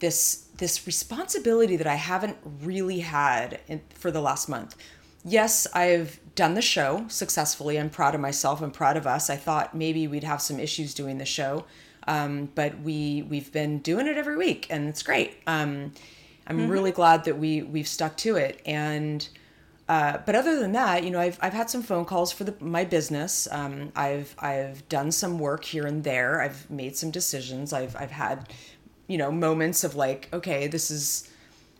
this 0.00 0.48
this 0.56 0.86
responsibility 0.86 1.76
that 1.76 1.86
I 1.86 1.94
haven't 1.94 2.36
really 2.60 3.00
had 3.00 3.60
in, 3.68 3.80
for 3.94 4.10
the 4.10 4.20
last 4.20 4.48
month. 4.48 4.76
Yes, 5.24 5.68
I've 5.72 6.18
done 6.34 6.54
the 6.54 6.62
show 6.62 7.04
successfully. 7.08 7.78
I'm 7.78 7.90
proud 7.90 8.16
of 8.16 8.20
myself. 8.20 8.60
I'm 8.60 8.72
proud 8.72 8.96
of 8.96 9.06
us. 9.06 9.30
I 9.30 9.36
thought 9.36 9.76
maybe 9.76 10.08
we'd 10.08 10.24
have 10.24 10.42
some 10.42 10.58
issues 10.58 10.94
doing 10.94 11.18
the 11.18 11.24
show, 11.24 11.64
um, 12.06 12.48
but 12.54 12.80
we 12.80 13.22
we've 13.22 13.52
been 13.52 13.78
doing 13.78 14.06
it 14.06 14.16
every 14.16 14.36
week, 14.36 14.66
and 14.70 14.88
it's 14.88 15.02
great. 15.02 15.34
Um, 15.46 15.92
I'm 16.50 16.68
really 16.68 16.90
glad 16.90 17.24
that 17.24 17.38
we 17.38 17.62
we've 17.62 17.86
stuck 17.86 18.16
to 18.18 18.36
it. 18.36 18.60
And 18.66 19.26
uh, 19.88 20.18
but 20.24 20.34
other 20.34 20.58
than 20.58 20.72
that, 20.72 21.04
you 21.04 21.10
know, 21.10 21.20
I've 21.20 21.38
I've 21.40 21.52
had 21.52 21.70
some 21.70 21.82
phone 21.82 22.04
calls 22.04 22.32
for 22.32 22.44
the 22.44 22.54
my 22.60 22.84
business. 22.84 23.46
Um, 23.50 23.92
I've 23.94 24.34
I've 24.38 24.88
done 24.88 25.12
some 25.12 25.38
work 25.38 25.64
here 25.64 25.86
and 25.86 26.02
there. 26.02 26.40
I've 26.40 26.68
made 26.70 26.96
some 26.96 27.10
decisions. 27.10 27.72
I've 27.72 27.94
I've 27.96 28.10
had, 28.10 28.52
you 29.06 29.16
know, 29.16 29.30
moments 29.30 29.84
of 29.84 29.94
like, 29.94 30.28
okay, 30.32 30.66
this 30.66 30.90
is 30.90 31.30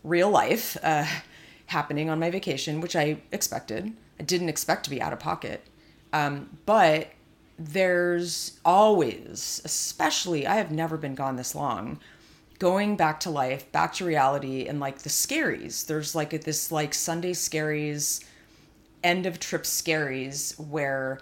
real 0.05 0.31
life 0.31 0.77
uh, 0.83 1.07
happening 1.67 2.11
on 2.11 2.21
my 2.21 2.31
vacation, 2.31 2.81
which 2.81 2.95
I 2.97 3.19
expected. 3.33 3.93
I 4.19 4.23
didn't 4.23 4.49
expect 4.49 4.85
to 4.85 4.91
be 4.91 5.01
out 5.01 5.13
of 5.13 5.19
pocket, 5.19 5.67
um, 6.13 6.59
but 6.67 7.09
there's 7.61 8.59
always, 8.65 9.61
especially, 9.67 10.47
I 10.47 10.57
have 10.57 10.71
never 10.71 10.97
been 10.97 11.15
gone 11.15 11.37
this 11.37 11.55
long 11.55 12.01
going 12.59 12.95
back 12.95 13.19
to 13.21 13.31
life, 13.31 13.71
back 13.73 13.93
to 13.95 14.05
reality, 14.05 14.67
and 14.67 14.81
like 14.81 14.99
the 14.99 15.09
scaries. 15.09 15.87
There's 15.87 16.15
like 16.15 16.31
this 16.43 16.73
like 16.73 16.95
Sunday 16.95 17.33
scaries, 17.33 18.25
end 19.03 19.27
of 19.27 19.41
trip 19.41 19.63
scaries 19.65 20.59
where 20.59 21.21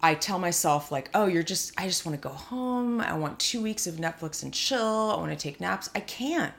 I 0.00 0.14
tell 0.14 0.38
myself 0.38 0.92
like, 0.92 1.10
oh, 1.14 1.26
you're 1.26 1.42
just 1.42 1.72
I 1.78 1.86
just 1.86 2.06
want 2.06 2.20
to 2.20 2.28
go 2.28 2.34
home. 2.34 3.00
I 3.00 3.14
want 3.14 3.38
two 3.38 3.62
weeks 3.62 3.86
of 3.86 3.96
Netflix 3.96 4.42
and 4.42 4.52
chill. 4.52 5.10
I 5.10 5.16
want 5.16 5.32
to 5.32 5.36
take 5.36 5.60
naps. 5.60 5.90
I 5.94 6.00
can't. 6.00 6.54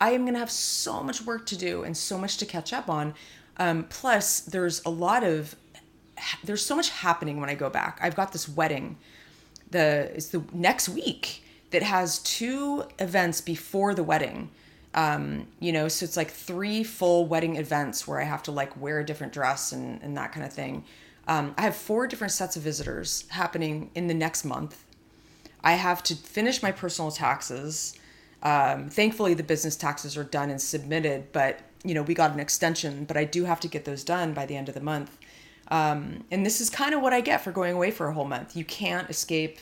I 0.00 0.10
am 0.10 0.24
gonna 0.24 0.38
have 0.38 0.50
so 0.50 1.02
much 1.02 1.22
work 1.22 1.46
to 1.46 1.56
do 1.56 1.84
and 1.84 1.96
so 1.96 2.18
much 2.18 2.38
to 2.38 2.46
catch 2.46 2.72
up 2.72 2.88
on. 2.88 3.14
Um, 3.56 3.84
plus, 3.88 4.40
there's 4.40 4.82
a 4.84 4.90
lot 4.90 5.22
of 5.22 5.54
there's 6.42 6.64
so 6.64 6.76
much 6.76 6.90
happening 6.90 7.40
when 7.40 7.50
I 7.50 7.54
go 7.54 7.70
back. 7.70 7.98
I've 8.02 8.16
got 8.16 8.32
this 8.32 8.48
wedding 8.48 8.96
the 9.74 10.10
it's 10.14 10.28
the 10.28 10.42
next 10.52 10.88
week 10.88 11.42
that 11.70 11.82
has 11.82 12.20
two 12.20 12.84
events 12.98 13.42
before 13.42 13.94
the 13.94 14.02
wedding. 14.02 14.50
Um, 14.94 15.48
you 15.58 15.72
know, 15.72 15.88
so 15.88 16.04
it's 16.04 16.16
like 16.16 16.30
three 16.30 16.84
full 16.84 17.26
wedding 17.26 17.56
events 17.56 18.06
where 18.06 18.20
I 18.20 18.24
have 18.24 18.44
to 18.44 18.52
like 18.52 18.80
wear 18.80 19.00
a 19.00 19.04
different 19.04 19.32
dress 19.32 19.72
and, 19.72 20.00
and 20.02 20.16
that 20.16 20.32
kind 20.32 20.46
of 20.46 20.52
thing. 20.52 20.84
Um, 21.26 21.54
I 21.58 21.62
have 21.62 21.74
four 21.74 22.06
different 22.06 22.32
sets 22.32 22.54
of 22.54 22.62
visitors 22.62 23.24
happening 23.30 23.90
in 23.96 24.06
the 24.06 24.14
next 24.14 24.44
month. 24.44 24.84
I 25.64 25.72
have 25.72 26.02
to 26.04 26.14
finish 26.14 26.62
my 26.62 26.70
personal 26.70 27.10
taxes. 27.10 27.98
Um, 28.42 28.88
thankfully, 28.88 29.34
the 29.34 29.42
business 29.42 29.74
taxes 29.74 30.16
are 30.16 30.24
done 30.24 30.50
and 30.50 30.60
submitted, 30.60 31.32
but 31.32 31.60
you 31.82 31.94
know, 31.94 32.02
we 32.02 32.14
got 32.14 32.32
an 32.32 32.40
extension, 32.40 33.04
but 33.04 33.16
I 33.16 33.24
do 33.24 33.44
have 33.44 33.58
to 33.60 33.68
get 33.68 33.84
those 33.84 34.04
done 34.04 34.32
by 34.32 34.46
the 34.46 34.56
end 34.56 34.68
of 34.68 34.74
the 34.74 34.80
month. 34.80 35.18
Um, 35.68 36.24
and 36.30 36.44
this 36.44 36.60
is 36.60 36.68
kind 36.70 36.94
of 36.94 37.00
what 37.00 37.12
I 37.12 37.20
get 37.20 37.42
for 37.42 37.52
going 37.52 37.74
away 37.74 37.90
for 37.90 38.06
a 38.08 38.12
whole 38.12 38.26
month. 38.26 38.56
You 38.56 38.64
can't 38.64 39.08
escape 39.08 39.58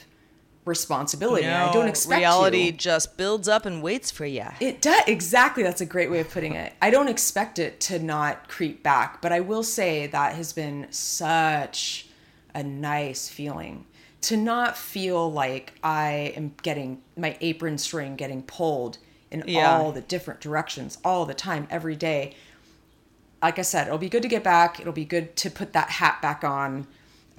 responsibility. 0.64 1.46
I 1.46 1.72
don't 1.72 1.88
expect 1.88 2.18
reality 2.20 2.66
you. 2.66 2.72
just 2.72 3.16
builds 3.16 3.48
up 3.48 3.66
and 3.66 3.82
waits 3.82 4.10
for 4.10 4.24
you. 4.26 4.46
It 4.60 4.80
does 4.80 5.02
exactly. 5.06 5.62
That's 5.62 5.80
a 5.80 5.86
great 5.86 6.10
way 6.10 6.20
of 6.20 6.30
putting 6.30 6.54
it. 6.54 6.72
I 6.80 6.90
don't 6.90 7.08
expect 7.08 7.58
it 7.58 7.80
to 7.80 7.98
not 7.98 8.48
creep 8.48 8.82
back, 8.82 9.20
but 9.20 9.32
I 9.32 9.40
will 9.40 9.62
say 9.64 10.06
that 10.06 10.34
has 10.34 10.52
been 10.52 10.86
such 10.90 12.06
a 12.54 12.62
nice 12.62 13.28
feeling 13.28 13.86
to 14.22 14.36
not 14.36 14.76
feel 14.78 15.32
like 15.32 15.72
I 15.82 16.32
am 16.36 16.54
getting 16.62 17.02
my 17.16 17.36
apron 17.40 17.76
string 17.78 18.14
getting 18.14 18.42
pulled 18.44 18.98
in 19.32 19.42
Yeah. 19.46 19.76
all 19.78 19.90
the 19.90 20.00
different 20.02 20.40
directions 20.40 20.98
all 21.04 21.26
the 21.26 21.34
time, 21.34 21.66
every 21.70 21.96
day. 21.96 22.34
Like 23.42 23.58
I 23.58 23.62
said, 23.62 23.88
it'll 23.88 23.98
be 23.98 24.08
good 24.08 24.22
to 24.22 24.28
get 24.28 24.44
back. 24.44 24.78
It'll 24.80 24.92
be 24.92 25.04
good 25.04 25.36
to 25.36 25.50
put 25.50 25.72
that 25.72 25.90
hat 25.90 26.22
back 26.22 26.44
on. 26.44 26.86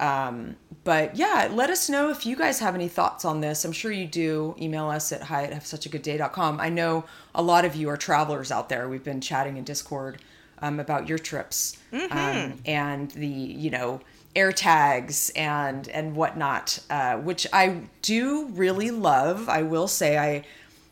Um, 0.00 0.56
but 0.82 1.16
yeah, 1.16 1.48
let 1.50 1.70
us 1.70 1.88
know 1.88 2.10
if 2.10 2.26
you 2.26 2.36
guys 2.36 2.58
have 2.60 2.74
any 2.74 2.88
thoughts 2.88 3.24
on 3.24 3.40
this. 3.40 3.64
I'm 3.64 3.72
sure 3.72 3.90
you 3.90 4.06
do. 4.06 4.54
Email 4.60 4.90
us 4.90 5.12
at 5.12 5.22
hi 5.22 5.44
at 5.44 5.52
have 5.52 5.66
such 5.66 5.86
a 5.86 5.88
good 5.88 6.02
day.com. 6.02 6.60
I 6.60 6.68
know 6.68 7.04
a 7.34 7.42
lot 7.42 7.64
of 7.64 7.74
you 7.74 7.88
are 7.88 7.96
travelers 7.96 8.50
out 8.50 8.68
there. 8.68 8.88
We've 8.88 9.04
been 9.04 9.20
chatting 9.20 9.56
in 9.56 9.64
Discord 9.64 10.20
um, 10.60 10.78
about 10.78 11.08
your 11.08 11.18
trips 11.18 11.78
um, 12.10 12.54
and 12.66 13.10
the, 13.12 13.26
you 13.26 13.70
know, 13.70 14.00
air 14.36 14.52
tags 14.52 15.30
and 15.36 15.88
and 15.88 16.16
whatnot, 16.16 16.80
uh, 16.90 17.16
which 17.16 17.46
I 17.52 17.82
do 18.02 18.46
really 18.48 18.90
love. 18.90 19.48
I 19.48 19.62
will 19.62 19.88
say 19.88 20.18
I, 20.18 20.44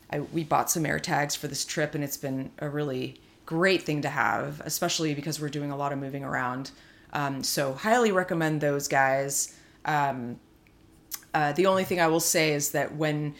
I 0.09 0.21
we 0.21 0.43
bought 0.43 0.71
some 0.71 0.85
air 0.85 0.99
tags 0.99 1.35
for 1.35 1.47
this 1.47 1.65
trip 1.65 1.93
and 1.93 2.03
it's 2.03 2.17
been 2.17 2.51
a 2.59 2.69
really 2.69 3.19
great 3.45 3.83
thing 3.83 4.01
to 4.01 4.09
have, 4.09 4.61
especially 4.65 5.13
because 5.13 5.39
we're 5.39 5.49
doing 5.49 5.71
a 5.71 5.77
lot 5.77 5.91
of 5.91 5.99
moving 5.99 6.23
around. 6.23 6.71
Um, 7.13 7.43
so 7.43 7.73
highly 7.73 8.11
recommend 8.11 8.61
those 8.61 8.87
guys. 8.87 9.55
Um, 9.85 10.39
uh, 11.33 11.53
the 11.53 11.65
only 11.65 11.83
thing 11.83 11.99
I 11.99 12.07
will 12.07 12.19
say 12.19 12.53
is 12.53 12.71
that 12.71 12.95
when 12.95 13.35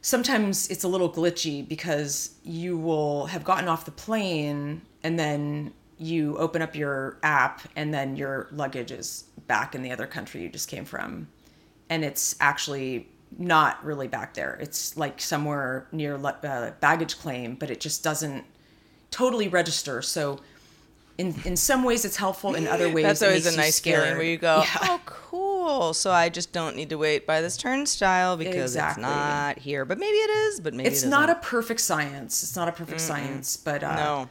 sometimes 0.00 0.68
it's 0.68 0.84
a 0.84 0.88
little 0.88 1.10
glitchy 1.10 1.66
because 1.66 2.34
you 2.44 2.78
will 2.78 3.26
have 3.26 3.44
gotten 3.44 3.68
off 3.68 3.84
the 3.84 3.90
plane 3.90 4.82
and 5.02 5.18
then 5.18 5.72
you 5.98 6.36
open 6.38 6.62
up 6.62 6.76
your 6.76 7.18
app 7.22 7.62
and 7.74 7.92
then 7.92 8.16
your 8.16 8.48
luggage 8.52 8.90
is 8.90 9.24
back 9.46 9.74
in 9.74 9.82
the 9.82 9.90
other 9.90 10.06
country 10.06 10.42
you 10.42 10.48
just 10.48 10.68
came 10.68 10.84
from 10.84 11.26
and 11.88 12.04
it's 12.04 12.36
actually 12.40 13.08
not 13.38 13.84
really 13.84 14.06
back 14.06 14.34
there 14.34 14.56
it's 14.60 14.96
like 14.96 15.20
somewhere 15.20 15.88
near 15.92 16.16
uh, 16.24 16.70
baggage 16.80 17.18
claim 17.18 17.54
but 17.54 17.70
it 17.70 17.80
just 17.80 18.04
doesn't 18.04 18.44
totally 19.20 19.48
register 19.48 20.02
so 20.02 20.38
in 21.18 21.28
in 21.44 21.56
some 21.56 21.82
ways 21.88 22.04
it's 22.04 22.16
helpful 22.16 22.54
in 22.54 22.64
other 22.68 22.88
ways 22.94 23.04
That's 23.06 23.22
always 23.22 23.46
a 23.46 23.56
nice 23.56 23.80
feeling 23.80 24.14
where 24.18 24.22
you 24.34 24.36
go, 24.36 24.56
Yeah. 24.64 24.78
oh, 24.92 25.00
cool. 25.06 25.94
So 25.94 26.10
I 26.12 26.28
just 26.28 26.52
don't 26.52 26.76
need 26.76 26.90
to 26.90 26.98
wait 27.06 27.26
by 27.26 27.40
this 27.40 27.56
turnstile 27.56 28.36
because 28.36 28.72
Exactly. 28.74 29.02
it's 29.04 29.10
not 29.10 29.58
here. 29.58 29.84
But 29.90 29.98
maybe 29.98 30.18
it 30.28 30.30
is. 30.44 30.60
But 30.60 30.74
maybe 30.74 30.88
it's 30.90 31.02
it 31.04 31.08
not 31.08 31.30
a 31.30 31.36
perfect 31.36 31.80
science 31.80 32.42
it's 32.44 32.54
not 32.60 32.68
a 32.68 32.72
perfect 32.72 33.00
science 33.00 33.56
but 33.68 33.82
uh 33.82 33.96
no. 33.96 34.28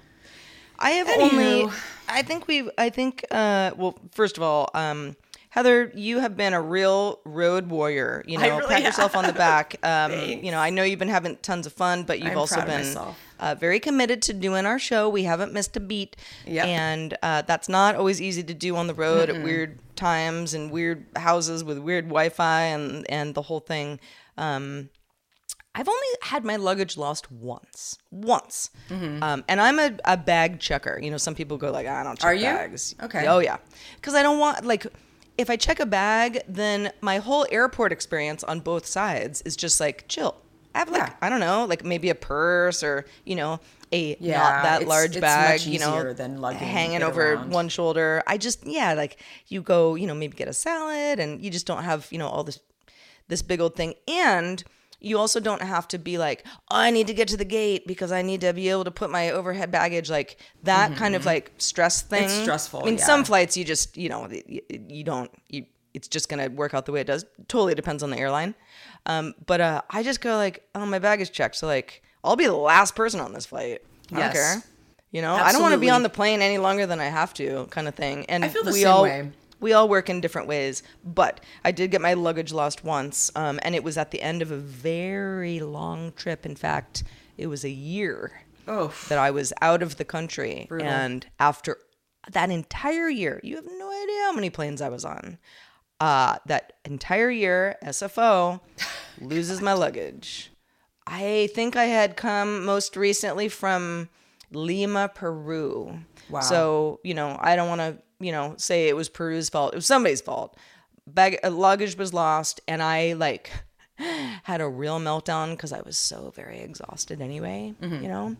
I 0.77 0.91
have 0.99 1.07
Anywho. 1.07 1.31
only. 1.31 1.73
I 2.07 2.21
think 2.21 2.47
we've. 2.47 2.69
I 2.77 2.89
think. 2.97 3.23
Uh. 3.31 3.71
Well, 3.79 3.97
first 4.11 4.37
of 4.37 4.43
all, 4.43 4.69
um. 4.73 5.15
Heather, 5.49 5.89
you 5.95 6.19
have 6.19 6.35
been 6.35 6.53
a 6.53 6.61
real 6.61 7.19
road 7.23 7.69
warrior. 7.69 8.23
You 8.27 8.37
know, 8.37 8.57
really 8.57 8.67
pat 8.67 8.83
yourself 8.83 9.15
on 9.15 9.23
the 9.25 9.31
back. 9.31 9.77
Um, 9.83 10.11
you 10.45 10.51
know, 10.51 10.59
I 10.59 10.69
know 10.69 10.83
you've 10.83 10.99
been 10.99 11.07
having 11.19 11.37
tons 11.37 11.65
of 11.65 11.71
fun, 11.71 12.03
but 12.03 12.19
you've 12.19 12.33
I'm 12.33 12.37
also 12.37 12.59
been. 12.65 12.83
Uh, 13.39 13.55
very 13.55 13.79
committed 13.79 14.21
to 14.23 14.33
doing 14.33 14.65
our 14.65 14.79
show. 14.79 15.09
We 15.09 15.23
haven't 15.23 15.53
missed 15.53 15.75
a 15.77 15.79
beat, 15.79 16.15
Yep. 16.45 16.65
and 16.67 17.17
uh, 17.23 17.41
that's 17.43 17.67
not 17.69 17.95
always 17.95 18.21
easy 18.21 18.43
to 18.43 18.53
do 18.53 18.75
on 18.75 18.87
the 18.87 18.93
road 18.93 19.29
at 19.29 19.43
weird 19.43 19.79
times 19.95 20.53
and 20.53 20.71
weird 20.71 21.05
houses 21.15 21.63
with 21.63 21.77
weird 21.79 22.05
Wi-Fi 22.05 22.61
and 22.63 23.05
and 23.09 23.33
the 23.35 23.43
whole 23.43 23.59
thing. 23.59 23.99
Um, 24.37 24.89
I've 25.77 25.89
only 25.89 26.07
had 26.21 26.45
my 26.45 26.55
luggage 26.55 26.95
lost 26.95 27.29
once, 27.31 27.97
once, 28.09 28.69
Mm-hmm. 28.89 29.21
um, 29.21 29.43
and 29.49 29.59
I'm 29.59 29.77
a, 29.77 29.91
a 30.05 30.15
bag 30.15 30.59
checker. 30.61 30.97
You 31.03 31.11
know, 31.11 31.17
some 31.17 31.35
people 31.35 31.57
go 31.57 31.69
like, 31.69 31.85
I 31.85 32.01
don't 32.01 32.17
check 32.17 32.25
Are 32.25 32.33
you? 32.33 32.45
bags. 32.45 32.95
Okay. 33.03 33.27
Oh 33.27 33.39
yeah, 33.39 33.57
because 33.95 34.13
I 34.13 34.23
don't 34.23 34.39
want 34.39 34.65
like. 34.65 34.87
If 35.37 35.49
I 35.49 35.57
check 35.57 35.81
a 35.81 35.85
bag, 35.85 36.43
then 36.47 36.93
my 37.01 37.17
whole 37.17 37.45
airport 37.51 37.91
experience 37.91 38.41
on 38.45 38.61
both 38.61 38.85
sides 38.85 39.41
is 39.41 39.57
just 39.57 39.81
like 39.81 40.05
chill. 40.07 40.37
I 40.75 40.79
have 40.79 40.89
like 40.91 41.01
Yeah. 41.07 41.13
I 41.21 41.29
don't 41.29 41.39
know, 41.39 41.65
like 41.65 41.83
maybe 41.83 42.09
a 42.09 42.15
purse 42.15 42.83
or 42.83 43.05
you 43.23 43.35
know 43.35 43.59
a 43.91 44.17
Yeah, 44.19 44.37
not 44.37 44.63
that 44.63 44.75
it's- 44.81 44.89
large 44.89 45.15
it's 45.15 45.21
bag, 45.21 45.61
you 45.61 45.79
know, 45.79 46.13
than 46.13 46.37
hanging 46.55 47.01
over 47.01 47.33
around. 47.33 47.51
one 47.51 47.69
shoulder. 47.69 48.21
I 48.27 48.37
just 48.37 48.65
yeah, 48.67 48.93
like 48.93 49.17
you 49.47 49.61
go, 49.61 49.95
you 49.95 50.05
know, 50.05 50.13
maybe 50.13 50.35
get 50.35 50.47
a 50.47 50.53
salad, 50.53 51.19
and 51.19 51.43
you 51.43 51.49
just 51.49 51.65
don't 51.65 51.83
have 51.83 52.07
you 52.11 52.17
know 52.19 52.27
all 52.27 52.43
this 52.43 52.59
this 53.27 53.41
big 53.41 53.59
old 53.61 53.75
thing. 53.75 53.93
And 54.07 54.63
you 54.99 55.17
also 55.19 55.39
don't 55.39 55.61
have 55.61 55.87
to 55.89 55.97
be 55.99 56.17
like, 56.17 56.43
oh, 56.71 56.77
I 56.77 56.89
need 56.89 57.07
to 57.07 57.13
get 57.13 57.27
to 57.27 57.37
the 57.37 57.45
gate 57.45 57.85
because 57.85 58.11
I 58.11 58.21
need 58.21 58.41
to 58.41 58.53
be 58.53 58.69
able 58.69 58.85
to 58.85 58.91
put 58.91 59.09
my 59.09 59.29
overhead 59.29 59.69
baggage, 59.71 60.09
like 60.09 60.37
that 60.63 60.95
kind 60.95 61.15
of 61.15 61.25
like 61.25 61.51
stress 61.57 62.01
thing. 62.01 62.23
Mm-hmm. 62.27 62.43
stressful, 62.43 62.81
I 62.81 62.85
mean, 62.85 62.97
yeah. 62.97 63.05
some 63.05 63.23
flights 63.23 63.55
you 63.55 63.63
just, 63.65 63.97
you 63.97 64.09
know, 64.09 64.27
you, 64.29 64.61
you 64.89 65.03
don't, 65.03 65.29
you, 65.49 65.65
it's 65.93 66.07
just 66.07 66.27
gonna 66.27 66.49
work 66.49 66.73
out 66.73 66.85
the 66.85 66.91
way 66.91 67.01
it 67.01 67.07
does. 67.07 67.23
Totally 67.47 67.75
depends 67.75 68.01
on 68.03 68.09
the 68.09 68.17
airline. 68.17 68.55
Um, 69.05 69.33
but 69.45 69.61
uh, 69.61 69.81
I 69.89 70.03
just 70.03 70.21
go 70.21 70.35
like, 70.37 70.67
oh, 70.75 70.85
my 70.85 70.99
bag 70.99 71.21
is 71.21 71.29
checked, 71.29 71.55
so 71.55 71.67
like 71.67 72.01
I'll 72.23 72.35
be 72.35 72.45
the 72.47 72.53
last 72.53 72.95
person 72.95 73.19
on 73.19 73.33
this 73.33 73.45
flight. 73.45 73.81
I 74.11 74.17
Yes. 74.17 74.33
don't 74.33 74.33
care. 74.33 74.63
You 75.11 75.21
know, 75.21 75.33
I 75.35 75.51
don't 75.53 75.61
want 75.61 75.73
to 75.73 75.79
be 75.79 75.89
on 75.89 76.03
the 76.03 76.09
plane 76.09 76.41
any 76.41 76.57
longer 76.57 76.85
than 76.85 76.99
I 76.99 77.05
have 77.05 77.33
to, 77.35 77.67
kind 77.69 77.87
of 77.87 77.95
thing. 77.95 78.25
And 78.27 78.43
I 78.43 78.49
feel 78.49 78.63
the 78.65 78.71
we 78.71 78.83
all 78.85 79.03
way. 79.03 79.31
we 79.61 79.71
all 79.71 79.87
work 79.87 80.09
in 80.09 80.19
different 80.19 80.47
ways. 80.49 80.83
But 81.05 81.39
I 81.63 81.71
did 81.71 81.89
get 81.91 82.01
my 82.01 82.15
luggage 82.15 82.51
lost 82.51 82.83
once, 82.83 83.31
um, 83.35 83.59
and 83.63 83.75
it 83.75 83.83
was 83.83 83.97
at 83.97 84.11
the 84.11 84.21
end 84.21 84.41
of 84.41 84.51
a 84.51 84.57
very 84.57 85.59
long 85.61 86.11
trip. 86.17 86.45
In 86.45 86.55
fact, 86.55 87.03
it 87.37 87.47
was 87.47 87.63
a 87.63 87.69
year 87.69 88.41
Oh, 88.67 88.93
that 89.07 89.17
I 89.17 89.31
was 89.31 89.53
out 89.61 89.81
of 89.81 89.95
the 89.97 90.03
country. 90.05 90.65
Brutal. 90.67 90.87
And 90.87 91.25
after 91.39 91.77
that 92.31 92.49
entire 92.49 93.07
year, 93.07 93.39
you 93.43 93.55
have 93.55 93.65
no 93.65 93.89
idea 94.03 94.21
how 94.23 94.33
many 94.33 94.49
planes 94.49 94.81
I 94.81 94.89
was 94.89 95.05
on. 95.05 95.37
Uh, 95.99 96.37
that 96.45 96.73
entire 96.83 97.29
year, 97.29 97.77
SFO 97.83 98.59
loses 99.21 99.61
my 99.61 99.73
luggage. 99.73 100.51
I 101.07 101.49
think 101.53 101.75
I 101.75 101.85
had 101.85 102.17
come 102.17 102.65
most 102.65 102.97
recently 102.97 103.47
from 103.47 104.09
Lima, 104.51 105.09
Peru. 105.13 105.99
Wow. 106.29 106.41
So, 106.41 106.99
you 107.03 107.13
know, 107.13 107.37
I 107.39 107.55
don't 107.55 107.69
want 107.69 107.81
to, 107.81 107.97
you 108.19 108.31
know, 108.31 108.55
say 108.57 108.87
it 108.89 108.95
was 108.95 109.07
Peru's 109.09 109.49
fault. 109.49 109.73
It 109.73 109.77
was 109.77 109.85
somebody's 109.85 110.21
fault. 110.21 110.57
Bag 111.07 111.37
uh, 111.43 111.51
luggage 111.51 111.95
was 111.97 112.13
lost 112.13 112.59
and 112.67 112.81
I 112.81 113.13
like 113.13 113.51
had 114.43 114.61
a 114.61 114.67
real 114.67 114.99
meltdown 114.99 115.51
because 115.51 115.71
I 115.71 115.81
was 115.81 115.97
so 115.97 116.31
very 116.35 116.59
exhausted 116.59 117.21
anyway, 117.21 117.73
Mm-hmm. 117.81 118.03
you 118.03 118.09
know? 118.09 118.35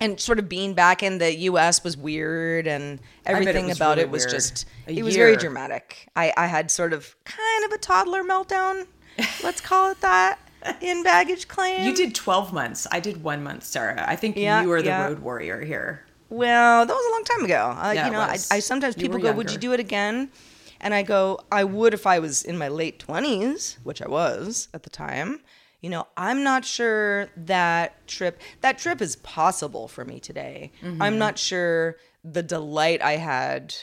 And 0.00 0.20
sort 0.20 0.38
of 0.38 0.48
being 0.48 0.74
back 0.74 1.02
in 1.02 1.18
the 1.18 1.34
US 1.50 1.82
was 1.84 1.96
weird 1.96 2.66
and 2.66 2.98
it 2.98 3.00
everything 3.24 3.66
was 3.66 3.76
about 3.76 3.96
really 3.96 4.02
it 4.02 4.10
was 4.10 4.22
weird. 4.24 4.30
just 4.32 4.66
A 4.88 4.92
it 4.98 5.02
was 5.02 5.14
very 5.16 5.36
dramatic. 5.36 6.08
I, 6.16 6.32
I 6.36 6.46
had 6.46 6.70
sort 6.70 6.92
of 6.92 7.14
kind 7.24 7.64
of 7.64 7.72
a 7.72 7.78
toddler 7.78 8.22
meltdown, 8.22 8.86
let's 9.42 9.60
call 9.60 9.90
it 9.92 10.00
that, 10.02 10.38
in 10.82 11.02
baggage 11.04 11.48
claim. 11.48 11.84
you 11.86 11.94
did 11.94 12.14
12 12.14 12.52
months. 12.52 12.86
I 12.90 13.00
did 13.00 13.22
one 13.22 13.42
month, 13.42 13.64
Sarah. 13.64 14.04
I 14.06 14.16
think 14.16 14.36
Yeah, 14.36 14.62
you 14.62 14.68
were 14.68 14.82
the 14.82 14.88
yeah. 14.88 15.06
road 15.06 15.20
warrior 15.20 15.62
here. 15.62 16.04
Well, 16.28 16.84
that 16.84 16.92
was 16.92 17.06
a 17.06 17.10
long 17.12 17.24
time 17.24 17.44
ago. 17.44 17.78
Uh, 17.80 17.92
Yeah, 17.92 18.06
you 18.06 18.12
know, 18.12 18.20
I. 18.20 18.36
I 18.50 18.58
sometimes 18.58 18.96
people 18.96 19.18
go, 19.20 19.32
"Would 19.32 19.52
you 19.52 19.58
do 19.58 19.72
it 19.72 19.78
again?" 19.80 20.30
And 20.80 20.92
I 20.92 21.02
go, 21.02 21.38
"I 21.52 21.62
would 21.64 21.94
if 21.94 22.06
I 22.06 22.18
was 22.18 22.42
in 22.42 22.58
my 22.58 22.66
late 22.68 22.98
twenties, 22.98 23.78
which 23.84 24.02
I 24.02 24.08
was 24.08 24.68
at 24.74 24.82
the 24.82 24.90
time." 24.90 25.40
You 25.84 25.90
know, 25.90 26.06
I'm 26.16 26.42
not 26.42 26.64
sure 26.64 27.28
that 27.36 28.06
trip 28.06 28.40
that 28.62 28.78
trip 28.78 29.02
is 29.02 29.16
possible 29.16 29.86
for 29.86 30.02
me 30.02 30.18
today. 30.18 30.72
Mm-hmm. 30.80 31.02
I'm 31.02 31.18
not 31.18 31.38
sure 31.38 31.96
the 32.24 32.42
delight 32.42 33.02
I 33.02 33.16
had 33.18 33.74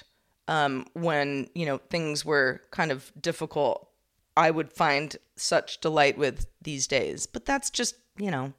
um, 0.47 0.87
when 0.93 1.47
you 1.53 1.67
know 1.67 1.77
things 1.91 2.25
were 2.25 2.63
kind 2.71 2.91
of 2.91 3.11
difficult. 3.21 3.87
I 4.35 4.49
would 4.49 4.73
find 4.73 5.15
such 5.35 5.79
delight 5.79 6.17
with 6.17 6.47
these 6.59 6.87
days, 6.87 7.27
but 7.27 7.45
that's 7.45 7.69
just 7.69 7.93
you 8.17 8.31
know 8.31 8.53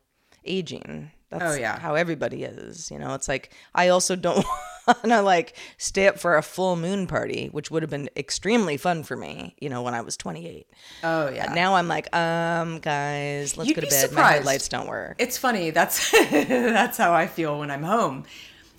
aging. 0.44 1.10
That's 1.28 1.56
Oh, 1.56 1.58
yeah. 1.58 1.80
how 1.80 1.96
everybody 1.96 2.44
is. 2.44 2.92
You 2.92 3.00
know, 3.00 3.12
it's 3.14 3.26
like 3.26 3.50
I 3.74 3.88
also 3.88 4.14
don't 4.14 4.46
want 4.86 5.04
to 5.04 5.22
like 5.22 5.56
stay 5.78 6.06
up 6.08 6.18
for 6.18 6.36
a 6.36 6.42
full 6.42 6.76
moon 6.76 7.06
party, 7.06 7.48
which 7.52 7.70
would 7.70 7.82
have 7.82 7.90
been 7.90 8.08
extremely 8.16 8.76
fun 8.76 9.02
for 9.02 9.16
me. 9.16 9.54
You 9.60 9.68
know, 9.68 9.82
when 9.82 9.94
I 9.94 10.00
was 10.00 10.16
28. 10.16 10.66
Oh, 11.04 11.28
yeah. 11.28 11.52
Now 11.54 11.74
I'm 11.74 11.88
like, 11.88 12.14
um, 12.14 12.78
guys, 12.80 13.56
let's 13.56 13.68
You'd 13.68 13.74
go 13.74 13.80
to 13.82 13.86
be 13.86 13.90
bed. 13.90 14.12
My 14.12 14.38
lights 14.40 14.68
don't 14.68 14.88
work. 14.88 15.16
It's 15.18 15.38
funny. 15.38 15.70
That's 15.70 16.10
that's 16.30 16.98
how 16.98 17.12
I 17.12 17.26
feel 17.26 17.58
when 17.58 17.70
I'm 17.70 17.82
home. 17.82 18.24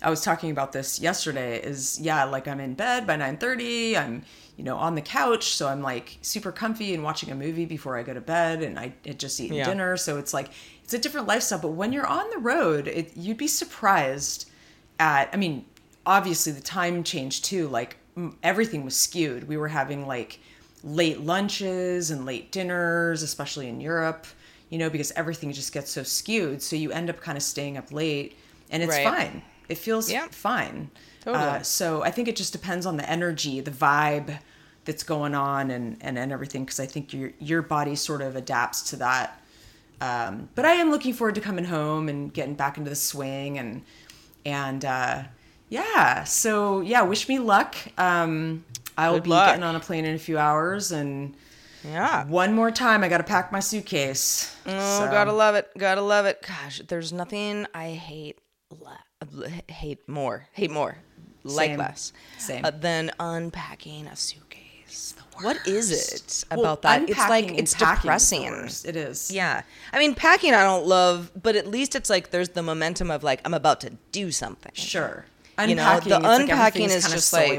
I 0.02 0.10
was 0.10 0.20
talking 0.20 0.50
about 0.50 0.72
this 0.72 1.00
yesterday. 1.00 1.60
Is 1.62 1.98
yeah, 2.00 2.24
like 2.24 2.46
I'm 2.46 2.60
in 2.60 2.74
bed 2.74 3.06
by 3.06 3.16
9:30. 3.16 3.96
I'm 3.96 4.22
you 4.56 4.62
know 4.64 4.76
on 4.76 4.94
the 4.94 5.00
couch, 5.00 5.54
so 5.54 5.66
I'm 5.66 5.80
like 5.80 6.18
super 6.20 6.52
comfy 6.52 6.92
and 6.94 7.02
watching 7.02 7.30
a 7.30 7.34
movie 7.34 7.64
before 7.64 7.96
I 7.96 8.02
go 8.02 8.12
to 8.12 8.20
bed, 8.20 8.62
and 8.62 8.78
I 8.78 8.92
had 9.06 9.18
just 9.18 9.40
eaten 9.40 9.56
Yeah. 9.56 9.64
dinner. 9.64 9.96
So 9.96 10.18
it's 10.18 10.34
like 10.34 10.50
it's 10.82 10.92
a 10.92 10.98
different 10.98 11.26
lifestyle. 11.26 11.58
But 11.58 11.70
when 11.70 11.92
you're 11.92 12.06
on 12.06 12.28
the 12.30 12.38
road, 12.38 12.86
it, 12.86 13.16
you'd 13.16 13.38
be 13.38 13.48
surprised 13.48 14.50
at. 15.00 15.30
I 15.32 15.36
mean, 15.38 15.64
obviously 16.06 16.52
the 16.52 16.60
time 16.60 17.02
changed 17.02 17.44
too. 17.44 17.68
Like 17.68 17.96
everything 18.42 18.84
was 18.84 18.96
skewed. 18.96 19.48
We 19.48 19.56
were 19.56 19.68
having 19.68 20.06
like 20.06 20.38
late 20.82 21.20
lunches 21.20 22.10
and 22.10 22.24
late 22.26 22.52
dinners, 22.52 23.22
especially 23.22 23.68
in 23.68 23.80
Europe, 23.80 24.26
you 24.70 24.78
know, 24.78 24.90
because 24.90 25.12
everything 25.12 25.52
just 25.52 25.72
gets 25.72 25.90
so 25.90 26.02
skewed. 26.02 26.62
So 26.62 26.76
you 26.76 26.92
end 26.92 27.10
up 27.10 27.20
kind 27.20 27.36
of 27.36 27.42
staying 27.42 27.76
up 27.76 27.90
late 27.92 28.36
and 28.70 28.82
it's 28.82 28.90
Right. 28.90 29.04
fine. 29.06 29.42
It 29.68 29.78
feels 29.78 30.10
Yeah. 30.10 30.28
fine. 30.30 30.90
Totally. 31.22 31.42
Uh, 31.42 31.62
so 31.62 32.02
I 32.02 32.10
think 32.10 32.28
it 32.28 32.36
just 32.36 32.52
depends 32.52 32.84
on 32.84 32.96
the 32.98 33.08
energy, 33.08 33.60
the 33.60 33.70
vibe 33.70 34.38
that's 34.84 35.02
going 35.02 35.34
on 35.34 35.70
and, 35.70 35.96
and, 36.02 36.18
and 36.18 36.30
everything. 36.30 36.66
Cause 36.66 36.78
I 36.78 36.84
think 36.86 37.14
your, 37.14 37.32
your 37.38 37.62
body 37.62 37.96
sort 37.96 38.20
of 38.20 38.36
adapts 38.36 38.82
to 38.90 38.96
that. 38.96 39.40
Um, 40.02 40.50
but 40.54 40.66
I 40.66 40.72
am 40.72 40.90
looking 40.90 41.14
forward 41.14 41.34
to 41.36 41.40
coming 41.40 41.64
home 41.64 42.10
and 42.10 42.30
getting 42.32 42.54
back 42.54 42.76
into 42.76 42.90
the 42.90 42.96
swing 42.96 43.58
and, 43.58 43.82
and, 44.44 44.84
uh, 44.84 45.22
yeah, 45.74 46.24
so 46.24 46.80
yeah, 46.80 47.02
wish 47.02 47.28
me 47.28 47.38
luck. 47.38 47.74
Um, 47.98 48.64
I'll 48.96 49.14
Good 49.14 49.24
be 49.24 49.30
luck. 49.30 49.48
getting 49.48 49.64
on 49.64 49.74
a 49.74 49.80
plane 49.80 50.04
in 50.04 50.14
a 50.14 50.18
few 50.18 50.38
hours 50.38 50.92
and 50.92 51.34
yeah. 51.82 52.24
one 52.26 52.54
more 52.54 52.70
time 52.70 53.02
I 53.02 53.08
got 53.08 53.18
to 53.18 53.24
pack 53.24 53.50
my 53.50 53.60
suitcase. 53.60 54.54
Oh, 54.66 54.70
So- 55.04 55.10
gotta 55.10 55.32
love 55.32 55.54
it. 55.56 55.70
Gotta 55.76 56.00
love 56.00 56.26
it. 56.26 56.42
Gosh, 56.46 56.80
there's 56.86 57.12
nothing 57.12 57.66
I 57.74 57.90
hate 57.90 58.38
hate 59.68 60.06
more, 60.08 60.46
hate 60.52 60.70
more, 60.70 60.98
like 61.44 61.70
Same. 61.70 61.78
less, 61.78 62.12
Same. 62.38 62.64
uh, 62.64 62.70
than 62.70 63.10
unpacking 63.18 64.06
a 64.06 64.16
suitcase. 64.16 65.14
What 65.40 65.66
is 65.66 65.90
it 65.90 66.44
Well, 66.50 66.60
about 66.60 66.82
that? 66.82 67.08
It's 67.08 67.18
like 67.18 67.50
it's 67.50 67.50
packing 67.50 67.64
is 67.64 67.72
the 67.74 67.78
depressing. 67.84 68.44
It 68.90 68.96
is. 68.96 69.30
Yeah. 69.32 69.62
I 69.92 69.98
mean, 69.98 70.14
packing 70.14 70.54
I 70.54 70.62
don't 70.62 70.86
love, 70.86 71.32
but 71.40 71.56
at 71.56 71.66
least 71.66 71.96
it's 71.96 72.08
like 72.08 72.30
there's 72.30 72.50
the 72.50 72.62
momentum 72.62 73.10
of 73.10 73.24
like 73.24 73.40
I'm 73.44 73.54
about 73.54 73.80
to 73.80 73.90
do 74.12 74.30
something. 74.30 74.70
Sure. 74.74 75.24
You 75.58 75.74
know, 75.76 76.00
the 76.00 76.16
it's 76.16 76.22
like 76.22 76.40
unpacking 76.40 76.90
is 76.90 77.08
just 77.08 77.32
like 77.32 77.58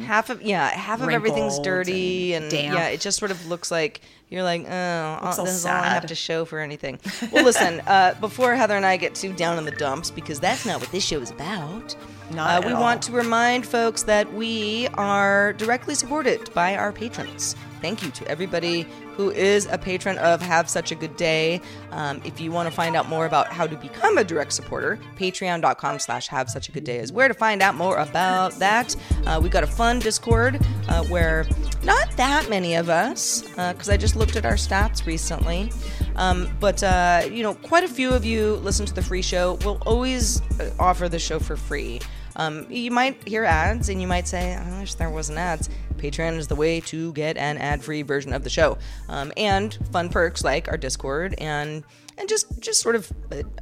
half 0.00 0.30
of 0.30 0.42
yeah, 0.42 0.68
half 0.70 1.00
of 1.00 1.08
everything's 1.08 1.58
dirty 1.60 2.34
and, 2.34 2.52
and 2.52 2.74
yeah, 2.74 2.88
it 2.88 3.00
just 3.00 3.18
sort 3.18 3.30
of 3.30 3.46
looks 3.46 3.70
like 3.70 4.00
you're 4.28 4.42
like, 4.42 4.62
oh, 4.66 5.20
Looks 5.22 5.38
all 5.38 5.44
this 5.44 5.54
is 5.56 5.66
all 5.66 5.72
I 5.72 5.88
have 5.88 6.06
to 6.06 6.14
show 6.14 6.46
for 6.46 6.58
anything. 6.58 6.98
Well, 7.30 7.44
listen, 7.44 7.80
uh, 7.86 8.14
before 8.18 8.54
Heather 8.54 8.76
and 8.76 8.86
I 8.86 8.96
get 8.96 9.14
too 9.14 9.32
down 9.34 9.58
in 9.58 9.66
the 9.66 9.72
dumps, 9.72 10.10
because 10.10 10.40
that's 10.40 10.64
not 10.64 10.80
what 10.80 10.90
this 10.90 11.04
show 11.04 11.20
is 11.20 11.30
about. 11.30 11.94
Not 12.30 12.64
uh, 12.64 12.66
we 12.66 12.72
all. 12.72 12.80
want 12.80 13.02
to 13.02 13.12
remind 13.12 13.66
folks 13.66 14.02
that 14.04 14.32
we 14.32 14.88
are 14.94 15.52
directly 15.52 15.94
supported 15.94 16.52
by 16.54 16.76
our 16.76 16.92
patrons. 16.92 17.56
Thank 17.82 18.04
you 18.04 18.12
to 18.12 18.28
everybody 18.28 18.86
who 19.16 19.32
is 19.32 19.66
a 19.66 19.76
patron 19.76 20.16
of 20.18 20.40
Have 20.40 20.70
Such 20.70 20.92
a 20.92 20.94
Good 20.94 21.16
Day. 21.16 21.60
Um, 21.90 22.22
if 22.24 22.40
you 22.40 22.52
want 22.52 22.68
to 22.68 22.74
find 22.74 22.94
out 22.94 23.08
more 23.08 23.26
about 23.26 23.48
how 23.48 23.66
to 23.66 23.76
become 23.76 24.18
a 24.18 24.24
direct 24.24 24.52
supporter, 24.52 25.00
patreon.com 25.18 25.98
slash 25.98 26.28
have 26.28 26.48
such 26.48 26.68
a 26.68 26.72
good 26.72 26.84
day 26.84 26.98
is 26.98 27.12
where 27.12 27.26
to 27.26 27.34
find 27.34 27.60
out 27.60 27.74
more 27.74 27.96
about 27.96 28.52
that. 28.60 28.94
Uh, 29.26 29.40
we've 29.42 29.50
got 29.50 29.64
a 29.64 29.66
fun 29.66 29.98
Discord 29.98 30.60
uh, 30.88 31.02
where 31.06 31.44
not 31.82 32.16
that 32.16 32.48
many 32.48 32.76
of 32.76 32.88
us, 32.88 33.42
because 33.42 33.90
I 33.90 33.96
just 33.96 34.14
looked 34.14 34.36
at 34.36 34.46
our 34.46 34.54
stats 34.54 35.04
recently, 35.04 35.72
um, 36.14 36.56
but 36.60 36.84
uh, 36.84 37.22
you 37.28 37.42
know, 37.42 37.54
quite 37.54 37.82
a 37.82 37.88
few 37.88 38.10
of 38.10 38.24
you 38.24 38.54
listen 38.62 38.86
to 38.86 38.94
the 38.94 39.02
free 39.02 39.22
show. 39.22 39.58
We'll 39.64 39.82
always 39.84 40.40
uh, 40.60 40.70
offer 40.78 41.08
the 41.08 41.18
show 41.18 41.40
for 41.40 41.56
free. 41.56 42.00
Um, 42.36 42.66
you 42.70 42.90
might 42.90 43.26
hear 43.28 43.44
ads 43.44 43.88
and 43.88 44.00
you 44.00 44.06
might 44.06 44.26
say, 44.26 44.54
I 44.54 44.80
wish 44.80 44.94
there 44.94 45.10
wasn't 45.10 45.38
ads. 45.38 45.68
Patreon 46.02 46.36
is 46.36 46.48
the 46.48 46.56
way 46.56 46.80
to 46.80 47.12
get 47.12 47.36
an 47.36 47.58
ad-free 47.58 48.02
version 48.02 48.32
of 48.32 48.42
the 48.44 48.50
show, 48.50 48.76
um, 49.08 49.32
and 49.36 49.78
fun 49.92 50.08
perks 50.08 50.42
like 50.42 50.68
our 50.68 50.76
Discord 50.76 51.34
and 51.38 51.84
and 52.18 52.28
just 52.28 52.58
just 52.60 52.80
sort 52.80 52.96
of 52.96 53.10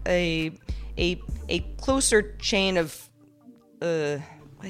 a 0.07 0.51
a 0.97 1.21
a 1.49 1.61
closer 1.79 2.35
chain 2.39 2.77
of 2.77 3.09
uh, 3.83 4.17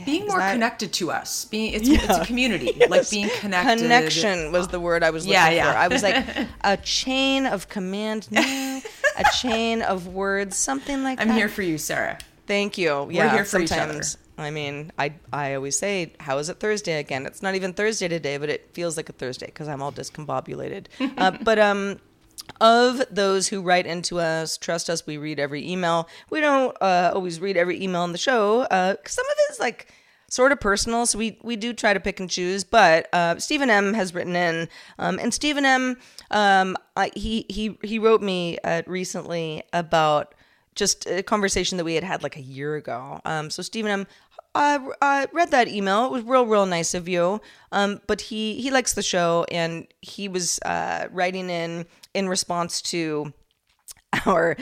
being 0.05 0.27
more 0.27 0.39
that- 0.39 0.53
connected 0.53 0.93
to 0.95 1.11
us. 1.11 1.45
Being 1.47 1.75
it's, 1.75 1.89
it's 1.89 2.09
a 2.19 2.25
community, 2.25 2.73
like 2.89 3.09
being 3.11 3.29
connected. 3.39 3.79
Connection 3.83 4.53
was 4.53 4.69
the 4.69 4.81
word 4.81 5.03
I 5.03 5.11
was 5.11 5.25
looking 5.27 5.35
Yeah, 5.41 5.51
yeah. 5.51 5.73
for. 5.73 5.79
I 5.79 5.89
was 5.89 6.03
like 6.03 6.25
a 6.63 6.77
chain 6.79 7.47
of 7.47 7.69
command, 7.69 8.31
no, 8.31 8.41
a 8.41 9.25
chain 9.39 9.83
of 9.83 10.09
words, 10.09 10.57
something 10.57 11.03
like 11.05 11.19
that. 11.19 11.29
I'm 11.29 11.35
here 11.35 11.49
for 11.49 11.63
you, 11.63 11.79
Sarah. 11.79 12.19
Thank 12.47 12.79
you. 12.79 13.09
Yeah, 13.11 13.27
We're 13.27 13.31
here 13.37 13.45
for 13.45 13.61
each 13.61 13.71
other. 13.73 14.01
I 14.43 14.51
mean, 14.51 14.93
I 14.99 15.15
I 15.33 15.55
always 15.55 15.79
say, 15.79 16.13
"How 16.21 16.39
is 16.39 16.49
it 16.49 16.61
Thursday 16.61 16.99
again?" 16.99 17.27
It's 17.27 17.43
not 17.43 17.55
even 17.55 17.73
Thursday 17.73 18.09
today, 18.09 18.39
but 18.39 18.49
it 18.49 18.71
feels 18.73 18.97
like 18.97 19.09
a 19.09 19.13
Thursday 19.13 19.47
because 19.47 19.69
I'm 19.69 19.83
all 19.83 19.93
discombobulated. 19.93 20.87
uh, 21.19 21.33
but 21.43 21.59
um, 21.59 22.01
of 22.61 23.03
those 23.11 23.49
who 23.49 23.63
write 23.63 23.87
into 23.87 24.19
us, 24.19 24.57
trust 24.57 24.91
us, 24.91 25.07
we 25.07 25.17
read 25.17 25.39
every 25.39 25.69
email. 25.69 26.09
We 26.31 26.41
don't 26.41 26.77
uh, 26.81 27.13
always 27.15 27.41
read 27.41 27.57
every 27.57 27.83
email 27.83 28.03
on 28.03 28.13
the 28.13 28.19
show 28.19 28.63
because 28.63 29.13
some 29.15 29.27
of 29.27 29.37
it 29.49 29.53
is 29.53 29.61
like 29.61 29.93
sort 30.29 30.53
of 30.53 30.61
personal, 30.61 31.07
so 31.07 31.19
we 31.19 31.39
we 31.43 31.57
do 31.57 31.73
try 31.73 31.93
to 31.93 32.01
pick 32.01 32.21
and 32.21 32.31
choose. 32.31 32.65
But 32.65 33.09
uh, 33.13 33.39
Stephen 33.39 33.69
M 33.69 33.95
has 33.95 34.15
written 34.15 34.37
in, 34.37 34.69
um, 34.99 35.19
and 35.19 35.35
Stephen 35.35 35.65
M, 35.65 35.99
um, 36.31 36.77
I, 36.97 37.11
he 37.15 37.45
he 37.49 37.79
he 37.83 37.99
wrote 37.99 38.23
me 38.23 38.59
uh, 38.65 38.83
recently 38.87 39.63
about 39.73 40.35
just 40.75 41.07
a 41.07 41.23
conversation 41.23 41.77
that 41.79 41.85
we 41.85 41.95
had 41.95 42.05
had 42.05 42.23
like 42.23 42.37
a 42.37 42.41
year 42.41 42.77
ago. 42.77 43.21
Um, 43.25 43.51
so 43.51 43.63
Stephen 43.63 43.91
M, 43.91 44.07
I, 44.55 44.81
I 45.01 45.27
read 45.33 45.53
that 45.53 45.69
email. 45.69 46.07
It 46.07 46.13
was 46.13 46.25
real, 46.25 46.47
real 46.47 46.67
nice 46.67 46.95
of 46.95 47.09
you. 47.09 47.41
Um, 47.73 48.01
but 48.07 48.21
he 48.21 48.61
he 48.61 48.71
likes 48.71 48.95
the 48.95 49.03
show, 49.03 49.47
and 49.51 49.87
he 50.01 50.29
was 50.29 50.59
uh, 50.61 51.07
writing 51.13 51.49
in 51.51 51.87
in 52.15 52.29
response 52.29 52.83
to 52.83 53.33
our 54.27 54.57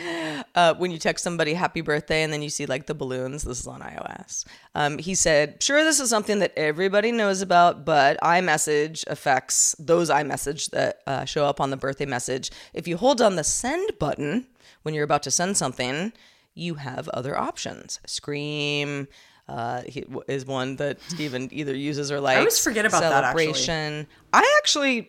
uh, 0.54 0.74
when 0.74 0.90
you 0.90 0.98
text 0.98 1.24
somebody 1.24 1.54
happy 1.54 1.80
birthday 1.80 2.22
and 2.22 2.32
then 2.32 2.42
you 2.42 2.50
see 2.50 2.66
like 2.66 2.86
the 2.86 2.94
balloons 2.94 3.44
this 3.44 3.60
is 3.60 3.66
on 3.66 3.80
ios 3.80 4.44
um, 4.74 4.98
he 4.98 5.14
said 5.14 5.62
sure 5.62 5.82
this 5.84 6.00
is 6.00 6.10
something 6.10 6.38
that 6.40 6.52
everybody 6.56 7.10
knows 7.10 7.40
about 7.40 7.84
but 7.84 8.18
imessage 8.22 9.04
affects 9.06 9.74
those 9.78 10.10
imessage 10.10 10.66
that 10.68 11.00
uh, 11.06 11.24
show 11.24 11.46
up 11.46 11.60
on 11.60 11.70
the 11.70 11.76
birthday 11.76 12.04
message 12.04 12.50
if 12.74 12.86
you 12.86 12.96
hold 12.96 13.22
on 13.22 13.36
the 13.36 13.44
send 13.44 13.98
button 13.98 14.46
when 14.82 14.94
you're 14.94 15.04
about 15.04 15.22
to 15.22 15.30
send 15.30 15.56
something 15.56 16.12
you 16.54 16.74
have 16.74 17.08
other 17.08 17.38
options 17.38 18.00
scream 18.04 19.08
uh, 19.48 19.82
he, 19.86 20.04
is 20.26 20.44
one 20.46 20.76
that 20.76 21.00
Stephen 21.08 21.48
either 21.52 21.74
uses 21.74 22.12
or 22.12 22.20
likes. 22.20 22.36
I 22.36 22.38
always 22.40 22.58
forget 22.62 22.86
about 22.86 23.00
that, 23.00 23.24
actually. 23.24 23.44
celebration. 23.54 24.06
I 24.32 24.54
actually, 24.58 25.08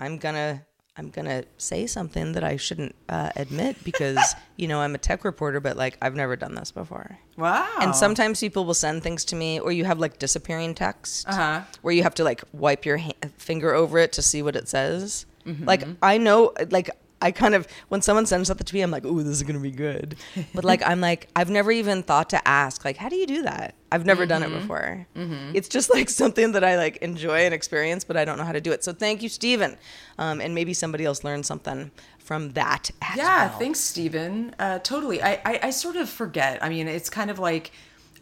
I'm 0.00 0.18
gonna 0.18 0.62
I'm 0.96 1.10
gonna 1.10 1.42
say 1.58 1.86
something 1.86 2.32
that 2.32 2.44
I 2.44 2.56
shouldn't 2.56 2.94
uh, 3.08 3.30
admit 3.36 3.76
because 3.84 4.34
you 4.56 4.68
know 4.68 4.80
I'm 4.80 4.94
a 4.94 4.98
tech 4.98 5.24
reporter, 5.24 5.60
but 5.60 5.76
like 5.76 5.96
I've 6.02 6.14
never 6.14 6.36
done 6.36 6.54
this 6.54 6.70
before. 6.70 7.18
Wow. 7.36 7.68
And 7.80 7.94
sometimes 7.94 8.40
people 8.40 8.64
will 8.64 8.74
send 8.74 9.02
things 9.02 9.24
to 9.26 9.36
me, 9.36 9.58
or 9.60 9.72
you 9.72 9.84
have 9.84 9.98
like 9.98 10.18
disappearing 10.18 10.74
text, 10.74 11.28
Uh-huh. 11.28 11.62
where 11.82 11.94
you 11.94 12.02
have 12.02 12.14
to 12.16 12.24
like 12.24 12.42
wipe 12.52 12.84
your 12.84 12.98
ha- 12.98 13.12
finger 13.38 13.74
over 13.74 13.98
it 13.98 14.12
to 14.14 14.22
see 14.22 14.42
what 14.42 14.56
it 14.56 14.68
says. 14.68 15.26
Mm-hmm. 15.46 15.64
Like 15.64 15.84
I 16.02 16.18
know, 16.18 16.52
like 16.70 16.90
I 17.24 17.32
kind 17.32 17.54
of 17.54 17.66
when 17.88 18.02
someone 18.02 18.26
sends 18.26 18.46
something 18.48 18.64
to 18.66 18.74
me, 18.74 18.82
I'm 18.82 18.90
like, 18.90 19.04
"Ooh, 19.04 19.22
this 19.22 19.32
is 19.32 19.42
gonna 19.42 19.58
be 19.58 19.70
good," 19.70 20.16
but 20.54 20.62
like 20.64 20.82
I'm 20.86 21.00
like, 21.00 21.28
I've 21.34 21.50
never 21.50 21.72
even 21.72 22.02
thought 22.02 22.30
to 22.30 22.48
ask, 22.48 22.84
like, 22.84 22.96
how 22.98 23.08
do 23.08 23.16
you 23.16 23.26
do 23.26 23.42
that? 23.42 23.74
I've 23.90 24.04
never 24.06 24.26
done 24.26 24.42
Mm-hmm. 24.42 24.54
it 24.56 24.60
before. 24.60 25.06
It's 25.54 25.68
just 25.68 25.88
like 25.96 26.08
something 26.10 26.52
that 26.52 26.64
I 26.64 26.76
like 26.76 26.96
enjoy 26.98 27.38
and 27.46 27.54
experience, 27.54 28.04
but 28.04 28.16
I 28.16 28.24
don't 28.24 28.38
know 28.38 28.44
how 28.44 28.52
to 28.52 28.60
do 28.60 28.72
it. 28.72 28.84
So 28.84 28.92
thank 28.92 29.22
you, 29.22 29.28
Stephen. 29.28 29.76
Um, 30.18 30.40
and 30.40 30.54
maybe 30.54 30.74
somebody 30.74 31.04
else 31.04 31.24
learned 31.24 31.46
something 31.46 31.90
from 32.18 32.52
that. 32.52 32.90
As 33.02 33.16
Yeah, 33.16 33.48
well. 33.48 33.58
thanks, 33.58 33.80
Stephen. 33.80 34.54
Uh, 34.58 34.78
totally. 34.80 35.22
I, 35.22 35.32
I, 35.44 35.60
I 35.64 35.70
sort 35.70 35.96
of 35.96 36.08
forget. 36.08 36.62
I 36.62 36.68
mean, 36.68 36.88
it's 36.88 37.08
kind 37.10 37.30
of 37.30 37.38
like 37.38 37.70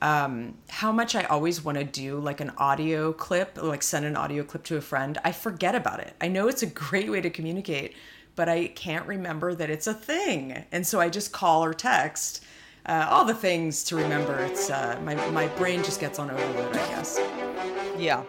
um, 0.03 0.55
how 0.69 0.91
much 0.93 1.15
I 1.15 1.23
always 1.25 1.65
want 1.65 1.79
to 1.79 1.85
do 1.85 2.19
like 2.19 2.41
an 2.41 2.51
audio 2.59 3.13
clip, 3.13 3.57
like 3.63 3.83
send 3.83 4.05
an 4.05 4.17
audio 4.17 4.43
clip 4.43 4.65
to 4.65 4.77
a 4.77 4.81
friend. 4.81 5.19
I 5.25 5.33
forget 5.33 5.75
about 5.75 6.01
it. 6.01 6.15
I 6.21 6.29
know 6.29 6.49
it's 6.49 6.63
a 6.63 6.67
great 6.67 7.11
way 7.11 7.21
to 7.21 7.31
communicate, 7.31 7.95
but 8.37 8.49
I 8.49 8.69
can't 8.69 9.07
remember 9.07 9.55
that 9.55 9.71
it's 9.71 9.87
a 9.87 9.95
thing. 9.95 10.65
And 10.73 10.87
so 10.87 11.01
I 11.01 11.09
just 11.09 11.33
call 11.33 11.65
or 11.65 11.75
text. 11.75 12.45
Uh, 12.85 13.07
all 13.09 13.25
the 13.25 13.35
things 13.35 13.85
to 13.85 13.97
remember. 13.97 14.37
It's 14.41 14.69
uh, 14.69 14.99
my 15.05 15.15
my 15.31 15.47
brain 15.49 15.85
just 15.85 16.01
gets 16.01 16.19
on 16.19 16.31
overload, 16.31 16.77
I 16.77 16.89
guess. 16.89 17.21
Yeah. 17.97 18.25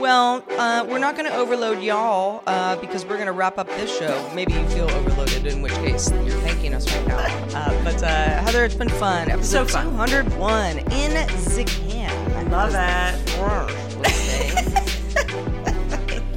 Well, 0.00 0.44
uh, 0.50 0.86
we're 0.88 0.98
not 0.98 1.16
going 1.16 1.28
to 1.30 1.34
overload 1.34 1.82
y'all 1.82 2.42
uh, 2.46 2.76
because 2.76 3.04
we're 3.04 3.16
going 3.16 3.26
to 3.26 3.32
wrap 3.32 3.56
up 3.56 3.66
this 3.68 3.96
show. 3.98 4.30
Maybe 4.34 4.52
you 4.52 4.68
feel 4.68 4.90
overloaded, 4.90 5.46
in 5.46 5.62
which 5.62 5.72
case 5.74 6.10
you're 6.10 6.38
thanking 6.40 6.74
us 6.74 6.86
right 6.94 7.06
now. 7.06 7.18
Uh, 7.54 7.84
but 7.84 8.02
uh, 8.02 8.06
Heather, 8.42 8.64
it's 8.64 8.74
been 8.74 8.90
fun. 8.90 9.30
Episode 9.30 9.70
So 9.70 9.78
fun. 9.78 9.86
201 9.96 10.78
in 10.78 11.12
the 11.14 11.64
can. 11.88 12.50
Love 12.50 12.72
that. 12.72 13.16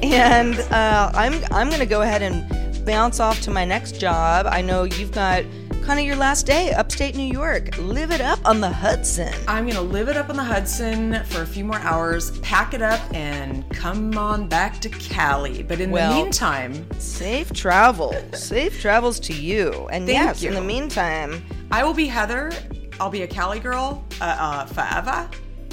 and 0.02 0.58
uh, 0.72 1.10
I'm 1.14 1.44
I'm 1.52 1.68
going 1.68 1.80
to 1.80 1.86
go 1.86 2.00
ahead 2.02 2.22
and 2.22 2.59
bounce 2.84 3.20
off 3.20 3.40
to 3.42 3.50
my 3.50 3.64
next 3.64 4.00
job. 4.00 4.46
I 4.48 4.62
know 4.62 4.84
you've 4.84 5.12
got 5.12 5.44
kind 5.82 5.98
of 5.98 6.04
your 6.06 6.16
last 6.16 6.46
day 6.46 6.72
upstate 6.72 7.16
New 7.16 7.30
York. 7.32 7.76
Live 7.78 8.10
it 8.10 8.20
up 8.20 8.38
on 8.44 8.60
the 8.60 8.68
Hudson. 8.68 9.32
I'm 9.48 9.66
gonna 9.66 9.80
live 9.80 10.08
it 10.08 10.16
up 10.16 10.28
on 10.30 10.36
the 10.36 10.44
Hudson 10.44 11.22
for 11.24 11.42
a 11.42 11.46
few 11.46 11.64
more 11.64 11.78
hours, 11.78 12.38
pack 12.40 12.74
it 12.74 12.82
up, 12.82 13.00
and 13.14 13.68
come 13.70 14.16
on 14.16 14.48
back 14.48 14.78
to 14.80 14.88
Cali. 14.88 15.62
But 15.62 15.80
in 15.80 15.90
Well- 15.90 16.10
the 16.10 16.22
meantime, 16.22 16.86
Safe 16.98 17.52
travel. 17.52 18.14
Safe 18.34 18.80
travels 18.80 19.18
to 19.20 19.32
you. 19.32 19.88
And 19.90 20.06
yes, 20.08 20.42
you. 20.42 20.48
in 20.50 20.54
the 20.54 20.60
meantime, 20.60 21.42
I 21.70 21.82
will 21.84 21.94
be 21.94 22.06
Heather. 22.06 22.52
I'll 23.00 23.10
be 23.10 23.22
a 23.22 23.26
Cali 23.26 23.60
girl 23.60 24.04
uh, 24.20 24.24
uh, 24.24 24.66
forever. 24.66 25.28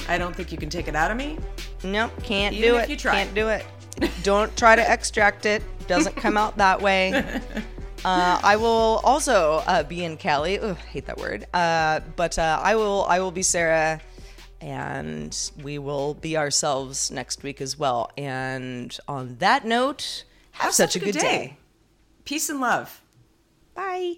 I 0.08 0.18
don't 0.18 0.34
think 0.36 0.52
you 0.52 0.58
can 0.58 0.70
take 0.70 0.88
it 0.88 0.96
out 0.96 1.12
of 1.12 1.18
me. 1.18 1.38
Nope, 1.84 2.12
can't 2.24 2.56
Even 2.56 2.70
do 2.72 2.78
it. 2.78 2.90
you 2.90 2.96
try. 2.96 3.16
Can't 3.16 3.36
do 3.36 3.50
it. 3.50 3.66
Don't 4.24 4.56
try 4.56 4.76
to 4.76 4.82
extract 4.92 5.46
it. 5.46 5.62
Doesn't 5.88 6.16
come 6.16 6.38
out 6.38 6.58
that 6.58 6.82
way. 6.82 7.42
Uh, 8.06 8.40
I 8.44 8.56
will 8.58 9.02
also 9.04 9.64
uh, 9.68 9.84
be 9.84 10.04
in 10.04 10.18
Cali. 10.18 10.60
Ugh, 10.60 10.78
hate 10.78 11.08
that 11.08 11.18
word. 11.18 11.48
Uh, 11.54 12.02
but 12.16 12.38
uh, 12.38 12.60
I 12.62 12.76
will. 12.76 13.06
I 13.10 13.20
will 13.20 13.32
be 13.32 13.42
Sarah, 13.42 14.00
and 14.62 15.36
we 15.64 15.78
will 15.78 16.14
be 16.14 16.38
ourselves 16.38 17.12
next 17.12 17.44
week 17.44 17.60
as 17.60 17.78
well. 17.78 18.12
And 18.18 18.98
on 19.08 19.38
that 19.40 19.66
note, 19.66 20.24
have, 20.52 20.74
such, 20.74 20.96
a 20.96 21.00
good 21.00 21.16
day. 21.16 21.58
Peace 22.24 22.50
and 22.50 22.62
love. 22.62 23.02
Bye. 23.74 24.18